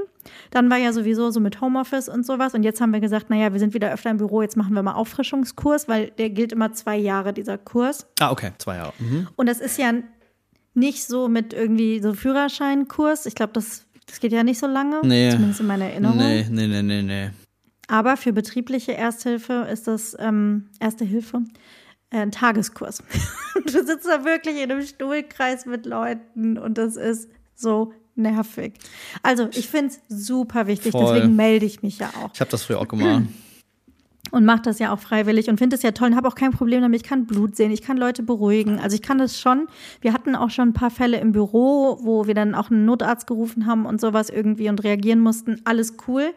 Dann 0.51 0.71
war 0.71 0.77
ja 0.77 0.93
sowieso 0.93 1.31
so 1.31 1.41
mit 1.41 1.63
Homeoffice 1.63 2.11
und 2.11 2.27
sowas. 2.27 2.53
Und 2.53 2.65
jetzt 2.65 2.83
haben 2.83 2.93
wir 2.93 3.01
gesagt, 3.01 3.31
naja, 3.31 3.53
wir 3.53 3.61
sind 3.61 3.73
wieder 3.73 3.91
öfter 3.93 4.11
im 4.11 4.19
Büro, 4.19 4.43
jetzt 4.43 4.59
machen 4.59 4.75
wir 4.75 4.83
mal 4.83 4.93
Auffrischungskurs, 4.93 5.89
weil 5.89 6.11
der 6.19 6.29
gilt 6.29 6.53
immer 6.53 6.73
zwei 6.73 6.99
Jahre, 6.99 7.33
dieser 7.33 7.57
Kurs. 7.57 8.07
Ah, 8.21 8.31
okay, 8.31 8.53
zwei 8.59 8.77
Jahre. 8.77 8.93
Mhm. 8.99 9.29
Und 9.37 9.49
das 9.49 9.61
ist 9.61 9.79
ja 9.79 9.95
nicht 10.75 11.07
so 11.07 11.29
mit 11.29 11.55
irgendwie 11.55 12.01
so 12.01 12.13
Führerscheinkurs. 12.13 13.25
Ich 13.25 13.35
glaube, 13.35 13.55
das, 13.55 13.87
das 14.05 14.21
geht 14.21 14.33
ja 14.33 14.45
nicht 14.45 14.59
so 14.59 14.67
lange. 14.67 15.01
Nee. 15.03 15.31
Zumindest 15.31 15.61
in 15.61 15.67
meiner 15.67 15.87
Erinnerung. 15.87 16.19
Nee, 16.19 16.47
nee, 16.51 16.67
nee, 16.67 16.83
nee, 16.83 17.03
nee. 17.03 17.31
Aber 17.89 18.19
für 18.19 18.35
betriebliche 18.35 18.95
Ersthilfe 18.95 19.67
ist 19.73 19.87
das 19.87 20.15
ähm, 20.19 20.69
Erste 20.79 21.07
Hilfe 21.07 21.45
äh, 22.11 22.19
ein 22.19 22.31
Tageskurs. 22.31 23.03
du 23.65 23.85
sitzt 23.85 24.07
da 24.07 24.25
wirklich 24.25 24.57
in 24.57 24.71
einem 24.71 24.83
Stuhlkreis 24.83 25.67
mit 25.67 25.87
Leuten 25.87 26.59
und 26.59 26.79
das 26.79 26.97
ist 26.97 27.29
so 27.55 27.93
nervig. 28.15 28.75
Also 29.23 29.49
ich 29.53 29.69
finde 29.69 29.95
es 29.95 30.01
super 30.27 30.67
wichtig, 30.67 30.93
Voll. 30.93 31.15
deswegen 31.15 31.37
melde 31.37 31.67
ich 31.67 31.83
mich 31.83 31.99
ja 31.99 32.09
auch 32.23 32.31
Ich 32.35 32.41
habe 32.41 32.51
das 32.51 32.65
früher 32.65 32.81
auch 32.81 32.89
gemacht. 32.89 33.25
und 34.31 34.45
mache 34.45 34.63
das 34.63 34.79
ja 34.79 34.93
auch 34.93 34.99
freiwillig 34.99 35.49
und 35.49 35.59
finde 35.59 35.77
es 35.77 35.83
ja 35.83 35.93
toll 35.93 36.09
und 36.09 36.17
habe 36.17 36.29
auch 36.29 36.35
kein 36.35 36.51
Problem 36.51 36.83
damit. 36.83 37.03
Ich 37.03 37.09
kann 37.09 37.27
Blut 37.27 37.57
sehen, 37.57 37.71
ich 37.71 37.83
kann 37.83 37.97
Leute 37.97 38.23
beruhigen. 38.23 38.79
Also 38.81 38.95
ich 38.95 39.03
kann 39.03 39.19
das 39.19 39.39
schon. 39.39 39.69
Wir 40.01 40.13
hatten 40.13 40.35
auch 40.35 40.51
schon 40.51 40.71
ein 40.71 40.73
paar 40.73 40.91
Fälle 40.91 41.21
im 41.21 41.33
Büro, 41.33 41.99
wo 42.03 42.27
wir 42.27 42.35
dann 42.35 42.55
auch 42.55 42.71
einen 42.71 42.85
Notarzt 42.85 43.27
gerufen 43.27 43.67
haben 43.67 43.87
und 43.87 44.01
sowas 44.01 44.31
irgendwie 44.31 44.69
und 44.69 44.83
reagieren 44.83 45.21
mussten. 45.21 45.61
Alles 45.65 45.95
cool. 46.09 46.33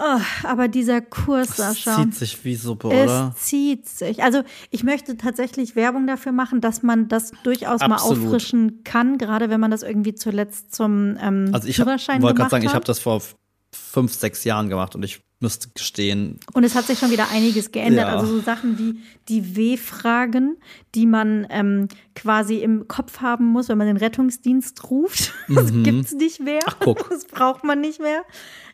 Oh, 0.00 0.20
aber 0.44 0.68
dieser 0.68 1.00
Kurs, 1.00 1.48
Das 1.56 1.56
Sascha. 1.82 1.96
zieht 1.96 2.14
sich 2.14 2.44
wie 2.44 2.54
Suppe, 2.54 2.86
oder? 2.86 3.34
Es 3.36 3.42
zieht 3.46 3.88
sich. 3.88 4.22
Also 4.22 4.42
ich 4.70 4.84
möchte 4.84 5.16
tatsächlich 5.16 5.74
Werbung 5.74 6.06
dafür 6.06 6.30
machen, 6.32 6.60
dass 6.60 6.84
man 6.84 7.08
das 7.08 7.32
durchaus 7.42 7.80
Absolut. 7.80 8.18
mal 8.20 8.24
auffrischen 8.26 8.84
kann, 8.84 9.18
gerade 9.18 9.50
wenn 9.50 9.58
man 9.60 9.70
das 9.72 9.82
irgendwie 9.82 10.14
zuletzt 10.14 10.72
zum 10.74 11.16
ähm, 11.20 11.50
Also 11.52 11.66
ich 11.66 11.80
hab- 11.80 11.86
Führerschein 11.86 12.22
wollte 12.22 12.36
gemacht 12.36 12.50
gerade 12.50 12.50
sagen, 12.50 12.62
ich 12.64 12.68
hat. 12.68 12.74
habe 12.76 12.84
das 12.84 13.00
vor 13.00 13.20
fünf, 13.74 14.14
sechs 14.14 14.44
Jahren 14.44 14.68
gemacht 14.68 14.94
und 14.94 15.02
ich 15.02 15.20
müsste 15.40 15.68
gestehen, 15.72 16.40
Und 16.52 16.64
es 16.64 16.74
hat 16.74 16.86
sich 16.86 16.98
schon 16.98 17.12
wieder 17.12 17.30
einiges 17.30 17.70
geändert. 17.70 18.08
Ja. 18.08 18.16
Also 18.16 18.26
so 18.38 18.40
Sachen 18.40 18.76
wie 18.78 18.98
die 19.28 19.54
W-Fragen, 19.56 20.56
die 20.96 21.06
man 21.06 21.46
ähm, 21.50 21.86
quasi 22.16 22.56
im 22.56 22.88
Kopf 22.88 23.20
haben 23.20 23.44
muss, 23.46 23.68
wenn 23.68 23.78
man 23.78 23.86
den 23.86 23.96
Rettungsdienst 23.98 24.90
ruft. 24.90 25.32
Das 25.48 25.72
gibt's 25.72 26.12
nicht 26.12 26.40
mehr. 26.40 26.56
Mhm. 26.56 26.66
Ach, 26.66 26.76
guck. 26.80 27.08
Das 27.10 27.24
braucht 27.24 27.62
man 27.64 27.80
nicht 27.80 28.00
mehr. 28.00 28.22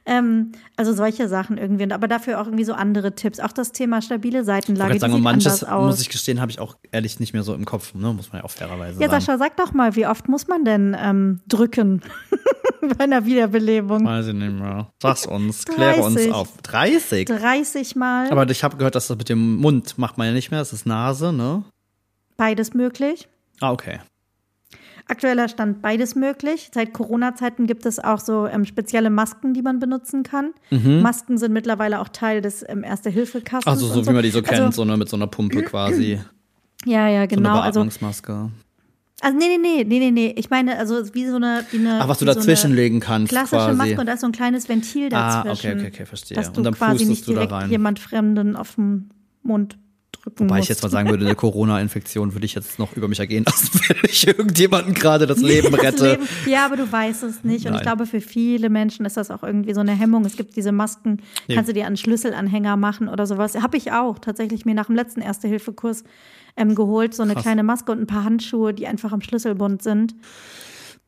Ähm, 0.06 0.52
also 0.76 0.92
solche 0.92 1.28
Sachen 1.28 1.56
irgendwie. 1.56 1.90
Aber 1.90 2.08
dafür 2.08 2.40
auch 2.40 2.46
irgendwie 2.46 2.64
so 2.64 2.74
andere 2.74 3.14
Tipps. 3.14 3.40
Auch 3.40 3.52
das 3.52 3.72
Thema 3.72 4.02
stabile 4.02 4.40
ich 4.40 4.46
Seitenlage, 4.46 4.94
die 4.94 4.98
sagen, 4.98 5.14
und 5.14 5.22
manches, 5.22 5.66
muss 5.66 6.00
ich 6.00 6.10
gestehen, 6.10 6.40
habe 6.40 6.50
ich 6.50 6.60
auch 6.60 6.76
ehrlich 6.92 7.20
nicht 7.20 7.32
mehr 7.32 7.42
so 7.42 7.54
im 7.54 7.64
Kopf, 7.64 7.94
ne? 7.94 8.12
muss 8.12 8.32
man 8.32 8.40
ja 8.40 8.44
auch 8.44 8.50
fairerweise 8.50 9.00
ja, 9.00 9.08
sagen. 9.08 9.20
Sascha, 9.20 9.38
sag 9.38 9.56
doch 9.56 9.72
mal, 9.72 9.96
wie 9.96 10.06
oft 10.06 10.28
muss 10.28 10.46
man 10.46 10.64
denn 10.64 10.96
ähm, 10.98 11.40
drücken 11.48 12.02
bei 12.98 13.04
einer 13.04 13.24
Wiederbelebung? 13.24 14.04
Weiß 14.04 14.26
ich 14.26 14.34
nicht 14.34 14.52
mehr. 14.52 14.90
Sag's 15.00 15.26
uns, 15.26 15.64
kläre 15.64 16.02
uns 16.02 16.16
30. 16.16 16.32
auf. 16.32 16.48
30? 16.62 17.26
30 17.26 17.96
Mal, 17.96 18.30
Aber 18.30 18.48
ich 18.50 18.62
habe 18.62 18.76
gehört, 18.76 18.94
dass 18.94 19.06
das 19.06 19.16
mit 19.16 19.30
dem 19.30 19.56
Mund 19.56 19.96
macht 19.96 20.18
man 20.18 20.26
ja 20.26 20.32
nicht 20.34 20.50
mehr, 20.50 20.60
das 20.60 20.72
ist 20.74 20.84
Nase, 20.84 21.32
ne? 21.32 21.64
beides 22.36 22.74
möglich. 22.74 23.28
Ah, 23.60 23.72
okay. 23.72 24.00
Aktueller 25.06 25.48
Stand 25.48 25.82
beides 25.82 26.14
möglich. 26.14 26.70
Seit 26.72 26.94
Corona-Zeiten 26.94 27.66
gibt 27.66 27.84
es 27.84 27.98
auch 27.98 28.18
so 28.20 28.46
ähm, 28.46 28.64
spezielle 28.64 29.10
Masken, 29.10 29.52
die 29.52 29.60
man 29.62 29.78
benutzen 29.78 30.22
kann. 30.22 30.52
Masken 30.70 31.36
sind 31.36 31.52
mittlerweile 31.52 32.00
auch 32.00 32.08
Teil 32.08 32.40
des 32.40 32.64
ähm, 32.68 32.82
Erste-Hilfe-Kastens. 32.84 33.66
Also 33.66 33.86
so 33.88 34.00
und 34.00 34.06
wie 34.08 34.12
man 34.12 34.22
die 34.22 34.30
so 34.30 34.40
kennt, 34.42 34.60
Also, 34.62 34.82
so 34.82 34.84
ne, 34.86 34.96
mit 34.96 35.08
so 35.08 35.16
einer 35.16 35.26
Pumpe 35.26 35.62
quasi. 35.64 36.18
ja, 36.86 37.08
ja, 37.08 37.14
So 37.14 37.18
eine 37.18 37.28
genau. 37.28 37.58
also, 37.60 37.80
Beatmungsmaske. 37.80 38.50
also 39.20 39.38
nee, 39.38 39.58
nee, 39.60 39.84
nee, 39.84 39.98
nee, 39.98 40.10
nee. 40.10 40.34
Ich 40.38 40.48
meine, 40.48 40.78
also 40.78 41.14
wie 41.14 41.26
so 41.26 41.36
eine, 41.36 41.64
wie 41.70 41.78
eine 41.78 42.00
Ach, 42.00 42.08
was 42.08 42.18
du 42.18 42.24
wie 42.24 42.30
so 42.32 42.38
kannst 43.00 43.28
klassische 43.30 43.56
quasi. 43.56 43.76
Maske 43.76 44.00
und 44.00 44.06
da 44.06 44.12
ist 44.14 44.20
so 44.20 44.26
ein 44.26 44.32
kleines 44.32 44.68
Ventil 44.70 45.08
Ah, 45.12 45.42
dazwischen. 45.44 45.72
okay, 45.72 45.80
okay, 45.80 45.90
okay, 45.94 46.06
verstehe. 46.06 46.34
Dass 46.36 46.50
du 46.50 46.60
Und 46.60 46.64
dann 46.64 46.74
quasi 46.74 47.04
nicht 47.04 47.26
du 47.26 47.32
da 47.32 47.40
direkt 47.40 47.52
rein. 47.52 47.70
jemand 47.70 47.98
Fremden 47.98 48.56
auf 48.56 48.76
den 48.76 49.10
Mund 49.42 49.76
drücken 50.24 50.40
Wobei 50.44 50.56
musst. 50.56 50.64
ich 50.64 50.68
jetzt 50.70 50.82
mal 50.82 50.88
sagen 50.88 51.08
würde, 51.10 51.24
eine 51.26 51.34
Corona-Infektion 51.36 52.32
würde 52.34 52.46
ich 52.46 52.54
jetzt 52.54 52.78
noch 52.78 52.96
über 52.96 53.08
mich 53.08 53.20
ergehen 53.20 53.44
lassen, 53.44 53.80
wenn 53.88 53.96
ich 54.10 54.26
irgendjemanden 54.26 54.94
gerade 54.94 55.26
das 55.26 55.38
Leben 55.38 55.70
Das 55.72 55.80
rette. 55.82 56.10
Leben- 56.12 56.28
Ja, 56.46 56.64
aber 56.66 56.76
du 56.76 56.90
weißt 56.90 57.22
es 57.24 57.44
nicht. 57.44 57.66
Und 57.66 57.72
Nein. 57.72 57.80
ich 57.80 57.82
glaube, 57.82 58.06
für 58.06 58.20
viele 58.20 58.70
Menschen 58.70 59.06
ist 59.06 59.16
das 59.16 59.30
auch 59.30 59.42
irgendwie 59.42 59.74
so 59.74 59.80
eine 59.80 59.92
Hemmung. 59.92 60.24
Es 60.24 60.36
gibt 60.36 60.56
diese 60.56 60.72
Masken, 60.72 61.18
Nee. 61.48 61.54
kannst 61.54 61.68
du 61.68 61.74
dir 61.74 61.86
an 61.86 61.96
Schlüsselanhänger 61.96 62.76
machen 62.76 63.08
oder 63.08 63.26
sowas. 63.26 63.54
Habe 63.56 63.76
ich 63.76 63.92
auch 63.92 64.18
tatsächlich 64.18 64.64
mir 64.64 64.74
nach 64.74 64.86
dem 64.86 64.96
letzten 64.96 65.20
Erste-Hilfe-Kurs 65.20 66.04
ähm, 66.56 66.74
geholt. 66.74 67.14
So 67.14 67.22
eine 67.22 67.34
Krass. 67.34 67.42
kleine 67.42 67.62
Maske 67.62 67.92
und 67.92 68.00
ein 68.00 68.06
paar 68.06 68.24
Handschuhe, 68.24 68.72
die 68.74 68.86
einfach 68.86 69.12
am 69.12 69.20
Schlüsselbund 69.20 69.82
sind. 69.82 70.14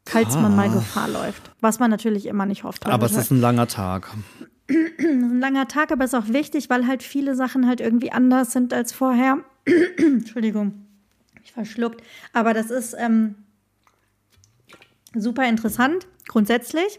Falls 0.09 0.35
man 0.37 0.55
mal. 0.55 0.71
Gefahr 0.71 1.09
läuft. 1.09 1.51
Was 1.61 1.81
man 1.81 1.91
natürlich 1.91 2.27
immer 2.27 2.47
nicht 2.47 2.63
hofft. 2.63 2.87
Aber 2.87 3.07
es 3.07 3.17
ist 3.17 3.33
ein 3.33 3.41
langer 3.41 3.67
Tag. 3.67 4.09
Ein 4.69 5.39
langer 5.41 5.69
Tag, 5.69 5.93
aber 5.93 6.05
es 6.05 6.13
ist 6.13 6.19
auch 6.19 6.29
wichtig, 6.33 6.69
weil 6.71 6.87
halt 6.87 7.03
viele 7.03 7.35
Sachen 7.37 7.67
halt 7.67 7.81
irgendwie 7.81 8.13
anders 8.13 8.53
sind 8.53 8.73
als 8.73 8.93
vorher. 8.93 9.39
Entschuldigung, 9.97 10.87
ich 11.45 11.53
verschluckt. 11.53 12.03
Aber 12.33 12.53
das 12.55 12.71
ist 12.71 12.95
ähm, 12.99 13.37
super 15.15 15.49
interessant, 15.49 16.07
grundsätzlich, 16.27 16.99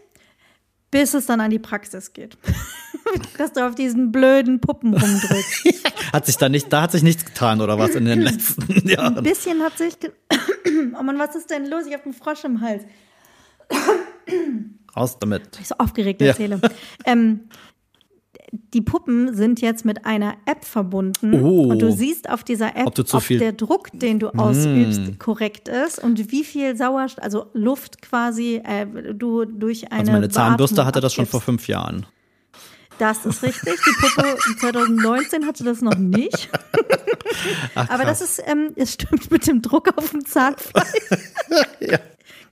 bis 0.90 1.14
es 1.14 1.26
dann 1.26 1.40
an 1.40 1.50
die 1.50 1.58
Praxis 1.58 2.12
geht. 2.12 2.38
Dass 3.38 3.52
du 3.52 3.66
auf 3.66 3.74
diesen 3.74 4.12
blöden 4.12 4.60
Puppen 4.60 4.92
rumdrückst. 4.94 5.84
Hat 6.12 6.26
sich 6.26 6.36
da 6.36 6.48
nicht, 6.48 6.72
da 6.72 6.82
hat 6.82 6.92
sich 6.92 7.02
nichts 7.02 7.24
getan 7.24 7.60
oder 7.60 7.78
was 7.78 7.94
in 7.94 8.06
den 8.06 8.20
letzten 8.22 8.62
Ein 8.72 8.88
Jahren? 8.88 9.22
bisschen 9.22 9.62
hat 9.62 9.76
sich. 9.76 9.94
Oh 10.98 11.02
Mann, 11.02 11.18
was 11.18 11.34
ist 11.34 11.50
denn 11.50 11.66
los? 11.66 11.86
Ich 11.86 11.92
habe 11.94 12.04
einen 12.04 12.14
Frosch 12.14 12.44
im 12.44 12.60
Hals. 12.60 12.82
Raus 14.98 15.18
damit. 15.18 15.58
ich 15.60 15.68
so 15.68 15.74
aufgeregt 15.78 16.20
Ja. 16.20 16.28
erzähle. 16.28 16.60
Ähm, 17.04 17.40
die 18.72 18.80
Puppen 18.80 19.34
sind 19.34 19.60
jetzt 19.60 19.84
mit 19.84 20.06
einer 20.06 20.34
App 20.46 20.64
verbunden 20.64 21.42
Oh. 21.42 21.64
und 21.70 21.80
du 21.82 21.92
siehst 21.92 22.30
auf 22.30 22.44
dieser 22.44 22.76
App, 22.76 22.86
Ob 22.98 23.22
viel- 23.22 23.38
der 23.38 23.52
Druck, 23.52 23.88
den 23.92 24.18
du 24.18 24.28
ausübst, 24.30 25.18
korrekt 25.18 25.68
ist 25.68 25.98
und 26.02 26.30
wie 26.30 26.44
viel 26.44 26.74
Sauerstoff, 26.76 27.22
also 27.22 27.46
Luft 27.52 28.00
quasi, 28.00 28.62
äh, 28.64 28.86
du 29.14 29.44
durch 29.44 29.90
eine 29.92 30.00
Also 30.00 30.12
meine 30.12 30.28
Zahnbürste 30.30 30.76
Beatmung 30.76 30.86
hatte 30.88 31.00
das 31.02 31.12
schon 31.12 31.22
abgibst. 31.24 31.30
vor 31.32 31.40
fünf 31.42 31.68
Jahren. 31.68 32.06
Das 32.98 33.24
ist 33.26 33.42
richtig. 33.42 33.74
Die 33.86 33.92
Puppe 34.00 34.36
2019 34.60 35.46
hatte 35.46 35.62
das 35.64 35.82
noch 35.82 35.96
nicht. 35.98 36.48
Ach, 37.74 37.88
Aber 37.90 38.04
das 38.04 38.20
ist, 38.22 38.42
ähm, 38.46 38.72
es 38.76 38.94
stimmt 38.94 39.30
mit 39.30 39.46
dem 39.46 39.60
Druck 39.62 39.96
auf 39.96 40.10
dem 40.10 40.24
Zahnfleisch. 40.24 40.86
Ja. 41.80 41.98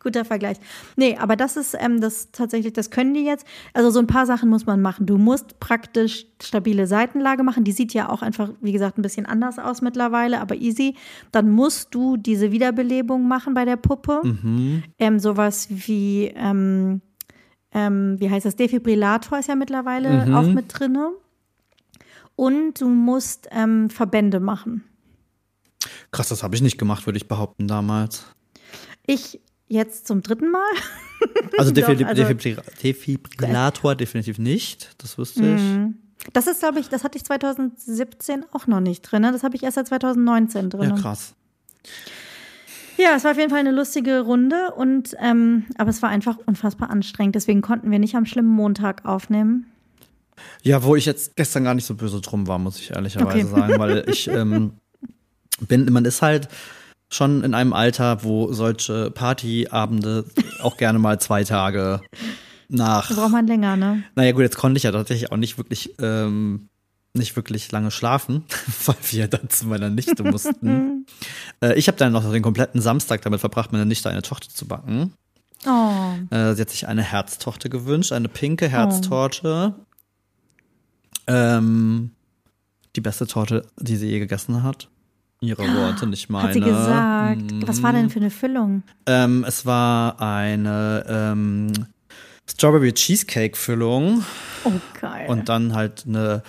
Guter 0.06 0.24
Vergleich. 0.24 0.58
Nee, 0.94 1.16
aber 1.16 1.34
das 1.34 1.56
ist 1.56 1.76
ähm, 1.76 2.00
das 2.00 2.30
tatsächlich, 2.30 2.72
das 2.72 2.92
können 2.92 3.12
die 3.12 3.24
jetzt. 3.24 3.44
Also 3.74 3.90
so 3.90 3.98
ein 3.98 4.06
paar 4.06 4.24
Sachen 4.24 4.48
muss 4.48 4.64
man 4.64 4.80
machen. 4.80 5.04
Du 5.04 5.18
musst 5.18 5.58
praktisch 5.58 6.26
stabile 6.40 6.86
Seitenlage 6.86 7.42
machen. 7.42 7.64
Die 7.64 7.72
sieht 7.72 7.92
ja 7.92 8.08
auch 8.08 8.22
einfach, 8.22 8.50
wie 8.60 8.70
gesagt, 8.70 8.98
ein 8.98 9.02
bisschen 9.02 9.26
anders 9.26 9.58
aus 9.58 9.82
mittlerweile, 9.82 10.40
aber 10.40 10.54
easy. 10.54 10.94
Dann 11.32 11.50
musst 11.50 11.92
du 11.92 12.16
diese 12.16 12.52
Wiederbelebung 12.52 13.26
machen 13.26 13.52
bei 13.54 13.64
der 13.64 13.74
Puppe. 13.74 14.22
Ähm, 15.00 15.18
sowas 15.18 15.66
wie, 15.70 16.32
ähm, 16.36 17.00
ähm, 17.72 18.14
wie 18.20 18.30
heißt 18.30 18.46
das, 18.46 18.54
Defibrillator 18.54 19.40
ist 19.40 19.48
ja 19.48 19.56
mittlerweile 19.56 20.36
auch 20.36 20.46
mit 20.46 20.66
drinne. 20.68 21.10
Und 22.36 22.80
du 22.80 22.88
musst 22.88 23.48
ähm, 23.50 23.90
Verbände 23.90 24.38
machen. 24.38 24.84
Krass, 26.12 26.28
das 26.28 26.44
habe 26.44 26.54
ich 26.54 26.62
nicht 26.62 26.78
gemacht, 26.78 27.06
würde 27.06 27.16
ich 27.16 27.26
behaupten 27.26 27.66
damals. 27.66 28.24
Ich 29.04 29.40
jetzt 29.68 30.06
zum 30.06 30.22
dritten 30.22 30.50
Mal. 30.50 30.62
Also, 31.56 31.70
Doch, 31.70 31.86
Defibri 31.86 32.04
also- 32.04 32.22
Defibri 32.22 32.56
Defibrillator 32.82 33.94
definitiv 33.94 34.38
nicht, 34.38 34.90
das 34.98 35.16
wüsste 35.16 35.54
ich. 35.56 36.30
Das 36.34 36.46
ist, 36.46 36.60
glaube 36.60 36.78
ich, 36.78 36.90
das 36.90 37.04
hatte 37.04 37.16
ich 37.16 37.24
2017 37.24 38.44
auch 38.52 38.66
noch 38.66 38.80
nicht 38.80 39.00
drin. 39.00 39.22
Ne? 39.22 39.32
Das 39.32 39.42
habe 39.42 39.56
ich 39.56 39.62
erst 39.62 39.76
seit 39.76 39.88
2019 39.88 40.68
drin. 40.68 40.90
Ja, 40.90 40.94
krass. 40.96 41.32
Ja, 42.98 43.14
es 43.16 43.24
war 43.24 43.30
auf 43.32 43.38
jeden 43.38 43.48
Fall 43.50 43.60
eine 43.60 43.72
lustige 43.72 44.20
Runde 44.20 44.72
und 44.76 45.14
ähm, 45.18 45.64
aber 45.78 45.88
es 45.88 46.02
war 46.02 46.10
einfach 46.10 46.36
unfassbar 46.44 46.90
anstrengend. 46.90 47.34
Deswegen 47.34 47.62
konnten 47.62 47.90
wir 47.90 47.98
nicht 47.98 48.14
am 48.14 48.26
schlimmen 48.26 48.50
Montag 48.50 49.04
aufnehmen. 49.06 49.66
Ja, 50.62 50.82
wo 50.82 50.96
ich 50.96 51.06
jetzt 51.06 51.36
gestern 51.36 51.64
gar 51.64 51.74
nicht 51.74 51.86
so 51.86 51.94
böse 51.94 52.20
drum 52.20 52.46
war, 52.46 52.58
muss 52.58 52.78
ich 52.78 52.90
ehrlicherweise 52.90 53.46
Okay. 53.46 53.46
sagen, 53.60 53.78
weil 53.78 54.04
ich 54.08 54.28
ähm, 54.28 54.72
bin, 55.60 55.90
man 55.92 56.04
ist 56.04 56.20
halt 56.20 56.48
schon 57.10 57.44
in 57.44 57.54
einem 57.54 57.72
Alter, 57.72 58.24
wo 58.24 58.52
solche 58.52 59.10
Partyabende 59.10 60.24
auch 60.60 60.76
gerne 60.76 60.98
mal 60.98 61.20
zwei 61.20 61.44
Tage 61.44 62.00
nach. 62.68 63.08
Da 63.08 63.14
braucht 63.14 63.32
man 63.32 63.46
länger, 63.46 63.76
ne? 63.76 64.02
Naja, 64.14 64.32
gut, 64.32 64.42
jetzt 64.42 64.56
konnte 64.56 64.76
ich 64.78 64.82
ja 64.84 64.92
tatsächlich 64.92 65.30
auch 65.30 65.36
nicht 65.36 65.56
wirklich, 65.58 65.94
ähm, 66.00 66.68
nicht 67.14 67.36
wirklich 67.36 67.70
lange 67.72 67.90
schlafen, 67.90 68.44
weil 68.86 68.96
wir 69.10 69.28
dann 69.28 69.48
zu 69.48 69.66
meiner 69.66 69.90
Nichte 69.90 70.22
mussten. 70.24 71.06
äh, 71.62 71.74
ich 71.78 71.88
habe 71.88 71.98
dann 71.98 72.12
noch 72.12 72.28
den 72.30 72.42
kompletten 72.42 72.80
Samstag 72.80 73.22
damit 73.22 73.40
verbracht, 73.40 73.72
meiner 73.72 73.84
Nichte 73.84 74.10
eine 74.10 74.22
Torte 74.22 74.48
zu 74.48 74.66
backen. 74.66 75.12
Oh, 75.64 76.34
Äh, 76.34 76.54
sie 76.54 76.60
hat 76.62 76.70
sich 76.70 76.86
eine 76.86 77.02
Herztorte 77.02 77.70
gewünscht, 77.70 78.12
eine 78.12 78.28
pinke 78.28 78.68
Herztorte. 78.68 79.74
Ähm, 81.26 82.10
die 82.94 83.00
beste 83.00 83.26
Torte, 83.26 83.66
die 83.78 83.96
sie 83.96 84.08
je 84.08 84.18
gegessen 84.18 84.62
hat. 84.62 84.88
Ihre 85.40 85.62
Worte, 85.74 86.06
nicht 86.06 86.30
meine. 86.30 86.48
hat 86.48 86.54
sie 86.54 86.60
gesagt. 86.60 87.52
Mhm. 87.52 87.68
Was 87.68 87.82
war 87.82 87.92
denn 87.92 88.08
für 88.10 88.20
eine 88.20 88.30
Füllung? 88.30 88.82
Ähm, 89.06 89.44
es 89.46 89.66
war 89.66 90.20
eine 90.20 91.04
ähm, 91.08 91.72
Strawberry 92.48 92.92
Cheesecake 92.92 93.56
Füllung 93.56 94.24
Oh, 94.64 94.72
geil. 95.00 95.26
und 95.28 95.48
dann 95.48 95.74
halt 95.74 96.04
eine 96.06 96.42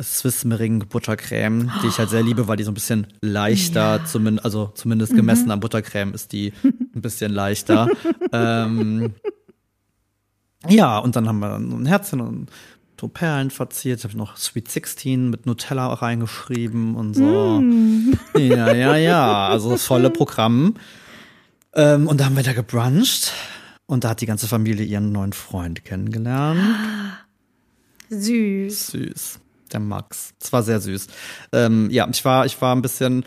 Swiss 0.00 0.44
Meringue 0.44 0.86
Buttercreme, 0.86 1.72
die 1.82 1.88
ich 1.88 1.98
halt 1.98 2.10
sehr 2.10 2.22
liebe, 2.22 2.46
weil 2.46 2.56
die 2.56 2.64
so 2.64 2.70
ein 2.70 2.74
bisschen 2.74 3.06
leichter, 3.20 4.04
zumindest, 4.04 4.44
also 4.44 4.70
zumindest 4.74 5.14
gemessen 5.14 5.50
an 5.50 5.58
Buttercreme 5.60 6.12
ist 6.14 6.32
die 6.32 6.52
ein 6.62 7.00
bisschen 7.00 7.32
leichter. 7.32 7.88
ähm, 8.32 9.14
ja, 10.68 10.98
und 10.98 11.16
dann 11.16 11.26
haben 11.28 11.38
wir 11.40 11.54
ein 11.56 11.86
Herzchen 11.86 12.20
und 12.20 12.50
so 13.00 13.08
Perlen 13.08 13.50
verziert. 13.50 13.98
Ich 14.00 14.04
habe 14.04 14.16
noch 14.16 14.36
Sweet 14.36 14.70
16 14.70 15.30
mit 15.30 15.46
Nutella 15.46 15.92
reingeschrieben 15.92 16.96
und 16.96 17.14
so. 17.14 17.62
Ja, 18.38 18.72
ja, 18.72 18.96
ja. 18.96 19.48
Also 19.48 19.70
das 19.70 19.84
volle 19.84 20.10
Programm. 20.10 20.74
Ähm, 21.74 22.06
und 22.06 22.20
da 22.20 22.26
haben 22.26 22.36
wir 22.36 22.42
da 22.42 22.52
gebruncht. 22.52 23.32
Und 23.86 24.04
da 24.04 24.10
hat 24.10 24.20
die 24.20 24.26
ganze 24.26 24.48
Familie 24.48 24.84
ihren 24.84 25.12
neuen 25.12 25.32
Freund 25.32 25.84
kennengelernt. 25.84 26.60
Süß. 28.10 28.88
Süß. 28.88 29.40
Der 29.72 29.80
Max. 29.80 30.34
Es 30.40 30.52
war 30.52 30.62
sehr 30.62 30.80
süß. 30.80 31.06
Ähm, 31.52 31.88
ja, 31.90 32.08
ich 32.10 32.24
war, 32.24 32.46
ich 32.46 32.60
war 32.60 32.74
ein 32.74 32.82
bisschen, 32.82 33.24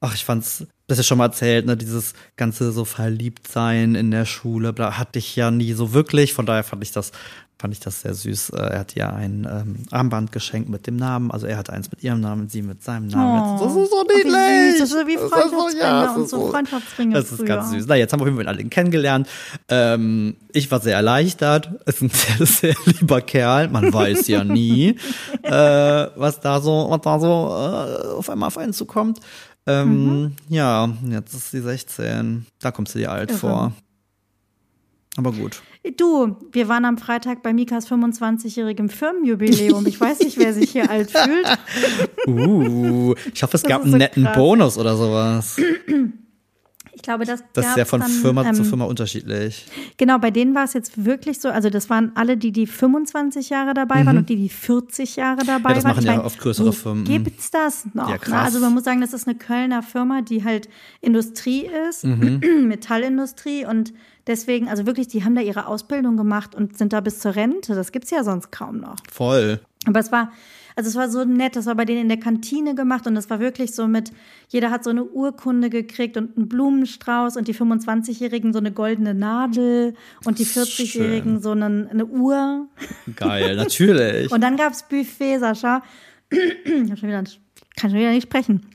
ach, 0.00 0.14
ich 0.14 0.24
fand's, 0.24 0.66
das 0.86 0.98
ist 0.98 1.06
schon 1.06 1.18
mal 1.18 1.26
erzählt, 1.26 1.66
ne, 1.66 1.76
dieses 1.76 2.14
ganze 2.36 2.72
so 2.72 2.84
verliebt 2.84 3.48
sein 3.48 3.94
in 3.94 4.10
der 4.10 4.24
Schule, 4.24 4.72
da 4.72 4.98
hatte 4.98 5.18
ich 5.18 5.34
ja 5.36 5.50
nie 5.50 5.72
so 5.72 5.92
wirklich, 5.92 6.32
von 6.32 6.46
daher 6.46 6.64
fand 6.64 6.82
ich 6.82 6.92
das, 6.92 7.12
fand 7.58 7.72
ich 7.72 7.80
das 7.80 8.02
sehr 8.02 8.12
süß. 8.14 8.50
Äh, 8.50 8.56
Er 8.58 8.78
hat 8.80 8.94
ihr 8.96 9.12
ein 9.12 9.48
ähm, 9.50 9.76
Armband 9.90 10.30
geschenkt 10.32 10.68
mit 10.68 10.86
dem 10.86 10.96
Namen, 10.96 11.30
also 11.30 11.46
er 11.46 11.56
hat 11.56 11.70
eins 11.70 11.90
mit 11.90 12.02
ihrem 12.04 12.20
Namen, 12.20 12.48
sie 12.50 12.60
mit 12.62 12.82
seinem 12.82 13.06
Namen. 13.08 13.58
Oh. 13.58 13.64
das 13.64 13.74
ist 13.76 13.90
so 13.90 13.96
wie 14.08 14.16
niedlich. 14.24 14.78
süß. 14.78 14.78
Das 14.80 14.92
ist 14.92 15.06
wie 15.06 15.16
Freundschaftsringe 15.16 15.80
ja, 15.80 16.04
das 16.06 16.16
und 16.16 16.22
ist 16.24 16.30
so 16.30 16.50
Freundschaftsringe 16.50 17.14
Das 17.14 17.30
ist 17.32 17.36
früher. 17.38 17.46
ganz 17.46 17.70
süß. 17.70 17.84
Na, 17.88 17.94
jetzt 17.96 18.12
haben 18.12 18.20
wir 18.20 18.24
auf 18.24 18.28
jeden 18.28 18.38
Fall 18.38 18.48
alle 18.48 18.64
kennengelernt. 18.64 19.28
Ähm, 19.68 20.36
ich 20.52 20.70
war 20.70 20.80
sehr 20.80 20.96
erleichtert. 20.96 21.70
Ist 21.86 22.02
ein 22.02 22.10
sehr, 22.38 22.46
sehr 22.46 22.74
lieber 22.84 23.20
Kerl. 23.22 23.68
Man 23.68 23.92
weiß 23.92 24.28
ja 24.28 24.44
nie, 24.44 24.96
äh, 25.42 25.50
was 25.52 26.40
da 26.40 26.60
so, 26.60 26.86
was 26.90 27.00
da 27.00 27.18
so 27.18 27.26
äh, 27.26 28.14
auf 28.16 28.28
einmal 28.30 28.48
auf 28.48 28.58
einen 28.58 28.72
zukommt. 28.72 29.20
Ähm, 29.66 29.86
Mhm. 30.22 30.32
Ja, 30.48 30.88
jetzt 31.10 31.34
ist 31.34 31.50
sie 31.50 31.60
16. 31.60 32.46
Da 32.60 32.70
kommt 32.70 32.88
sie 32.88 32.98
dir 33.00 33.10
alt 33.10 33.30
Irre. 33.30 33.38
vor. 33.38 33.72
Aber 35.16 35.32
gut. 35.32 35.62
Du, 35.96 36.36
wir 36.52 36.68
waren 36.68 36.84
am 36.84 36.98
Freitag 36.98 37.42
bei 37.42 37.52
Mikas 37.52 37.88
25-jährigem 37.90 38.88
Firmenjubiläum. 38.88 39.86
Ich 39.86 40.00
weiß 40.00 40.20
nicht, 40.20 40.38
wer 40.38 40.52
sich 40.52 40.70
hier 40.70 40.90
alt 40.90 41.10
fühlt. 41.10 41.58
Uh, 42.26 43.14
ich 43.32 43.42
hoffe, 43.42 43.56
es 43.56 43.62
Das 43.62 43.70
gab 43.70 43.82
einen 43.82 43.92
so 43.92 43.96
netten 43.96 44.24
krass. 44.24 44.36
Bonus 44.36 44.78
oder 44.78 44.96
sowas. 44.96 45.56
Glaube, 47.06 47.24
das, 47.24 47.42
Das 47.52 47.66
ist 47.68 47.76
ja 47.76 47.84
von 47.84 48.00
dann, 48.00 48.10
Firma 48.10 48.52
zu 48.52 48.62
ähm, 48.62 48.68
Firma 48.68 48.84
unterschiedlich. 48.84 49.64
Genau, 49.96 50.18
bei 50.18 50.30
denen 50.30 50.54
war 50.54 50.64
es 50.64 50.72
jetzt 50.72 51.04
wirklich 51.04 51.40
so, 51.40 51.48
also 51.48 51.70
das 51.70 51.88
waren 51.88 52.12
alle, 52.16 52.36
die 52.36 52.52
die 52.52 52.66
25 52.66 53.48
Jahre 53.48 53.74
dabei 53.74 54.04
waren 54.04 54.18
und 54.18 54.28
die 54.28 54.36
die 54.36 54.48
40 54.48 55.16
Jahre 55.16 55.44
dabei 55.44 55.56
Mhm. 55.56 55.68
Ja, 55.68 55.74
das 55.74 55.84
waren. 55.84 55.90
machen 55.92 56.00
Ich 56.00 56.04
ja 56.06 56.16
mein, 56.16 56.24
oft 56.26 56.38
größere 56.38 56.72
Firmen. 56.72 57.04
Gibt's 57.04 57.50
das 57.50 57.86
noch? 57.94 58.08
Ja, 58.08 58.14
ne? 58.14 58.18
krass. 58.18 58.44
Also 58.46 58.60
man 58.60 58.74
muss 58.74 58.84
sagen, 58.84 59.00
das 59.00 59.12
ist 59.12 59.26
eine 59.28 59.36
Kölner 59.38 59.82
Firma, 59.82 60.22
die 60.22 60.44
halt 60.44 60.68
Industrie 61.00 61.68
ist, 61.88 62.04
Mhm. 62.04 62.40
Metallindustrie 62.68 63.64
und 63.66 63.92
deswegen, 64.26 64.68
also 64.68 64.86
wirklich, 64.86 65.08
die 65.08 65.24
haben 65.24 65.34
da 65.34 65.40
ihre 65.42 65.66
Ausbildung 65.66 66.16
gemacht 66.16 66.54
und 66.54 66.76
sind 66.76 66.92
da 66.92 67.00
bis 67.00 67.20
zur 67.20 67.36
Rente. 67.36 67.74
Das 67.74 67.92
gibt's 67.92 68.10
ja 68.10 68.24
sonst 68.24 68.50
kaum 68.50 68.78
noch. 68.78 68.96
Voll. 69.12 69.60
Aber 69.86 70.00
es 70.00 70.12
war, 70.12 70.32
also 70.74 70.90
es 70.90 70.96
war 70.96 71.08
so 71.08 71.24
nett, 71.24 71.56
das 71.56 71.64
war 71.64 71.74
bei 71.74 71.86
denen 71.86 72.02
in 72.02 72.08
der 72.08 72.20
Kantine 72.20 72.74
gemacht 72.74 73.06
und 73.06 73.16
es 73.16 73.30
war 73.30 73.40
wirklich 73.40 73.74
so 73.74 73.86
mit, 73.88 74.12
jeder 74.48 74.70
hat 74.70 74.84
so 74.84 74.90
eine 74.90 75.04
Urkunde 75.04 75.70
gekriegt 75.70 76.18
und 76.18 76.36
einen 76.36 76.48
Blumenstrauß 76.48 77.36
und 77.36 77.48
die 77.48 77.54
25-Jährigen 77.54 78.52
so 78.52 78.58
eine 78.58 78.72
goldene 78.72 79.14
Nadel 79.14 79.94
und 80.24 80.38
die 80.38 80.44
Das 80.44 80.56
ist 80.56 80.78
40-Jährigen 80.78 81.40
so 81.40 81.52
einen, 81.52 81.88
eine 81.88 82.04
Uhr. 82.04 82.68
Geil, 83.16 83.56
natürlich. 83.56 84.30
Und 84.36 84.42
dann 84.42 84.56
gab's 84.56 84.82
Buffet, 84.86 85.38
Sascha. 85.38 85.82
Ich 86.30 86.90
habe 86.90 86.96
schon 86.96 87.08
wieder 87.08 87.24
kann 87.76 87.90
schon 87.90 87.98
wieder 87.98 88.10
nicht 88.10 88.24
sprechen. 88.24 88.66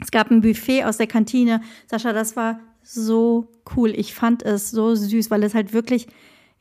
Es 0.00 0.10
gab 0.10 0.30
ein 0.30 0.40
Buffet 0.40 0.84
aus 0.84 0.96
der 0.96 1.06
Kantine. 1.06 1.60
Sascha, 1.86 2.12
das 2.12 2.36
war 2.36 2.60
so 2.82 3.48
cool. 3.76 3.90
Ich 3.90 4.14
fand 4.14 4.42
es 4.42 4.70
so 4.70 4.94
süß, 4.94 5.30
weil 5.30 5.42
es 5.42 5.54
halt 5.54 5.72
wirklich 5.72 6.06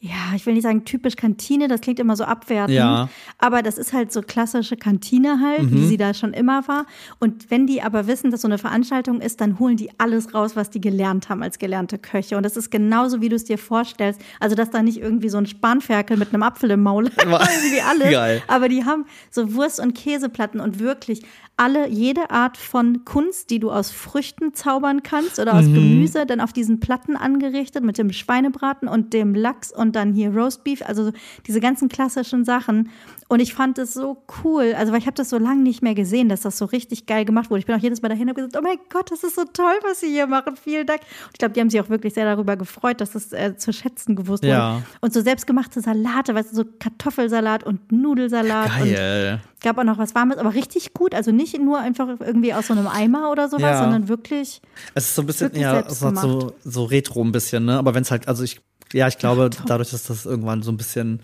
ja, 0.03 0.33
ich 0.35 0.47
will 0.47 0.55
nicht 0.55 0.63
sagen 0.63 0.83
typisch 0.83 1.15
Kantine, 1.15 1.67
das 1.67 1.81
klingt 1.81 1.99
immer 1.99 2.15
so 2.15 2.23
abwertend. 2.23 2.75
Ja. 2.75 3.07
Aber 3.37 3.61
das 3.61 3.77
ist 3.77 3.93
halt 3.93 4.11
so 4.11 4.23
klassische 4.23 4.75
Kantine 4.75 5.39
halt, 5.39 5.61
mhm. 5.61 5.73
wie 5.75 5.85
sie 5.85 5.97
da 5.97 6.15
schon 6.15 6.33
immer 6.33 6.67
war. 6.67 6.87
Und 7.19 7.51
wenn 7.51 7.67
die 7.67 7.83
aber 7.83 8.07
wissen, 8.07 8.31
dass 8.31 8.41
so 8.41 8.47
eine 8.47 8.57
Veranstaltung 8.57 9.21
ist, 9.21 9.41
dann 9.41 9.59
holen 9.59 9.77
die 9.77 9.91
alles 9.99 10.33
raus, 10.33 10.55
was 10.55 10.71
die 10.71 10.81
gelernt 10.81 11.29
haben 11.29 11.43
als 11.43 11.59
gelernte 11.59 11.99
Köche. 11.99 12.35
Und 12.35 12.41
das 12.43 12.57
ist 12.57 12.71
genauso, 12.71 13.21
wie 13.21 13.29
du 13.29 13.35
es 13.35 13.43
dir 13.43 13.59
vorstellst. 13.59 14.19
Also, 14.39 14.55
dass 14.55 14.71
da 14.71 14.81
nicht 14.81 14.97
irgendwie 14.97 15.29
so 15.29 15.37
ein 15.37 15.45
Spanferkel 15.45 16.17
mit 16.17 16.33
einem 16.33 16.41
Apfel 16.41 16.71
im 16.71 16.81
Maul 16.81 17.05
wie 17.15 17.81
alle. 17.81 18.09
Geil. 18.09 18.43
Aber 18.47 18.69
die 18.69 18.83
haben 18.83 19.05
so 19.29 19.53
Wurst- 19.53 19.79
und 19.79 19.93
Käseplatten 19.93 20.59
und 20.59 20.79
wirklich 20.79 21.21
alle, 21.62 21.88
jede 21.88 22.32
Art 22.32 22.57
von 22.57 23.05
Kunst, 23.05 23.51
die 23.51 23.59
du 23.59 23.70
aus 23.70 23.91
Früchten 23.91 24.55
zaubern 24.55 25.03
kannst 25.03 25.38
oder 25.38 25.53
aus 25.53 25.66
mhm. 25.66 25.76
Gemüse, 25.76 26.26
dann 26.26 26.41
auf 26.41 26.53
diesen 26.53 26.80
Platten 26.80 27.16
angerichtet 27.16 27.84
mit 27.84 27.99
dem 27.99 28.12
Schweinebraten 28.12 28.88
und 28.88 29.14
dem 29.14 29.36
Lachs 29.36 29.72
und 29.72 29.95
dann 29.95 30.12
hier 30.12 30.36
Roastbeef, 30.36 30.82
also 30.82 31.12
diese 31.45 31.59
ganzen 31.59 31.88
klassischen 31.88 32.45
Sachen. 32.45 32.89
Und 33.32 33.39
ich 33.39 33.53
fand 33.53 33.77
es 33.77 33.93
so 33.93 34.25
cool, 34.43 34.73
also 34.77 34.91
weil 34.91 34.99
ich 34.99 35.05
habe 35.05 35.15
das 35.15 35.29
so 35.29 35.38
lange 35.38 35.61
nicht 35.61 35.82
mehr 35.82 35.95
gesehen, 35.95 36.27
dass 36.27 36.41
das 36.41 36.57
so 36.57 36.65
richtig 36.65 37.05
geil 37.05 37.23
gemacht 37.23 37.49
wurde. 37.49 37.61
Ich 37.61 37.65
bin 37.65 37.73
auch 37.73 37.79
jedes 37.79 38.01
Mal 38.01 38.09
dahin 38.09 38.27
und 38.27 38.36
gesagt, 38.36 38.57
oh 38.57 38.61
mein 38.61 38.75
Gott, 38.89 39.09
das 39.09 39.23
ist 39.23 39.36
so 39.36 39.45
toll, 39.45 39.71
was 39.84 40.01
Sie 40.01 40.07
hier 40.07 40.27
machen. 40.27 40.57
Vielen 40.61 40.86
Dank. 40.86 40.99
Und 40.99 41.29
ich 41.32 41.39
glaube, 41.39 41.53
die 41.53 41.61
haben 41.61 41.69
sich 41.69 41.79
auch 41.79 41.88
wirklich 41.88 42.13
sehr 42.13 42.25
darüber 42.25 42.57
gefreut, 42.57 42.99
dass 42.99 43.11
das 43.11 43.32
äh, 43.32 43.55
zu 43.55 43.71
schätzen 43.71 44.17
gewusst 44.17 44.43
ja. 44.43 44.73
wurde. 44.73 44.86
Und 44.99 45.13
so 45.13 45.21
selbstgemachte 45.21 45.79
Salate, 45.79 46.36
weißt 46.36 46.51
du, 46.51 46.55
so 46.57 46.65
Kartoffelsalat 46.77 47.63
und 47.63 47.89
Nudelsalat. 47.89 48.67
Geil. 48.67 49.39
Und 49.41 49.61
gab 49.61 49.77
auch 49.77 49.86
noch 49.86 49.97
was 49.97 50.13
Warmes, 50.13 50.38
aber 50.38 50.53
richtig 50.53 50.93
gut. 50.93 51.15
Also 51.15 51.32
nicht 51.32 51.57
nur 51.57 51.79
einfach 51.79 52.09
irgendwie 52.19 52.53
aus 52.53 52.67
so 52.67 52.73
einem 52.73 52.88
Eimer 52.88 53.32
oder 53.32 53.47
sowas, 53.47 53.61
ja. 53.61 53.82
sondern 53.82 54.09
wirklich. 54.09 54.61
Es 54.93 55.05
ist 55.05 55.15
so 55.15 55.21
ein 55.21 55.27
bisschen, 55.27 55.55
ja, 55.55 55.79
es 55.79 56.01
hat 56.01 56.17
so, 56.17 56.51
so 56.65 56.84
retro 56.84 57.23
ein 57.23 57.32
bisschen, 57.32 57.63
ne? 57.63 57.77
Aber 57.77 57.93
wenn 57.93 58.01
es 58.01 58.11
halt, 58.11 58.27
also 58.27 58.43
ich 58.43 58.59
ja, 58.91 59.07
ich 59.07 59.17
glaube, 59.17 59.49
dadurch, 59.67 59.91
dass 59.91 60.03
das 60.03 60.25
irgendwann 60.25 60.63
so 60.63 60.71
ein 60.71 60.75
bisschen 60.75 61.21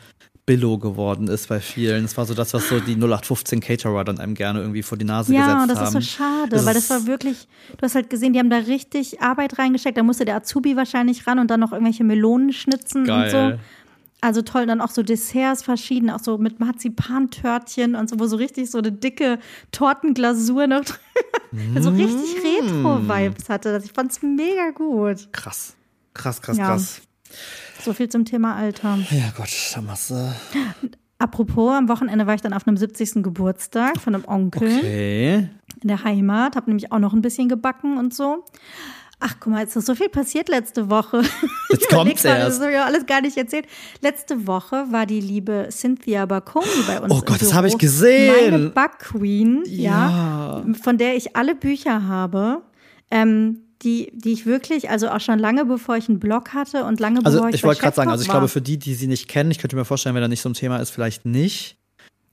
Billo 0.48 0.78
geworden 0.78 1.28
ist 1.28 1.50
bei 1.50 1.60
vielen. 1.60 2.06
Es 2.06 2.16
war 2.16 2.26
so 2.26 2.34
das, 2.34 2.54
was 2.54 2.70
so 2.70 2.80
die 2.80 2.96
0815 2.96 3.60
Caterer 3.60 4.06
dann 4.06 4.18
einem 4.18 4.34
gerne 4.34 4.62
irgendwie 4.62 4.82
vor 4.82 4.98
die 4.98 5.04
Nase 5.04 5.34
ja, 5.34 5.42
gesetzt 5.42 5.58
haben. 5.58 5.70
Ja, 5.70 5.76
das 5.76 5.88
ist 5.88 5.94
so 5.94 6.02
schade, 6.02 6.50
das 6.50 6.66
weil 6.66 6.74
das 6.74 6.90
war 6.90 7.06
wirklich, 7.06 7.50
du 7.76 7.82
hast 7.82 7.96
halt 7.96 8.10
gesehen, 8.10 8.32
die 8.32 8.40
haben 8.40 8.50
da 8.50 8.60
richtig 8.60 9.22
Arbeit 9.22 9.60
reingesteckt. 9.60 9.98
Da 9.98 10.04
musste 10.04 10.24
der 10.24 10.38
Azubi 10.38 10.78
wahrscheinlich 10.78 11.28
ran 11.28 11.40
und 11.40 11.52
dann 11.52 11.60
noch 11.60 11.74
irgendwelche 11.74 12.06
Melonen 12.06 12.54
schnitzen 12.54 13.04
Geil. 13.04 13.26
und 13.26 13.32
so. 13.32 13.60
Also 14.22 14.42
toll, 14.42 14.66
dann 14.66 14.80
auch 14.80 14.90
so 14.90 15.04
Desserts 15.04 15.64
verschieden, 15.64 16.10
auch 16.10 16.22
so 16.22 16.38
mit 16.38 16.62
Marzipantörtchen 16.62 17.96
und 17.96 18.10
so, 18.10 18.18
wo 18.18 18.26
so 18.26 18.38
richtig 18.38 18.72
so 18.72 18.78
eine 18.78 18.94
dicke 18.94 19.40
Tortenglasur 19.72 20.66
noch 20.66 20.86
drin, 20.86 21.74
mm. 21.76 21.82
so 21.82 21.90
richtig 21.90 22.38
Retro-Vibes 22.44 23.50
hatte. 23.50 23.82
Ich 23.84 23.92
fand 23.92 24.14
es 24.14 24.22
mega 24.24 24.72
gut. 24.74 25.32
Krass. 25.34 25.76
Krass, 26.14 26.42
krass, 26.42 26.58
ja. 26.58 26.66
krass. 26.68 27.02
So 27.84 27.94
viel 27.94 28.10
zum 28.10 28.26
Thema 28.26 28.56
Alter. 28.56 28.98
Ja 29.12 29.32
Gott, 29.36 29.50
da 29.74 29.82
machst 29.82 30.10
du. 30.10 30.34
Apropos, 31.20 31.74
am 31.74 31.90
Wochenende 31.90 32.28
war 32.28 32.36
ich 32.36 32.42
dann 32.42 32.54
auf 32.54 32.68
einem 32.68 32.78
70. 32.78 33.24
Geburtstag 33.24 34.00
von 34.00 34.14
einem 34.14 34.26
Onkel. 34.26 34.68
Okay. 34.78 35.50
In 35.82 35.88
der 35.88 36.04
Heimat, 36.04 36.56
habe 36.56 36.70
nämlich 36.70 36.92
auch 36.92 37.00
noch 37.00 37.14
ein 37.14 37.22
bisschen 37.22 37.50
gebacken 37.50 37.98
und 37.98 38.14
so. 38.14 38.44
Ach, 39.20 39.36
guck 39.40 39.52
mal, 39.52 39.62
jetzt 39.62 39.76
ist 39.76 39.88
so 39.88 39.96
viel 39.96 40.10
passiert 40.10 40.48
letzte 40.48 40.92
Woche. 40.92 41.24
Jetzt 41.72 41.90
kommt's 41.90 42.24
erst. 42.24 42.60
Das 42.60 42.62
habe 42.62 42.72
ich 42.72 42.80
alles 42.80 43.06
gar 43.08 43.22
nicht 43.22 43.36
erzählt. 43.36 43.66
Letzte 44.02 44.46
Woche 44.46 44.86
war 44.92 45.08
die 45.08 45.20
liebe 45.20 45.70
Cynthia 45.72 46.28
Baconi 46.28 46.68
bei 46.86 47.02
uns. 47.02 47.12
Oh 47.12 47.22
Gott, 47.26 47.42
das 47.42 47.54
habe 47.54 47.68
ich 47.68 47.80
gesehen. 47.80 48.52
Meine 48.52 48.70
Backqueen, 48.70 49.64
ja. 49.66 50.64
ja, 50.68 50.74
von 50.84 51.00
der 51.00 51.16
ich 51.16 51.36
alle 51.36 51.56
Bücher 51.56 52.08
habe. 52.08 52.62
Ähm, 53.10 53.64
die, 53.84 54.12
die 54.14 54.34
ich 54.34 54.46
wirklich, 54.46 54.90
also 54.90 55.10
auch 55.10 55.20
schon 55.20 55.40
lange 55.40 55.66
bevor 55.66 55.98
ich 55.98 56.10
einen 56.10 56.20
Blog 56.20 56.54
hatte 56.54 56.84
und 56.86 57.00
lange 57.00 57.24
also 57.24 57.38
bevor 57.38 57.50
ich. 57.50 57.56
Ich 57.56 57.64
wollte 57.64 57.82
gerade 57.82 57.96
sagen, 57.96 58.10
also 58.10 58.22
ich 58.22 58.30
war. 58.30 58.36
glaube, 58.36 58.48
für 58.48 58.62
die, 58.62 58.78
die 58.78 58.94
sie 58.94 59.08
nicht 59.08 59.28
kennen, 59.28 59.52
ich 59.52 59.60
könnte 59.60 59.76
mir 59.76 59.86
vorstellen, 59.86 60.16
wenn 60.16 60.22
da 60.22 60.28
nicht 60.28 60.42
so 60.42 60.50
ein 60.50 60.54
Thema 60.54 60.78
ist, 60.78 60.90
vielleicht 60.90 61.26
nicht. 61.26 61.78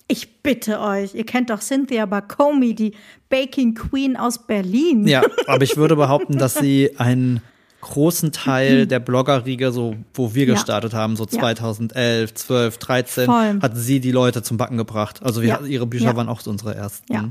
Ich 0.07 0.43
bitte 0.43 0.81
euch, 0.81 1.15
ihr 1.15 1.25
kennt 1.25 1.49
doch 1.49 1.63
Cynthia 1.63 2.05
Bacomi, 2.05 2.75
die 2.75 2.95
Baking 3.31 3.75
Queen 3.75 4.17
aus 4.17 4.47
Berlin. 4.47 5.07
Ja, 5.07 5.23
aber 5.47 5.65
ich 5.65 5.77
würde 5.77 5.97
behaupten, 5.97 6.37
dass 6.37 6.55
sie 6.55 6.91
ein 6.99 7.41
großen 7.85 8.33
Teil 8.33 8.85
mhm. 8.85 8.89
der 8.89 8.99
Bloggerriege, 8.99 9.71
so 9.73 9.97
wo 10.13 10.35
wir 10.35 10.47
gestartet 10.47 10.93
ja. 10.93 10.99
haben, 10.99 11.17
so 11.17 11.27
2011, 11.27 12.35
12, 12.35 12.79
13, 12.79 13.27
Voll. 13.27 13.59
hat 13.61 13.77
sie 13.77 14.01
die 14.01 14.11
Leute 14.11 14.43
zum 14.43 14.57
Backen 14.57 14.77
gebracht. 14.77 15.23
Also 15.23 15.43
wir, 15.43 15.49
ja. 15.49 15.61
ihre 15.61 15.87
Bücher 15.87 16.07
ja. 16.07 16.17
waren 16.17 16.29
auch 16.29 16.41
so 16.41 16.51
unsere 16.51 16.75
ersten. 16.75 17.13
Ja. 17.13 17.29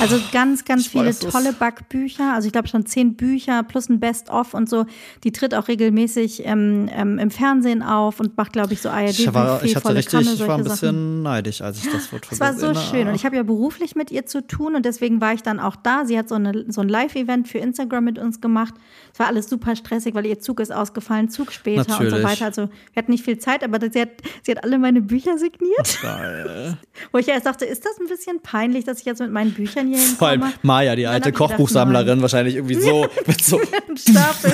Also 0.00 0.18
ganz, 0.32 0.64
ganz 0.64 0.86
ich 0.86 0.90
viele 0.90 1.16
tolle 1.18 1.52
Backbücher. 1.52 2.34
Also 2.34 2.46
ich 2.46 2.52
glaube 2.52 2.68
schon 2.68 2.86
zehn 2.86 3.14
Bücher 3.14 3.62
plus 3.62 3.88
ein 3.88 4.00
Best-of 4.00 4.54
und 4.54 4.68
so. 4.68 4.86
Die 5.24 5.32
tritt 5.32 5.54
auch 5.54 5.68
regelmäßig 5.68 6.46
ähm, 6.46 6.88
ähm, 6.92 7.18
im 7.18 7.30
Fernsehen 7.30 7.82
auf 7.82 8.20
und 8.20 8.36
macht, 8.36 8.52
glaube 8.52 8.72
ich, 8.72 8.80
so 8.80 8.88
ARD. 8.88 9.18
Ich, 9.18 9.34
war, 9.34 9.62
ich 9.62 9.76
hatte 9.76 9.94
richtig, 9.94 10.12
Kanne, 10.12 10.32
ich 10.34 10.40
war 10.40 10.58
ein 10.58 10.64
bisschen 10.64 10.94
Sachen. 10.94 11.22
neidisch, 11.22 11.60
als 11.60 11.78
ich 11.78 11.90
das 11.90 12.12
Wort 12.12 12.26
Es 12.30 12.40
war 12.40 12.54
so 12.54 12.74
schön 12.74 13.08
und 13.08 13.14
ich 13.14 13.24
habe 13.24 13.36
ja 13.36 13.42
beruflich 13.42 13.94
mit 13.96 14.10
ihr 14.10 14.26
zu 14.26 14.46
tun 14.46 14.74
und 14.74 14.84
deswegen 14.84 15.20
war 15.20 15.34
ich 15.34 15.42
dann 15.42 15.60
auch 15.60 15.76
da. 15.76 16.04
Sie 16.06 16.16
hat 16.16 16.28
so, 16.28 16.36
eine, 16.36 16.64
so 16.68 16.80
ein 16.80 16.88
Live-Event 16.88 17.48
für 17.48 17.58
Instagram 17.58 18.04
mit 18.04 18.18
uns 18.18 18.40
gemacht. 18.40 18.74
Es 19.12 19.18
war 19.18 19.26
alles 19.26 19.48
super 19.48 19.71
stressig, 19.76 20.14
weil 20.14 20.26
ihr 20.26 20.38
Zug 20.40 20.60
ist 20.60 20.72
ausgefallen, 20.72 21.28
Zug 21.28 21.52
später 21.52 21.84
Natürlich. 21.88 22.12
und 22.12 22.20
so 22.20 22.24
weiter. 22.24 22.44
Also 22.44 22.62
wir 22.92 23.02
hatten 23.02 23.10
nicht 23.10 23.24
viel 23.24 23.38
Zeit, 23.38 23.64
aber 23.64 23.78
sie 23.90 24.00
hat, 24.00 24.10
sie 24.42 24.52
hat 24.52 24.64
alle 24.64 24.78
meine 24.78 25.00
Bücher 25.00 25.38
signiert. 25.38 25.98
Geil. 26.02 26.76
Wo 27.12 27.18
ich 27.18 27.28
erst 27.28 27.46
dachte, 27.46 27.64
ist 27.64 27.84
das 27.84 27.98
ein 28.00 28.08
bisschen 28.08 28.40
peinlich, 28.42 28.84
dass 28.84 29.00
ich 29.00 29.04
jetzt 29.04 29.20
mit 29.20 29.30
meinen 29.30 29.52
Büchern 29.52 29.88
hier 29.88 29.98
hinkomme? 29.98 30.16
Vor 30.18 30.28
allem 30.28 30.44
Maja, 30.62 30.96
die 30.96 31.06
alte 31.06 31.32
Kochbuchsammlerin, 31.32 32.06
gedacht, 32.06 32.22
wahrscheinlich 32.22 32.56
irgendwie 32.56 32.80
so 32.80 33.06
mit 33.26 33.42
so 33.42 33.60
Stapel. 33.96 34.52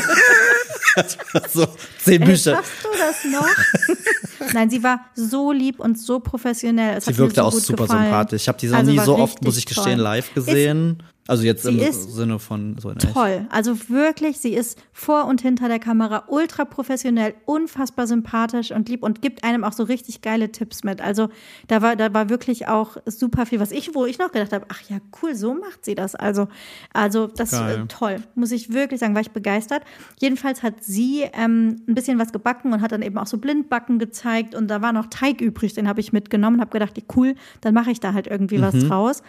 so 1.52 1.66
zehn 1.98 2.22
Bücher. 2.22 2.52
Ey, 2.52 2.56
schaffst 2.56 2.84
du 2.84 2.88
das 2.98 3.24
noch? 3.24 4.52
Nein, 4.54 4.70
sie 4.70 4.82
war 4.82 5.00
so 5.14 5.52
lieb 5.52 5.80
und 5.80 5.98
so 5.98 6.20
professionell. 6.20 6.96
Es 6.96 7.06
sie 7.06 7.16
wirkte 7.16 7.40
so 7.40 7.46
auch 7.46 7.52
super 7.52 7.84
gefallen. 7.84 8.04
sympathisch. 8.04 8.42
Ich 8.42 8.48
habe 8.48 8.58
die 8.58 8.68
noch 8.68 8.78
also 8.78 8.90
nie 8.90 8.98
so 8.98 9.16
oft, 9.18 9.42
muss 9.42 9.56
ich 9.56 9.66
gestehen, 9.66 9.96
toll. 9.96 10.04
live 10.04 10.34
gesehen. 10.34 10.98
Ist 11.00 11.17
also 11.28 11.42
jetzt 11.42 11.62
sie 11.62 11.78
im 11.78 11.92
Sinne 11.92 12.38
von 12.38 12.78
so 12.78 12.88
in 12.88 12.98
Toll. 12.98 13.46
Also 13.50 13.90
wirklich, 13.90 14.38
sie 14.38 14.54
ist 14.54 14.82
vor 14.94 15.26
und 15.26 15.42
hinter 15.42 15.68
der 15.68 15.78
Kamera 15.78 16.24
ultra 16.28 16.64
professionell, 16.64 17.34
unfassbar 17.44 18.06
sympathisch 18.06 18.70
und 18.70 18.88
lieb 18.88 19.02
und 19.02 19.20
gibt 19.20 19.44
einem 19.44 19.62
auch 19.62 19.74
so 19.74 19.82
richtig 19.82 20.22
geile 20.22 20.50
Tipps 20.50 20.84
mit. 20.84 21.02
Also 21.02 21.28
da 21.66 21.82
war, 21.82 21.96
da 21.96 22.14
war 22.14 22.30
wirklich 22.30 22.66
auch 22.66 22.96
super 23.04 23.44
viel, 23.44 23.60
was 23.60 23.72
ich, 23.72 23.94
wo 23.94 24.06
ich 24.06 24.18
noch 24.18 24.32
gedacht 24.32 24.54
habe, 24.54 24.64
ach 24.70 24.80
ja, 24.88 25.00
cool, 25.22 25.34
so 25.34 25.52
macht 25.52 25.84
sie 25.84 25.94
das. 25.94 26.14
Also, 26.14 26.48
also 26.94 27.26
das 27.26 27.52
ist 27.52 27.60
äh, 27.60 27.84
toll, 27.88 28.22
muss 28.34 28.50
ich 28.50 28.72
wirklich 28.72 28.98
sagen, 28.98 29.14
war 29.14 29.20
ich 29.20 29.30
begeistert. 29.30 29.82
Jedenfalls 30.18 30.62
hat 30.62 30.82
sie 30.82 31.24
ähm, 31.34 31.82
ein 31.86 31.94
bisschen 31.94 32.18
was 32.18 32.32
gebacken 32.32 32.72
und 32.72 32.80
hat 32.80 32.92
dann 32.92 33.02
eben 33.02 33.18
auch 33.18 33.26
so 33.26 33.36
Blindbacken 33.36 33.98
gezeigt 33.98 34.54
und 34.54 34.68
da 34.68 34.80
war 34.80 34.94
noch 34.94 35.08
Teig 35.10 35.42
übrig, 35.42 35.74
den 35.74 35.88
habe 35.88 36.00
ich 36.00 36.10
mitgenommen, 36.10 36.62
habe 36.62 36.70
gedacht, 36.70 36.98
cool, 37.14 37.34
dann 37.60 37.74
mache 37.74 37.90
ich 37.90 38.00
da 38.00 38.14
halt 38.14 38.28
irgendwie 38.28 38.56
mhm. 38.56 38.62
was 38.62 38.78
draus 38.78 39.22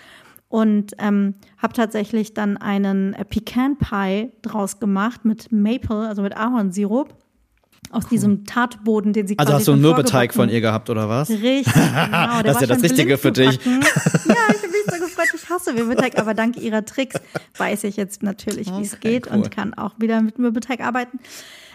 und 0.50 0.93
ähm, 0.97 1.36
habe 1.60 1.74
tatsächlich 1.74 2.34
dann 2.34 2.58
einen 2.58 3.14
äh, 3.14 3.24
Pecan 3.24 3.78
Pie 3.78 4.32
draus 4.41 4.80
gemacht 4.80 5.24
mit 5.24 5.52
Maple, 5.52 6.08
also 6.08 6.22
mit 6.22 6.36
Ahornsirup. 6.36 7.14
Aus 7.91 8.04
cool. 8.04 8.10
diesem 8.12 8.45
Tartboden, 8.45 9.14
den 9.14 9.26
sie 9.26 9.39
Also 9.39 9.54
hast 9.54 9.68
du 9.68 9.72
einen 9.72 9.82
Mürbeteig 9.82 10.34
von 10.34 10.50
ihr 10.50 10.62
gehabt, 10.62 10.91
oder 10.91 11.10
was? 11.10 11.30
Richtig, 11.30 11.74
genau. 11.74 12.43
das 12.43 12.56
ist 12.56 12.62
ja 12.62 12.68
das 12.68 12.84
Richtige 12.84 13.18
für 13.18 13.32
dich. 13.32 13.56
ja, 13.66 13.80
ich 13.80 14.36
habe 14.36 14.68
mich 14.68 14.84
so 14.86 15.06
gefreut, 15.06 15.28
ich 15.34 15.50
hasse 15.50 15.74
Mürbeteig, 15.74 16.20
aber 16.20 16.36
dank 16.36 16.58
ihrer 16.58 16.86
Tricks 16.86 17.20
weiß 17.58 17.86
ich 17.86 17.95
jetzt 17.95 18.22
natürlich, 18.22 18.68
wie 18.78 18.84
es 18.84 19.00
geht 19.00 19.28
cool. 19.28 19.38
und 19.38 19.52
kann 19.52 19.74
auch 19.74 19.93
wieder 19.97 20.22
mit 20.22 20.38
Mürbeteig 20.38 20.82
arbeiten. 20.82 21.20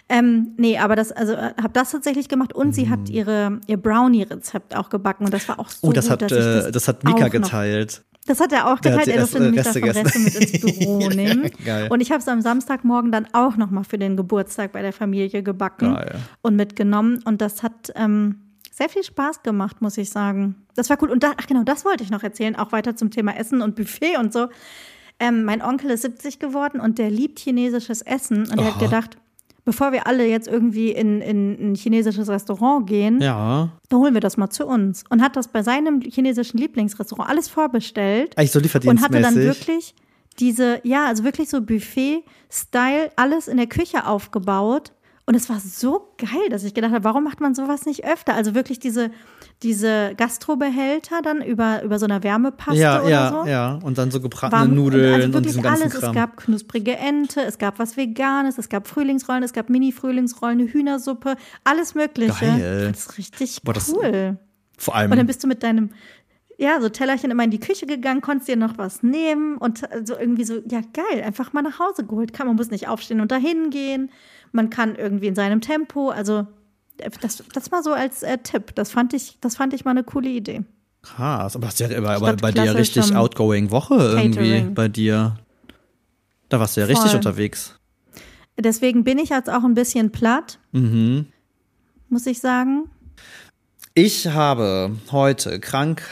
Ähm, 0.09 0.53
nee, 0.57 0.79
aber 0.79 0.95
das, 0.95 1.11
also 1.11 1.33
äh, 1.33 1.55
habe 1.61 1.73
das 1.73 1.91
tatsächlich 1.91 2.29
gemacht 2.29 2.53
und 2.53 2.69
mm. 2.69 2.73
sie 2.73 2.91
hat 2.91 3.01
mhm. 3.01 3.15
ihre, 3.15 3.61
ihr 3.67 3.79
Brownie-Rezept 3.79 4.77
auch 4.77 4.91
gebacken 4.91 5.25
und 5.25 5.33
das 5.33 5.49
war 5.49 5.59
auch 5.59 5.71
so 5.71 5.89
Oh, 5.89 5.93
das 5.93 6.11
gut, 6.11 6.23
hat, 6.23 6.33
äh, 6.33 6.71
das 6.71 6.87
hat 6.87 7.03
Mika 7.05 7.29
geteilt. 7.29 8.05
Das 8.27 8.41
hat 8.41 8.53
er 8.53 8.73
auch 8.73 8.81
geteilt. 8.81 9.09
Er 9.09 9.19
durfte 9.19 9.41
nämlich 9.41 9.63
davon 9.63 9.85
Reste 9.85 10.19
mit 10.19 10.35
ins 10.35 10.61
Büro 10.79 11.09
nehmen. 11.09 11.51
Geil. 11.65 11.89
Und 11.91 12.01
ich 12.01 12.11
habe 12.11 12.21
es 12.21 12.29
am 12.29 12.41
Samstagmorgen 12.41 13.13
dann 13.13 13.29
auch 13.33 13.57
nochmal 13.57 13.85
für 13.85 13.99
den 13.99 14.17
Geburtstag 14.17 14.73
bei 14.73 14.81
der 14.81 14.93
Familie 14.95 15.43
gebacken 15.43 15.95
Geil. 15.95 16.17
und 16.41 16.57
mitgenommen. 16.57 17.21
Und 17.25 17.43
das 17.43 17.63
hat 17.63 17.93
ähm, 17.97 18.41
sehr 18.71 18.89
viel 18.89 19.05
Spaß 19.05 19.43
gemacht, 19.43 19.83
muss 19.83 19.99
ich 19.99 20.09
sagen. 20.09 20.57
Das 20.75 20.89
war 20.89 20.97
cool. 21.03 21.11
Und 21.11 21.23
da, 21.23 21.33
ach 21.37 21.47
genau, 21.47 21.65
das 21.65 21.85
wollte 21.85 22.03
ich 22.03 22.11
noch 22.11 22.23
erzählen, 22.23 22.57
auch 22.57 22.73
weiter 22.73 22.97
zum 22.97 23.11
Thema 23.11 23.37
Essen 23.37 23.61
und 23.61 23.77
Buffet 23.77 24.17
und 24.19 24.33
so. 24.33 24.49
Ähm, 25.21 25.45
mein 25.45 25.63
Onkel 25.63 25.91
ist 25.91 26.03
70 26.03 26.39
geworden 26.39 26.81
und 26.81 26.99
der 26.99 27.11
liebt 27.11 27.39
chinesisches 27.39 28.03
Essen. 28.03 28.51
Und 28.51 28.59
er 28.59 28.75
hat 28.75 28.81
gedacht, 28.81 29.17
bevor 29.65 29.93
wir 29.93 30.07
alle 30.07 30.27
jetzt 30.27 30.47
irgendwie 30.47 30.91
in, 30.91 31.21
in 31.21 31.73
ein 31.73 31.75
chinesisches 31.75 32.29
Restaurant 32.29 32.87
gehen, 32.87 33.21
ja. 33.21 33.71
dann 33.89 33.99
holen 33.99 34.15
wir 34.15 34.21
das 34.21 34.37
mal 34.37 34.51
zu 34.51 34.67
uns. 34.67 35.05
Und 35.09 35.23
hat 35.23 35.37
das 35.37 35.49
bei 35.49 35.63
seinem 35.63 36.01
chinesischen 36.01 36.59
Lieblingsrestaurant 36.59 37.29
alles 37.29 37.49
vorbestellt. 37.49 38.37
Eigentlich 38.37 38.53
so 38.53 38.61
Und 38.91 39.01
hatte 39.01 39.21
dann 39.21 39.37
wirklich 39.37 39.95
diese, 40.39 40.81
ja, 40.83 41.07
also 41.07 41.25
wirklich 41.25 41.49
so 41.49 41.61
Buffet-Style, 41.61 43.11
alles 43.17 43.49
in 43.49 43.57
der 43.57 43.67
Küche 43.67 44.07
aufgebaut 44.07 44.93
Und 45.27 45.35
es 45.35 45.49
war 45.49 45.59
so 45.61 46.13
geil, 46.19 46.49
dass 46.51 46.65
ich 46.65 46.75
gedacht 46.75 46.93
habe, 46.93 47.05
warum 47.05 47.25
macht 47.25 47.41
man 47.41 47.55
sowas 47.55 47.87
nicht 47.87 48.05
öfter? 48.05 48.35
Also 48.35 48.55
wirklich 48.55 48.79
diese, 48.79 49.11
diese 49.63 50.15
Gastrobehälter 50.17 51.23
dann 51.23 51.41
über, 51.43 51.83
über 51.83 51.99
so 51.99 52.05
einer 52.05 52.23
Wärmepaste 52.23 52.79
ja, 52.81 53.01
oder 53.01 53.09
ja, 53.11 53.31
so. 53.31 53.49
ja. 53.49 53.79
Und 53.83 53.97
dann 53.99 54.11
so 54.11 54.21
gebratene 54.21 54.61
Warm- 54.63 54.75
Nudeln 54.75 55.15
also 55.15 55.27
und 55.27 55.33
wirklich 55.35 55.47
diesen 55.53 55.63
ganzen 55.63 55.83
alles. 55.85 55.95
Kram. 56.01 56.11
Es 56.11 56.15
gab 56.15 56.37
knusprige 56.37 56.97
Ente, 56.97 57.41
es 57.43 57.57
gab 57.59 57.79
was 57.79 57.97
Veganes, 57.97 58.59
es 58.59 58.69
gab 58.69 58.87
Frühlingsrollen, 58.89 59.43
es 59.43 59.53
gab 59.53 59.71
Mini-Frühlingsrollen, 59.71 60.61
eine 60.61 60.69
Hühnersuppe, 60.73 61.37
alles 61.65 61.95
Mögliche. 61.95 62.45
Geil. 62.45 62.89
Das 62.93 63.07
ist 63.07 63.19
richtig 63.19 63.63
Boah, 63.63 63.73
das- 63.73 63.93
cool. 63.95 64.39
Vor 64.77 64.95
allem. 64.97 65.11
Und 65.13 65.17
dann 65.19 65.27
bist 65.27 65.43
du 65.43 65.47
mit 65.47 65.63
deinem, 65.63 65.91
ja, 66.59 66.81
so 66.81 66.89
Tellerchen 66.89 67.31
immer 67.31 67.45
in 67.45 67.51
die 67.51 67.61
Küche 67.61 67.87
gegangen, 67.87 68.21
konntest 68.21 68.49
dir 68.49 68.57
noch 68.57 68.77
was 68.77 69.03
nehmen 69.03 69.57
und 69.57 69.83
so 70.05 70.19
irgendwie 70.19 70.45
so, 70.45 70.55
ja, 70.69 70.81
geil, 70.93 71.23
einfach 71.25 71.53
mal 71.53 71.63
nach 71.63 71.79
Hause 71.79 72.05
geholt. 72.05 72.33
Kann, 72.33 72.49
man 72.49 72.57
muss 72.57 72.71
nicht 72.71 72.89
aufstehen 72.89 73.21
und 73.21 73.31
dahin 73.33 73.71
gehen. 73.71 74.11
Man 74.53 74.71
kann 74.71 74.95
irgendwie 74.97 75.29
in 75.29 75.35
seinem 75.35 75.61
Tempo, 75.61 76.11
also 76.11 76.47
das, 77.21 77.43
das 77.53 77.71
mal 77.71 77.83
so 77.83 77.93
als 77.93 78.23
äh, 78.23 78.39
Tipp. 78.39 78.75
Das 78.75 78.91
fand 78.93 79.13
ich, 79.15 79.39
das 79.41 79.57
fand 79.57 79.73
ich 79.75 79.85
mal 79.85 79.91
eine 79.93 80.05
coole 80.05 80.29
Idee. 80.31 80.63
Krass, 81.03 81.55
aber 81.57 81.67
das 81.67 81.81
ist 81.81 81.91
ja 81.91 81.99
aber, 81.99 82.17
Statt 82.17 82.41
bei 82.41 82.51
dir 82.53 82.75
richtig 82.75 83.15
outgoing 83.15 83.71
Woche 83.71 83.95
irgendwie 83.95 84.53
Catering. 84.53 84.75
bei 84.75 84.89
dir. 84.89 85.37
Da 86.49 86.61
warst 86.61 86.77
du 86.77 86.81
ja 86.81 86.87
richtig 86.87 87.09
Voll. 87.11 87.17
unterwegs. 87.17 87.79
Deswegen 88.59 89.05
bin 89.05 89.19
ich 89.19 89.31
jetzt 89.31 89.51
auch 89.51 89.65
ein 89.65 89.75
bisschen 89.75 90.13
platt, 90.13 90.59
Mhm. 90.73 91.27
muss 92.09 92.27
ich 92.27 92.41
sagen. 92.41 92.89
Ich 93.95 94.29
habe 94.29 94.93
heute 95.11 95.61
krank 95.61 96.03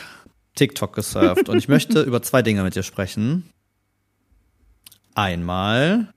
TikTok 0.56 0.92
gesurft 0.94 1.48
und 1.48 1.56
ich 1.56 1.68
möchte 1.68 2.02
über 2.02 2.20
zwei 2.22 2.42
Dinge 2.42 2.62
mit 2.62 2.74
dir 2.74 2.82
sprechen. 2.82 3.48
Einmal, 5.14 6.12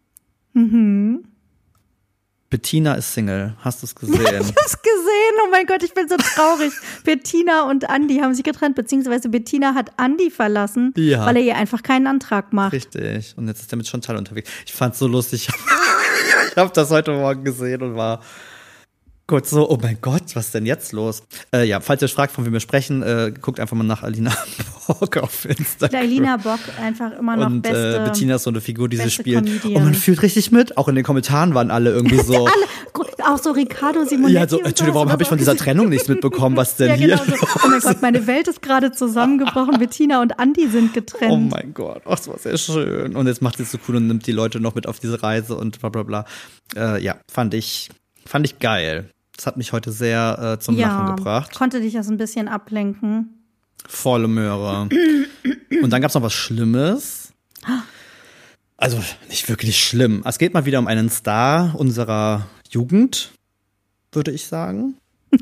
Bettina 2.50 2.94
ist 2.94 3.14
Single. 3.14 3.56
Hast 3.62 3.82
du 3.82 3.86
es 3.88 3.96
gesehen? 3.96 4.18
hab's 4.20 4.82
gesehen. 4.82 5.36
Oh 5.44 5.50
mein 5.52 5.66
Gott, 5.66 5.82
ich 5.84 5.94
bin 5.94 6.08
so 6.08 6.16
traurig. 6.16 6.72
Bettina 7.04 7.70
und 7.70 7.90
Andi 7.90 8.18
haben 8.20 8.34
sich 8.36 8.44
getrennt, 8.44 8.76
beziehungsweise 8.76 9.30
Bettina 9.30 9.74
hat 9.74 9.92
Andi 9.98 10.30
verlassen, 10.30 10.94
Ja. 10.96 11.26
weil 11.26 11.38
er 11.38 11.44
ihr 11.44 11.56
einfach 11.56 11.82
keinen 11.84 12.08
Antrag 12.08 12.54
macht. 12.54 12.74
Richtig. 12.74 13.34
Und 13.36 13.48
jetzt 13.48 13.62
ist 13.62 13.74
er 13.74 13.78
mit 13.78 13.88
Chantal 13.88 14.16
unterwegs. 14.18 14.50
Ich 14.66 14.74
fand's 14.74 15.00
so 15.00 15.08
lustig. 15.08 15.48
Ich 16.52 16.56
habe 16.58 16.72
das 16.74 16.92
heute 16.92 17.12
Morgen 17.12 17.44
gesehen 17.44 17.82
und 17.82 17.96
war 17.96 18.22
kurz 19.28 19.50
so, 19.50 19.70
oh 19.70 19.78
mein 19.82 19.98
Gott, 20.02 20.36
was 20.36 20.46
ist 20.48 20.54
denn 20.54 20.66
jetzt 20.66 20.92
los? 20.92 21.24
Äh, 21.54 21.66
ja, 21.66 21.80
falls 21.80 22.02
ihr 22.02 22.06
euch 22.06 22.14
fragt, 22.14 22.32
von 22.34 22.46
wem 22.46 22.54
wir 22.54 22.60
sprechen, 22.60 23.02
äh, 23.02 23.34
guckt 23.42 23.60
einfach 23.60 23.76
mal 23.76 23.84
nach 23.84 24.04
Alina 24.04 24.32
Bock 24.88 25.18
auf 25.18 25.46
Instagram. 25.46 26.00
Alina 26.00 26.38
Bock 26.38 26.60
einfach 26.82 27.12
immer 27.18 27.36
noch 27.36 27.48
und 27.48 27.62
beste. 27.64 27.98
äh, 28.02 28.06
Bettina 28.06 28.36
ist 28.36 28.44
so 28.44 28.50
eine 28.52 28.62
Figur, 28.62 28.88
die 28.90 28.98
sie 28.98 29.10
spielt. 29.10 29.46
Comedian. 29.46 29.76
Und 29.78 29.84
man 29.84 29.94
fühlt 29.96 30.22
richtig 30.22 30.52
mit. 30.52 30.78
Auch 30.78 30.88
in 30.88 30.96
den 30.96 31.04
Kommentaren 31.04 31.54
waren 31.56 31.72
alle 31.72 31.92
irgendwie 31.92 32.20
so. 32.20 32.46
Alle, 32.96 33.06
auch 33.28 33.40
so 33.42 33.52
Ricardo 33.52 34.06
Simonetti. 34.06 34.34
ja, 34.36 34.48
so, 34.48 34.58
Entschuldigung, 34.60 34.94
warum 34.96 35.08
aber 35.08 35.14
habe 35.14 35.24
ich 35.24 35.30
von 35.30 35.40
dieser 35.40 35.56
Trennung 35.58 35.90
nichts 35.90 36.08
mitbekommen? 36.08 36.56
Was 36.56 36.76
denn 36.76 36.90
Ja, 36.90 36.94
hier? 36.96 37.08
genau 37.18 37.38
so. 37.38 37.48
Oh 37.66 37.68
mein 37.68 37.80
Gott, 37.80 38.02
meine 38.04 38.28
Welt 38.28 38.48
ist 38.48 38.62
gerade 38.62 38.92
zusammengebrochen. 38.92 39.80
Bettina 39.80 40.22
und 40.22 40.40
Andi 40.40 40.68
sind 40.68 40.94
getrennt. 40.94 41.32
Oh 41.32 41.38
mein 41.38 41.74
Gott, 41.74 42.04
ach, 42.06 42.12
das 42.18 42.28
war 42.28 42.38
sehr 42.38 42.58
schön. 42.58 43.16
Und 43.16 43.26
jetzt 43.26 43.42
macht 43.42 43.58
sie 43.58 43.64
es 43.64 43.72
so 43.72 43.80
cool 43.88 43.96
und 43.96 44.06
nimmt 44.08 44.28
die 44.28 44.32
Leute 44.32 44.60
noch 44.60 44.76
mit 44.76 44.86
auf 44.88 45.00
diese 45.00 45.24
Reise 45.24 45.56
und 45.56 45.80
bla 45.80 45.90
bla 45.90 46.04
bla. 46.04 46.26
Äh, 46.76 47.02
ja, 47.04 47.16
fand 47.32 47.56
ich, 47.56 47.90
fand 48.28 48.46
ich 48.46 48.60
geil. 48.60 49.10
Das 49.36 49.48
hat 49.48 49.58
mich 49.58 49.74
heute 49.74 49.92
sehr 49.92 50.56
äh, 50.58 50.60
zum 50.60 50.78
ja, 50.78 50.88
Lachen 50.88 51.16
gebracht. 51.16 51.54
konnte 51.56 51.82
dich 51.82 51.94
das 51.94 52.08
ein 52.08 52.18
bisschen 52.18 52.48
ablenken. 52.48 53.44
Volle 53.88 54.28
Möhre. 54.28 54.90
Und 55.82 55.90
dann 55.90 56.02
gab's 56.02 56.16
noch 56.16 56.22
was 56.22 56.34
Schlimmes. 56.34 57.34
Also 58.78 59.02
nicht 59.30 59.48
wirklich 59.50 59.78
schlimm. 59.84 60.24
Es 60.26 60.38
geht 60.38 60.54
mal 60.54 60.66
wieder 60.66 60.80
um 60.80 60.88
einen 60.88 61.10
Star 61.10 61.76
unserer 61.76 62.48
Jugend, 62.70 63.32
würde 64.12 64.32
ich 64.32 64.48
sagen. 64.48 64.96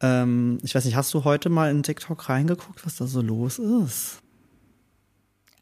ähm, 0.00 0.58
ich 0.62 0.74
weiß 0.74 0.84
nicht, 0.84 0.96
hast 0.96 1.12
du 1.14 1.24
heute 1.24 1.48
mal 1.48 1.70
in 1.70 1.82
TikTok 1.82 2.28
reingeguckt, 2.28 2.84
was 2.86 2.96
da 2.96 3.06
so 3.06 3.20
los 3.20 3.58
ist? 3.58 4.18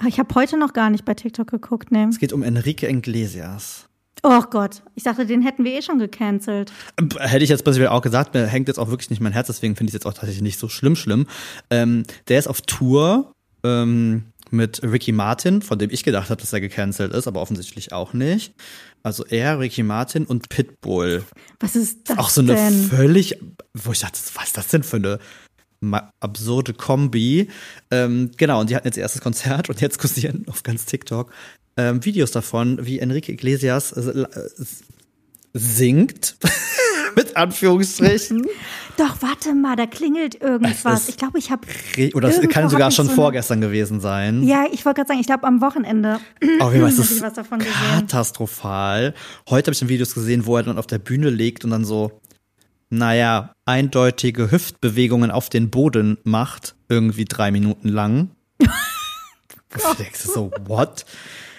Ich 0.07 0.19
habe 0.19 0.35
heute 0.35 0.57
noch 0.57 0.73
gar 0.73 0.91
nicht 0.91 1.05
bei 1.05 1.15
TikTok 1.15 1.49
geguckt, 1.49 1.93
ne? 1.93 2.09
Es 2.09 2.19
geht 2.19 2.33
um 2.33 2.43
Enrique 2.43 2.89
Iglesias. 2.89 3.89
Oh 4.25 4.43
Gott, 4.51 4.83
ich 4.95 5.03
dachte, 5.03 5.27
den 5.27 5.43
hätten 5.43 5.65
wir 5.65 5.73
eh 5.73 5.83
schon 5.83 5.99
gecancelt. 5.99 6.73
Hätte 7.19 7.43
ich 7.43 7.51
jetzt 7.51 7.65
prinzipiell 7.65 7.89
auch 7.89 8.03
gesagt, 8.03 8.35
mir 8.35 8.47
hängt 8.47 8.69
jetzt 8.69 8.79
auch 8.79 8.89
wirklich 8.89 9.11
nicht 9.11 9.21
mein 9.21 9.33
Herz, 9.33 9.49
deswegen 9.49 9.75
finde 9.75 9.91
ich 9.91 9.95
es 9.95 10.03
jetzt 10.03 10.07
auch 10.07 10.15
tatsächlich 10.15 10.43
nicht 10.43 10.61
so 10.61 10.69
schlimm, 10.69 10.95
schlimm. 10.95 11.27
Ähm, 11.71 12.05
der 12.29 12.39
ist 12.39 12.47
auf 12.47 12.61
Tour 12.63 13.33
ähm, 13.65 14.27
mit 14.51 14.81
Ricky 14.85 15.11
Martin, 15.11 15.61
von 15.61 15.79
dem 15.79 15.91
ich 15.91 16.05
gedacht 16.05 16.31
habe, 16.31 16.41
dass 16.41 16.53
er 16.53 16.61
gecancelt 16.61 17.13
ist, 17.13 17.27
aber 17.27 17.41
offensichtlich 17.41 17.93
auch 17.93 18.13
nicht. 18.13 18.55
Also 19.03 19.25
er, 19.25 19.59
Ricky 19.59 19.83
Martin 19.83 20.25
und 20.25 20.49
Pitbull. 20.49 21.25
Was 21.59 21.75
ist 21.75 22.09
das 22.09 22.19
Auch 22.19 22.29
so 22.29 22.43
eine 22.43 22.55
denn? 22.55 22.85
völlig, 22.85 23.39
wo 23.75 23.91
ich 23.91 24.01
dachte, 24.01 24.19
was 24.35 24.45
ist 24.45 24.57
das 24.57 24.69
denn 24.69 24.85
für 24.85 24.97
eine 24.99 25.19
absurde 26.21 26.75
Kombi? 26.75 27.49
Ähm, 27.91 28.31
genau, 28.37 28.61
und 28.61 28.71
die 28.71 28.77
hatten 28.77 28.87
jetzt 28.87 28.97
ihr 28.97 29.03
erstes 29.03 29.21
Konzert 29.21 29.69
und 29.69 29.81
jetzt 29.81 29.99
kursieren 29.99 30.45
auf 30.49 30.63
ganz 30.63 30.85
TikTok 30.85 31.33
ähm, 31.77 32.05
Videos 32.05 32.31
davon, 32.31 32.85
wie 32.85 32.99
Enrique 32.99 33.31
Iglesias 33.31 33.93
äh, 33.93 34.27
singt. 35.53 36.37
Mit 37.17 37.37
Anführungsstrichen. 37.37 38.47
Doch, 38.97 39.21
warte 39.21 39.55
mal, 39.55 39.77
da 39.77 39.85
klingelt 39.87 40.41
irgendwas. 40.41 41.11
Ich 41.11 41.19
glaube, 41.19 41.39
ich 41.39 41.51
habe. 41.51 41.67
Oder 42.15 42.29
es 42.29 42.41
kann 42.49 42.71
sogar 42.71 42.89
ich 42.89 42.95
schon 42.95 43.09
so 43.09 43.15
vorgestern 43.15 43.61
gewesen 43.61 44.01
sein. 44.01 44.43
Ja, 44.45 44.65
ich 44.73 44.85
wollte 44.87 45.01
gerade 45.01 45.09
sagen, 45.09 45.21
ich 45.21 45.27
glaube 45.27 45.45
am 45.45 45.61
Wochenende. 45.61 46.21
Aber 46.61 46.73
wie 46.73 46.79
ich 46.79 46.99
ist 46.99 47.21
was 47.21 47.35
davon 47.35 47.59
gesehen. 47.59 47.75
katastrophal. 47.75 49.15
Heute 49.49 49.69
habe 49.69 49.75
ich 49.75 49.83
in 49.83 49.89
Videos 49.91 50.15
gesehen, 50.15 50.47
wo 50.47 50.57
er 50.57 50.63
dann 50.63 50.79
auf 50.79 50.87
der 50.87 50.99
Bühne 50.99 51.29
liegt 51.29 51.65
und 51.65 51.71
dann 51.71 51.85
so, 51.85 52.21
naja, 52.89 53.55
eindeutige 53.67 54.51
Hüftbewegungen 54.51 55.31
auf 55.31 55.51
den 55.51 55.71
Boden 55.71 56.19
macht, 56.25 56.75
irgendwie 56.89 57.25
drei 57.27 57.51
Minuten 57.51 57.89
lang. 57.89 58.31
Du 59.75 59.95
denkst 59.95 60.21
so, 60.21 60.51
what? 60.67 61.07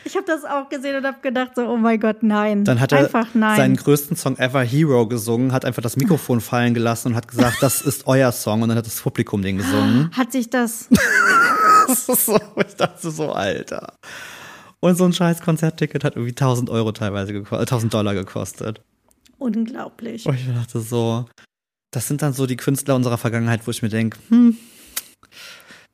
Ich 0.06 0.16
habe 0.16 0.26
das 0.26 0.44
auch 0.44 0.70
gesehen 0.70 0.98
und 0.98 1.06
habe 1.06 1.20
gedacht 1.22 1.52
so, 1.56 1.62
oh 1.68 1.78
mein 1.78 2.00
Gott, 2.00 2.24
nein. 2.24 2.66
Dann 2.66 2.80
hat 2.80 2.92
er 2.92 3.00
einfach 3.00 3.28
nein. 3.34 3.58
seinen 3.58 3.76
größten 3.76 4.18
Song 4.18 4.38
ever 4.38 4.62
Hero 4.62 5.08
gesungen, 5.08 5.54
hat 5.54 5.66
einfach 5.66 5.82
das 5.82 5.96
Mikrofon 5.96 6.42
fallen 6.42 6.74
gelassen 6.74 7.10
und 7.10 7.16
hat 7.16 7.28
gesagt, 7.28 7.58
das 7.62 7.82
ist 7.82 8.06
euer 8.08 8.32
Song 8.32 8.62
und 8.62 8.70
dann 8.70 8.78
hat 8.78 8.86
das 8.86 9.00
Publikum 9.02 9.42
den 9.42 9.58
gesungen. 9.58 10.12
hat 10.12 10.32
sich 10.32 10.50
das 10.50 10.90
Das 11.88 12.10
ist 12.10 12.26
so, 12.26 12.40
ich 12.58 12.76
dachte 12.76 13.12
so, 13.12 13.32
Alter. 13.32 13.94
Und 14.80 14.98
so 14.98 15.06
ein 15.06 15.14
scheiß 15.14 15.42
Konzertticket 15.42 16.04
hat 16.04 16.16
irgendwie 16.16 16.32
1000 16.32 16.70
Euro 16.70 16.92
teilweise 16.92 17.34
gekostet, 17.34 17.72
1000 17.72 17.94
Dollar 17.94 18.14
gekostet. 18.14 18.82
unglaublich. 19.38 20.26
Und 20.26 20.36
ich 20.36 20.48
dachte 20.48 20.80
so, 20.80 21.26
das 21.92 22.08
sind 22.08 22.22
dann 22.22 22.34
so 22.34 22.46
die 22.46 22.58
Künstler 22.58 22.96
unserer 22.96 23.18
Vergangenheit, 23.18 23.66
wo 23.66 23.72
ich 23.72 23.82
mir 23.82 23.90
denke, 23.90 24.18
hm, 24.30 24.58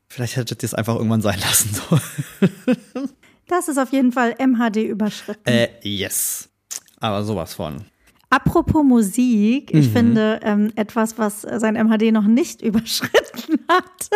vielleicht 0.08 0.38
hättet 0.38 0.64
ihr 0.64 0.68
es 0.68 0.74
einfach 0.74 0.96
irgendwann 0.96 1.22
sein 1.22 1.40
lassen 1.40 1.76
sollen. 1.76 3.10
Das 3.50 3.68
ist 3.68 3.78
auf 3.78 3.92
jeden 3.92 4.12
Fall 4.14 4.36
MHD 4.40 4.78
überschritten. 4.78 5.42
äh, 5.50 5.68
yes. 5.84 6.48
Aber 7.02 7.24
sowas 7.24 7.54
von. 7.56 7.82
Apropos 8.32 8.84
Musik, 8.84 9.74
Mhm. 9.74 9.80
ich 9.80 9.90
finde 9.90 10.40
ähm, 10.44 10.72
etwas, 10.76 11.18
was 11.18 11.42
sein 11.42 11.76
MHD 11.76 12.12
noch 12.12 12.28
nicht 12.28 12.62
überschritten 12.70 13.60
hat, 13.68 14.10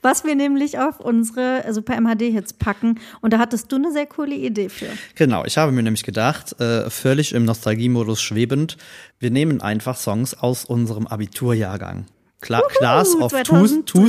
was 0.00 0.24
wir 0.24 0.34
nämlich 0.34 0.78
auf 0.78 0.98
unsere 0.98 1.62
Super 1.70 2.00
MHD-Hits 2.00 2.54
packen. 2.54 2.98
Und 3.20 3.34
da 3.34 3.38
hattest 3.38 3.70
du 3.70 3.76
eine 3.76 3.92
sehr 3.92 4.06
coole 4.06 4.34
Idee 4.34 4.70
für. 4.70 4.86
Genau, 5.14 5.44
ich 5.44 5.58
habe 5.58 5.72
mir 5.72 5.82
nämlich 5.82 6.04
gedacht, 6.04 6.58
äh, 6.58 6.88
völlig 6.88 7.34
im 7.34 7.44
Nostalgiemodus 7.44 8.22
schwebend, 8.22 8.78
wir 9.18 9.30
nehmen 9.30 9.60
einfach 9.60 9.96
Songs 9.98 10.32
aus 10.32 10.64
unserem 10.64 11.06
Abiturjahrgang. 11.06 12.06
Kla 12.40 12.62
Class 12.78 13.14
of 13.16 13.30
2003. 13.30 14.08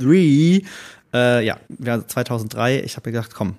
2003. 0.00 0.62
Äh, 1.12 1.44
ja, 1.44 1.56
ja, 1.82 2.06
2003. 2.06 2.80
Ich 2.84 2.96
habe 2.96 3.10
gedacht, 3.10 3.34
komm, 3.34 3.56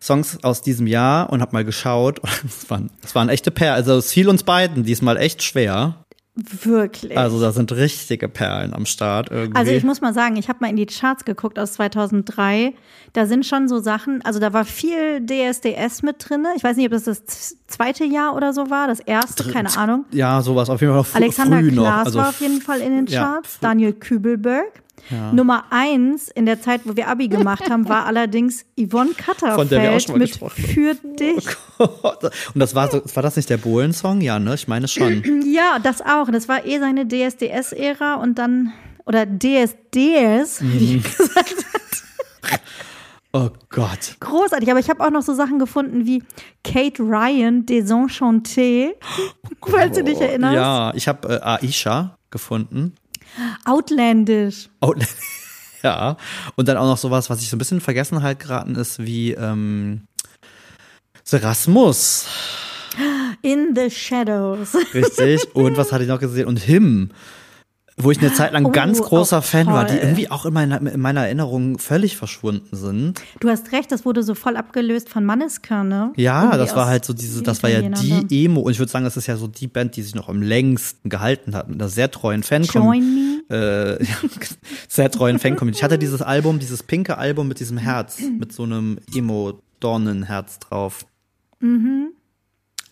Songs 0.00 0.38
aus 0.42 0.62
diesem 0.62 0.86
Jahr 0.86 1.30
und 1.30 1.40
habe 1.40 1.52
mal 1.52 1.64
geschaut. 1.64 2.20
Es 2.46 2.68
waren, 2.70 2.90
es 3.04 3.14
waren 3.14 3.28
echte 3.28 3.50
Perlen. 3.50 3.74
Also 3.74 3.96
es 3.96 4.12
fiel 4.12 4.28
uns 4.28 4.42
beiden 4.44 4.84
diesmal 4.84 5.16
echt 5.16 5.42
schwer. 5.42 5.96
Wirklich. 6.34 7.16
Also 7.18 7.38
da 7.42 7.52
sind 7.52 7.72
richtige 7.72 8.26
Perlen 8.26 8.72
am 8.72 8.86
Start 8.86 9.30
irgendwie. 9.30 9.54
Also 9.54 9.72
ich 9.72 9.84
muss 9.84 10.00
mal 10.00 10.14
sagen, 10.14 10.36
ich 10.36 10.48
habe 10.48 10.60
mal 10.62 10.70
in 10.70 10.76
die 10.76 10.86
Charts 10.86 11.26
geguckt 11.26 11.58
aus 11.58 11.74
2003. 11.74 12.72
Da 13.12 13.26
sind 13.26 13.44
schon 13.44 13.68
so 13.68 13.80
Sachen, 13.80 14.22
also 14.24 14.40
da 14.40 14.54
war 14.54 14.64
viel 14.64 15.20
DSDS 15.26 16.02
mit 16.02 16.26
drin. 16.26 16.46
Ich 16.56 16.64
weiß 16.64 16.78
nicht, 16.78 16.86
ob 16.86 16.92
das 16.92 17.04
das 17.04 17.56
zweite 17.66 18.04
Jahr 18.06 18.34
oder 18.34 18.54
so 18.54 18.70
war, 18.70 18.86
das 18.88 19.00
erste, 19.00 19.44
keine 19.52 19.76
Ahnung. 19.76 20.06
ja, 20.10 20.40
sowas 20.40 20.70
auf 20.70 20.80
jeden 20.80 20.94
Fall 20.94 21.02
noch 21.02 21.14
Alexander 21.14 21.58
früh 21.58 21.70
noch. 21.72 21.82
Klaas 21.82 22.06
Also 22.06 22.18
war 22.20 22.28
auf 22.30 22.40
jeden 22.40 22.62
Fall 22.62 22.80
in 22.80 22.92
den 22.96 23.06
ja, 23.08 23.24
Charts. 23.24 23.52
früh- 23.56 23.60
Daniel 23.60 23.92
Kübelberg. 23.92 24.81
Nummer 25.32 25.64
eins 25.70 26.28
in 26.28 26.46
der 26.46 26.60
Zeit, 26.60 26.82
wo 26.84 26.96
wir 26.96 27.08
Abi 27.08 27.28
gemacht 27.28 27.68
haben, 27.68 27.88
war 27.88 28.06
allerdings 28.06 28.64
Yvonne 28.78 29.10
Von 29.54 29.68
der 29.68 29.82
wir 29.82 29.92
auch 29.92 30.00
schon 30.00 30.12
mal 30.14 30.18
mit 30.20 30.28
gesprochen. 30.30 30.64
Für 30.64 30.94
dich. 30.94 31.46
Und 31.78 32.60
das 32.60 32.74
war 32.74 32.90
so, 32.90 33.02
war 33.14 33.22
das 33.22 33.36
nicht 33.36 33.50
der 33.50 33.58
Bohlen-Song? 33.58 34.20
Ja, 34.20 34.38
ne? 34.38 34.54
Ich 34.54 34.68
meine 34.68 34.88
schon. 34.88 35.22
Ja, 35.52 35.78
das 35.82 36.00
auch. 36.00 36.30
Das 36.30 36.48
war 36.48 36.64
eh 36.64 36.78
seine 36.78 37.06
DSDS-Ära 37.06 38.14
und 38.14 38.38
dann, 38.38 38.72
oder 39.04 39.26
DSDS, 39.26 40.60
wie 40.62 40.94
Mhm. 40.96 41.02
ich 41.04 41.16
gesagt 41.16 41.36
hat. 41.72 42.60
Oh 43.34 43.48
Gott. 43.70 44.16
Großartig, 44.20 44.70
aber 44.70 44.78
ich 44.78 44.90
habe 44.90 45.02
auch 45.02 45.10
noch 45.10 45.22
so 45.22 45.32
Sachen 45.32 45.58
gefunden 45.58 46.04
wie 46.04 46.22
Kate 46.64 47.02
Ryan, 47.02 47.64
Desenchanté, 47.64 48.90
oh 49.62 49.70
falls 49.70 49.96
du 49.96 50.04
dich 50.04 50.20
erinnerst. 50.20 50.54
Ja, 50.54 50.92
ich 50.94 51.08
habe 51.08 51.40
äh, 51.42 51.66
Aisha 51.66 52.18
gefunden. 52.30 52.94
Outlandish. 53.64 54.68
Outlandish. 54.80 55.16
Ja, 55.84 56.16
und 56.54 56.68
dann 56.68 56.76
auch 56.76 56.86
noch 56.86 56.96
sowas, 56.96 57.28
was 57.28 57.42
ich 57.42 57.50
so 57.50 57.56
ein 57.56 57.58
bisschen 57.58 57.78
in 57.78 57.80
Vergessenheit 57.80 58.38
geraten 58.38 58.76
ist, 58.76 59.04
wie 59.04 59.32
ähm, 59.32 60.02
Serasmus. 61.24 62.28
In 63.42 63.74
the 63.74 63.90
Shadows. 63.90 64.76
Richtig. 64.94 65.40
Und 65.56 65.76
was 65.76 65.90
hatte 65.90 66.04
ich 66.04 66.08
noch 66.08 66.20
gesehen? 66.20 66.46
Und 66.46 66.60
Him 66.60 67.10
wo 67.96 68.10
ich 68.10 68.18
eine 68.18 68.32
Zeit 68.32 68.52
lang 68.52 68.64
oh, 68.64 68.70
ganz 68.70 69.00
großer 69.00 69.42
Fan 69.42 69.66
war, 69.66 69.84
die 69.84 69.96
irgendwie 69.96 70.30
auch 70.30 70.46
in 70.46 70.54
meiner, 70.54 70.80
in 70.80 71.00
meiner 71.00 71.22
Erinnerung 71.26 71.78
völlig 71.78 72.16
verschwunden 72.16 72.74
sind. 72.74 73.20
Du 73.40 73.48
hast 73.48 73.72
recht, 73.72 73.92
das 73.92 74.04
wurde 74.06 74.22
so 74.22 74.34
voll 74.34 74.56
abgelöst 74.56 75.08
von 75.08 75.24
Manneska, 75.24 75.84
ne? 75.84 76.12
Ja, 76.16 76.42
irgendwie 76.42 76.58
das 76.58 76.76
war 76.76 76.86
halt 76.86 77.04
so 77.04 77.12
diese, 77.12 77.42
das 77.42 77.62
war 77.62 77.70
ja 77.70 77.82
die 77.82 78.44
Emo, 78.44 78.62
und 78.62 78.72
ich 78.72 78.78
würde 78.78 78.90
sagen, 78.90 79.04
das 79.04 79.16
ist 79.16 79.26
ja 79.26 79.36
so 79.36 79.46
die 79.46 79.68
Band, 79.68 79.96
die 79.96 80.02
sich 80.02 80.14
noch 80.14 80.28
am 80.28 80.42
längsten 80.42 81.08
gehalten 81.08 81.54
hat, 81.54 81.68
mit 81.68 81.80
einer 81.80 81.90
sehr 81.90 82.10
treuen 82.10 82.42
fan 82.42 82.62
Join 82.62 83.42
me. 83.48 83.98
Äh, 84.00 84.04
sehr 84.88 85.10
treuen 85.10 85.38
fan 85.38 85.56
-Community. 85.56 85.76
Ich 85.76 85.84
hatte 85.84 85.98
dieses 85.98 86.22
Album, 86.22 86.58
dieses 86.58 86.82
pinke 86.82 87.18
Album 87.18 87.48
mit 87.48 87.60
diesem 87.60 87.76
Herz, 87.76 88.20
mit 88.20 88.52
so 88.52 88.62
einem 88.62 88.98
Emo-Dornenherz 89.14 90.58
drauf. 90.60 91.04
Mhm. 91.60 92.12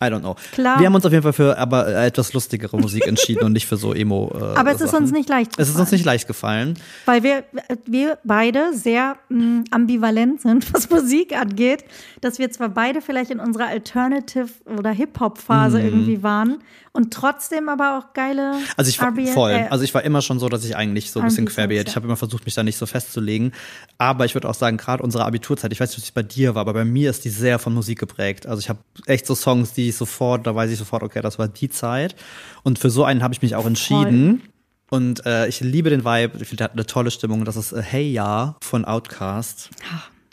I 0.01 0.05
don't 0.05 0.21
know. 0.21 0.35
Klar. 0.53 0.79
Wir 0.79 0.87
haben 0.87 0.95
uns 0.95 1.05
auf 1.05 1.11
jeden 1.11 1.23
Fall 1.23 1.33
für 1.33 1.57
aber 1.57 1.87
etwas 1.87 2.33
lustigere 2.33 2.77
Musik 2.77 3.07
entschieden 3.07 3.43
und 3.43 3.53
nicht 3.53 3.67
für 3.67 3.77
so 3.77 3.93
Emo. 3.93 4.31
Äh, 4.33 4.57
aber 4.57 4.71
es 4.71 4.81
ist 4.81 4.93
uns 4.93 5.11
nicht 5.11 5.29
leicht 5.29 5.51
gefallen. 5.51 5.63
Es 5.63 5.69
ist 5.69 5.79
uns 5.79 5.91
nicht 5.91 6.05
leicht 6.05 6.27
gefallen. 6.27 6.79
Weil 7.05 7.23
wir, 7.23 7.43
wir 7.85 8.17
beide 8.23 8.73
sehr 8.73 9.17
mh, 9.29 9.43
mm, 9.43 9.63
ambivalent 9.71 10.41
sind, 10.41 10.73
was 10.73 10.89
Musik 10.89 11.37
angeht. 11.37 11.85
Dass 12.21 12.39
wir 12.39 12.51
zwar 12.51 12.69
beide 12.69 13.01
vielleicht 13.01 13.31
in 13.31 13.39
unserer 13.39 13.67
Alternative- 13.67 14.49
oder 14.77 14.91
Hip-Hop-Phase 14.91 15.77
mm. 15.77 15.85
irgendwie 15.85 16.23
waren 16.23 16.57
und 16.93 17.13
trotzdem 17.13 17.69
aber 17.69 17.97
auch 17.97 18.13
geile 18.13 18.53
Also 18.75 18.89
ich 18.89 18.99
war 18.99 19.09
RBL, 19.09 19.27
voll. 19.27 19.51
Äh, 19.51 19.67
also 19.69 19.83
ich 19.83 19.93
war 19.93 20.03
immer 20.03 20.21
schon 20.21 20.39
so, 20.39 20.49
dass 20.49 20.65
ich 20.65 20.75
eigentlich 20.75 21.11
so 21.11 21.21
ein 21.21 21.25
bisschen 21.25 21.45
querbeet. 21.45 21.87
Ich 21.87 21.95
habe 21.95 22.05
immer 22.05 22.17
versucht, 22.17 22.43
mich 22.45 22.53
da 22.53 22.63
nicht 22.63 22.77
so 22.77 22.85
festzulegen. 22.85 23.53
Aber 23.97 24.25
ich 24.25 24.33
würde 24.33 24.49
auch 24.49 24.53
sagen, 24.53 24.75
gerade 24.75 25.01
unsere 25.01 25.23
Abiturzeit, 25.23 25.71
ich 25.71 25.79
weiß 25.79 25.91
nicht, 25.91 25.99
wie 25.99 26.03
es 26.03 26.11
bei 26.11 26.23
dir 26.23 26.53
war, 26.55 26.61
aber 26.61 26.73
bei 26.73 26.85
mir 26.85 27.09
ist 27.09 27.23
die 27.23 27.29
sehr 27.29 27.59
von 27.59 27.73
Musik 27.73 27.99
geprägt. 27.99 28.45
Also 28.45 28.59
ich 28.59 28.67
habe 28.67 28.79
echt 29.05 29.25
so 29.25 29.35
Songs, 29.35 29.71
die 29.71 29.89
ich 29.89 29.95
sofort, 29.95 30.45
da 30.45 30.53
weiß 30.53 30.69
ich 30.69 30.77
sofort, 30.77 31.01
okay, 31.03 31.21
das 31.21 31.39
war 31.39 31.47
die 31.47 31.69
Zeit. 31.69 32.15
Und 32.63 32.77
für 32.77 32.89
so 32.89 33.05
einen 33.05 33.23
habe 33.23 33.33
ich 33.33 33.41
mich 33.41 33.55
auch 33.55 33.65
entschieden. 33.65 34.41
Voll. 34.41 34.99
Und 34.99 35.25
äh, 35.25 35.47
ich 35.47 35.61
liebe 35.61 35.89
den 35.89 36.03
Vibe. 36.03 36.39
Ich 36.41 36.49
finde, 36.49 36.57
der 36.57 36.65
hat 36.65 36.73
eine 36.73 36.85
tolle 36.85 37.11
Stimmung. 37.11 37.45
Das 37.45 37.55
ist 37.55 37.71
äh, 37.71 37.81
Hey 37.81 38.11
Ja 38.11 38.57
von 38.61 38.83
Outcast. 38.83 39.69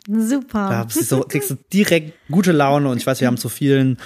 Super. 0.09 0.69
Da 0.69 0.85
so, 0.89 1.21
kriegst 1.21 1.51
du 1.51 1.57
direkt 1.71 2.13
gute 2.29 2.51
Laune 2.51 2.89
und 2.89 2.97
ich 2.97 3.07
weiß, 3.07 3.21
wir 3.21 3.27
haben 3.27 3.37
zu 3.37 3.47
vielen 3.47 3.97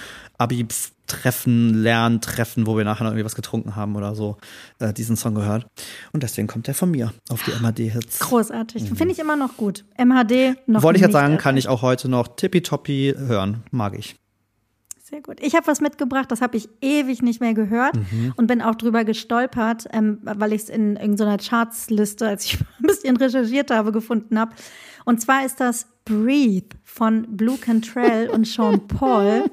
Abi-Treffen, 1.04 1.74
Lerntreffen, 1.84 2.68
wo 2.68 2.78
wir 2.78 2.86
nachher 2.86 3.04
noch 3.04 3.12
irgendwie 3.12 3.26
was 3.26 3.36
getrunken 3.36 3.76
haben 3.76 3.96
oder 3.96 4.16
so, 4.16 4.38
äh, 4.80 4.94
diesen 4.94 5.16
Song 5.16 5.36
gehört. 5.36 5.66
Und 6.12 6.24
deswegen 6.24 6.48
kommt 6.48 6.68
der 6.68 6.76
von 6.76 6.92
mir 6.92 7.14
auf 7.30 7.44
die 7.44 7.52
MHD-Hits. 7.52 8.20
Großartig. 8.20 8.90
Mhm. 8.90 8.96
Finde 8.96 9.14
ich 9.14 9.20
immer 9.20 9.36
noch 9.36 9.58
gut. 9.58 9.86
MHD 9.98 10.56
noch 10.68 10.84
Wollte 10.84 10.98
ich 10.98 11.04
jetzt 11.04 11.14
sagen, 11.14 11.38
kann 11.38 11.58
ich 11.58 11.68
auch 11.68 11.82
heute 11.82 12.10
noch 12.10 12.28
tippitoppi 12.36 13.16
hören. 13.18 13.64
Mag 13.72 13.98
ich. 13.98 14.16
Sehr 15.02 15.22
gut. 15.22 15.38
Ich 15.42 15.54
habe 15.56 15.68
was 15.68 15.82
mitgebracht, 15.82 16.32
das 16.32 16.42
habe 16.42 16.58
ich 16.58 16.70
ewig 16.82 17.22
nicht 17.22 17.40
mehr 17.40 17.54
gehört 17.54 17.96
mhm. 17.96 18.34
und 18.36 18.48
bin 18.48 18.62
auch 18.62 18.76
drüber 18.76 19.04
gestolpert, 19.04 19.86
ähm, 19.92 20.20
weil 20.24 20.54
ich 20.54 20.64
es 20.64 20.70
in 20.70 20.96
irgendeiner 20.96 21.38
Chartsliste, 21.38 22.28
als 22.28 22.46
ich 22.46 22.60
ein 22.80 22.88
bisschen 22.88 23.18
recherchiert 23.18 23.70
habe, 23.70 23.92
gefunden 23.92 24.40
habe. 24.40 24.54
Und 25.06 25.22
zwar 25.22 25.46
ist 25.46 25.60
das 25.60 25.88
Breathe 26.06 26.76
von 26.84 27.28
Blue 27.38 27.58
Cantrell 27.58 28.30
und 28.30 28.48
Sean 28.48 28.88
Paul. 28.88 29.46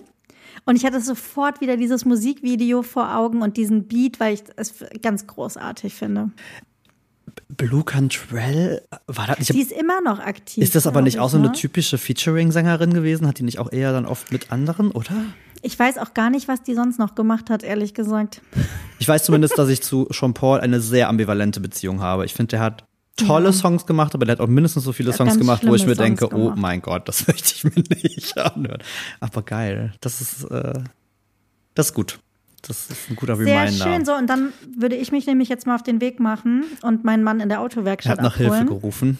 Und 0.64 0.76
ich 0.76 0.84
hatte 0.84 1.00
sofort 1.00 1.60
wieder 1.60 1.76
dieses 1.76 2.04
Musikvideo 2.04 2.82
vor 2.82 3.14
Augen 3.14 3.42
und 3.42 3.56
diesen 3.56 3.88
Beat, 3.88 4.20
weil 4.20 4.34
ich 4.34 4.42
es 4.56 4.74
ganz 5.02 5.26
großartig 5.26 5.94
finde. 5.94 6.30
Blue 7.48 7.84
Cantrell, 7.84 8.82
war 9.06 9.26
das 9.26 9.38
nicht? 9.38 9.54
Die 9.54 9.60
ist 9.60 9.72
immer 9.72 10.00
noch 10.00 10.18
aktiv. 10.18 10.62
Ist 10.62 10.74
das 10.74 10.86
aber 10.86 11.02
nicht 11.02 11.18
auch 11.18 11.28
so 11.28 11.36
eine 11.36 11.48
ne? 11.48 11.52
typische 11.52 11.98
Featuring-Sängerin 11.98 12.94
gewesen? 12.94 13.26
Hat 13.26 13.38
die 13.38 13.42
nicht 13.42 13.58
auch 13.58 13.72
eher 13.72 13.92
dann 13.92 14.06
oft 14.06 14.32
mit 14.32 14.52
anderen, 14.52 14.90
oder? 14.90 15.24
Ich 15.62 15.78
weiß 15.78 15.98
auch 15.98 16.14
gar 16.14 16.30
nicht, 16.30 16.48
was 16.48 16.62
die 16.62 16.74
sonst 16.74 16.98
noch 16.98 17.14
gemacht 17.14 17.50
hat, 17.50 17.62
ehrlich 17.62 17.92
gesagt. 17.92 18.40
Ich 18.98 19.06
weiß 19.06 19.24
zumindest, 19.24 19.58
dass 19.58 19.68
ich 19.68 19.82
zu 19.82 20.08
Sean 20.10 20.32
Paul 20.32 20.60
eine 20.60 20.80
sehr 20.80 21.08
ambivalente 21.08 21.60
Beziehung 21.60 22.00
habe. 22.00 22.24
Ich 22.24 22.32
finde, 22.32 22.50
der 22.50 22.60
hat 22.60 22.84
tolle. 23.26 23.52
Songs 23.52 23.86
gemacht, 23.86 24.14
aber 24.14 24.24
der 24.24 24.34
hat 24.34 24.40
auch 24.40 24.48
mindestens 24.48 24.84
so 24.84 24.92
viele 24.92 25.12
Songs 25.12 25.38
gemacht, 25.38 25.62
wo 25.66 25.74
ich 25.74 25.86
mir 25.86 25.94
Songs 25.94 26.06
denke, 26.06 26.26
oh 26.26 26.28
gemacht. 26.28 26.54
oh 26.56 26.60
mein 26.60 26.82
Gott, 26.82 27.08
das 27.08 27.26
möchte 27.26 27.54
ich 27.54 27.64
mir 27.64 27.82
nicht 28.02 28.38
anhören. 28.38 28.82
Aber 29.20 29.42
geil, 29.42 29.92
das 30.00 30.20
ist, 30.20 30.44
äh, 30.44 30.80
das 31.74 31.86
ist 31.86 31.94
gut. 31.94 32.18
Das 32.62 32.90
ist 32.90 33.08
ein 33.08 33.16
guter 33.16 33.36
Sehr 33.36 33.46
Reminder. 33.46 33.72
Sehr 33.72 33.92
schön, 33.92 34.04
so. 34.04 34.14
Und 34.14 34.26
dann 34.28 34.52
würde 34.76 34.96
ich 34.96 35.12
mich 35.12 35.26
nämlich 35.26 35.48
jetzt 35.48 35.66
mal 35.66 35.74
auf 35.74 35.82
den 35.82 36.00
Weg 36.00 36.20
machen 36.20 36.64
und 36.82 37.04
meinen 37.04 37.22
Mann 37.22 37.40
in 37.40 37.48
der 37.48 37.60
Autowerkstatt 37.60 38.18
Er 38.18 38.22
hat 38.22 38.22
nach 38.22 38.34
abholen. 38.34 38.52
Hilfe 38.52 38.66
gerufen. 38.66 39.18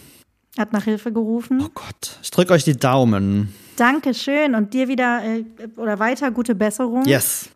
Er 0.57 0.61
hat 0.63 0.73
nach 0.73 0.83
Hilfe 0.83 1.11
gerufen. 1.11 1.61
Oh 1.63 1.69
Gott, 1.73 2.19
ich 2.21 2.29
drücke 2.29 2.53
euch 2.53 2.63
die 2.63 2.75
Daumen. 2.77 3.53
Dankeschön 3.77 4.53
und 4.53 4.73
dir 4.73 4.87
wieder 4.87 5.23
äh, 5.23 5.43
oder 5.77 5.97
weiter 5.97 6.29
gute 6.29 6.55
Besserung. 6.55 7.05
Yes. 7.05 7.49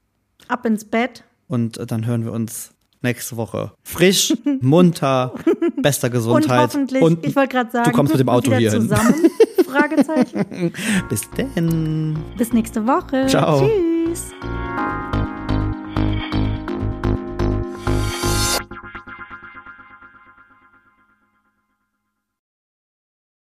Ab 0.47 0.65
ins 0.65 0.85
Bett. 0.85 1.23
Und 1.47 1.77
äh, 1.77 1.85
dann 1.85 2.05
hören 2.05 2.23
wir 2.23 2.31
uns 2.31 2.71
nächste 3.05 3.37
Woche. 3.37 3.71
Frisch, 3.83 4.33
munter, 4.61 5.33
bester 5.81 6.09
Gesundheit. 6.09 6.51
Und 6.51 6.57
hoffentlich, 6.57 7.01
und 7.01 7.25
ich 7.25 7.35
wollte 7.35 7.55
gerade 7.55 7.71
sagen, 7.71 7.89
du 7.89 7.95
kommst 7.95 8.13
mit 8.13 8.19
dem 8.19 8.29
Auto 8.29 8.53
hier 8.53 8.71
zusammen. 8.71 9.15
Fragezeichen. 9.65 10.73
Bis 11.09 11.29
denn. 11.31 12.17
Bis 12.37 12.53
nächste 12.53 12.85
Woche. 12.85 13.27
Ciao. 13.27 13.67
Tschüss. 13.67 14.31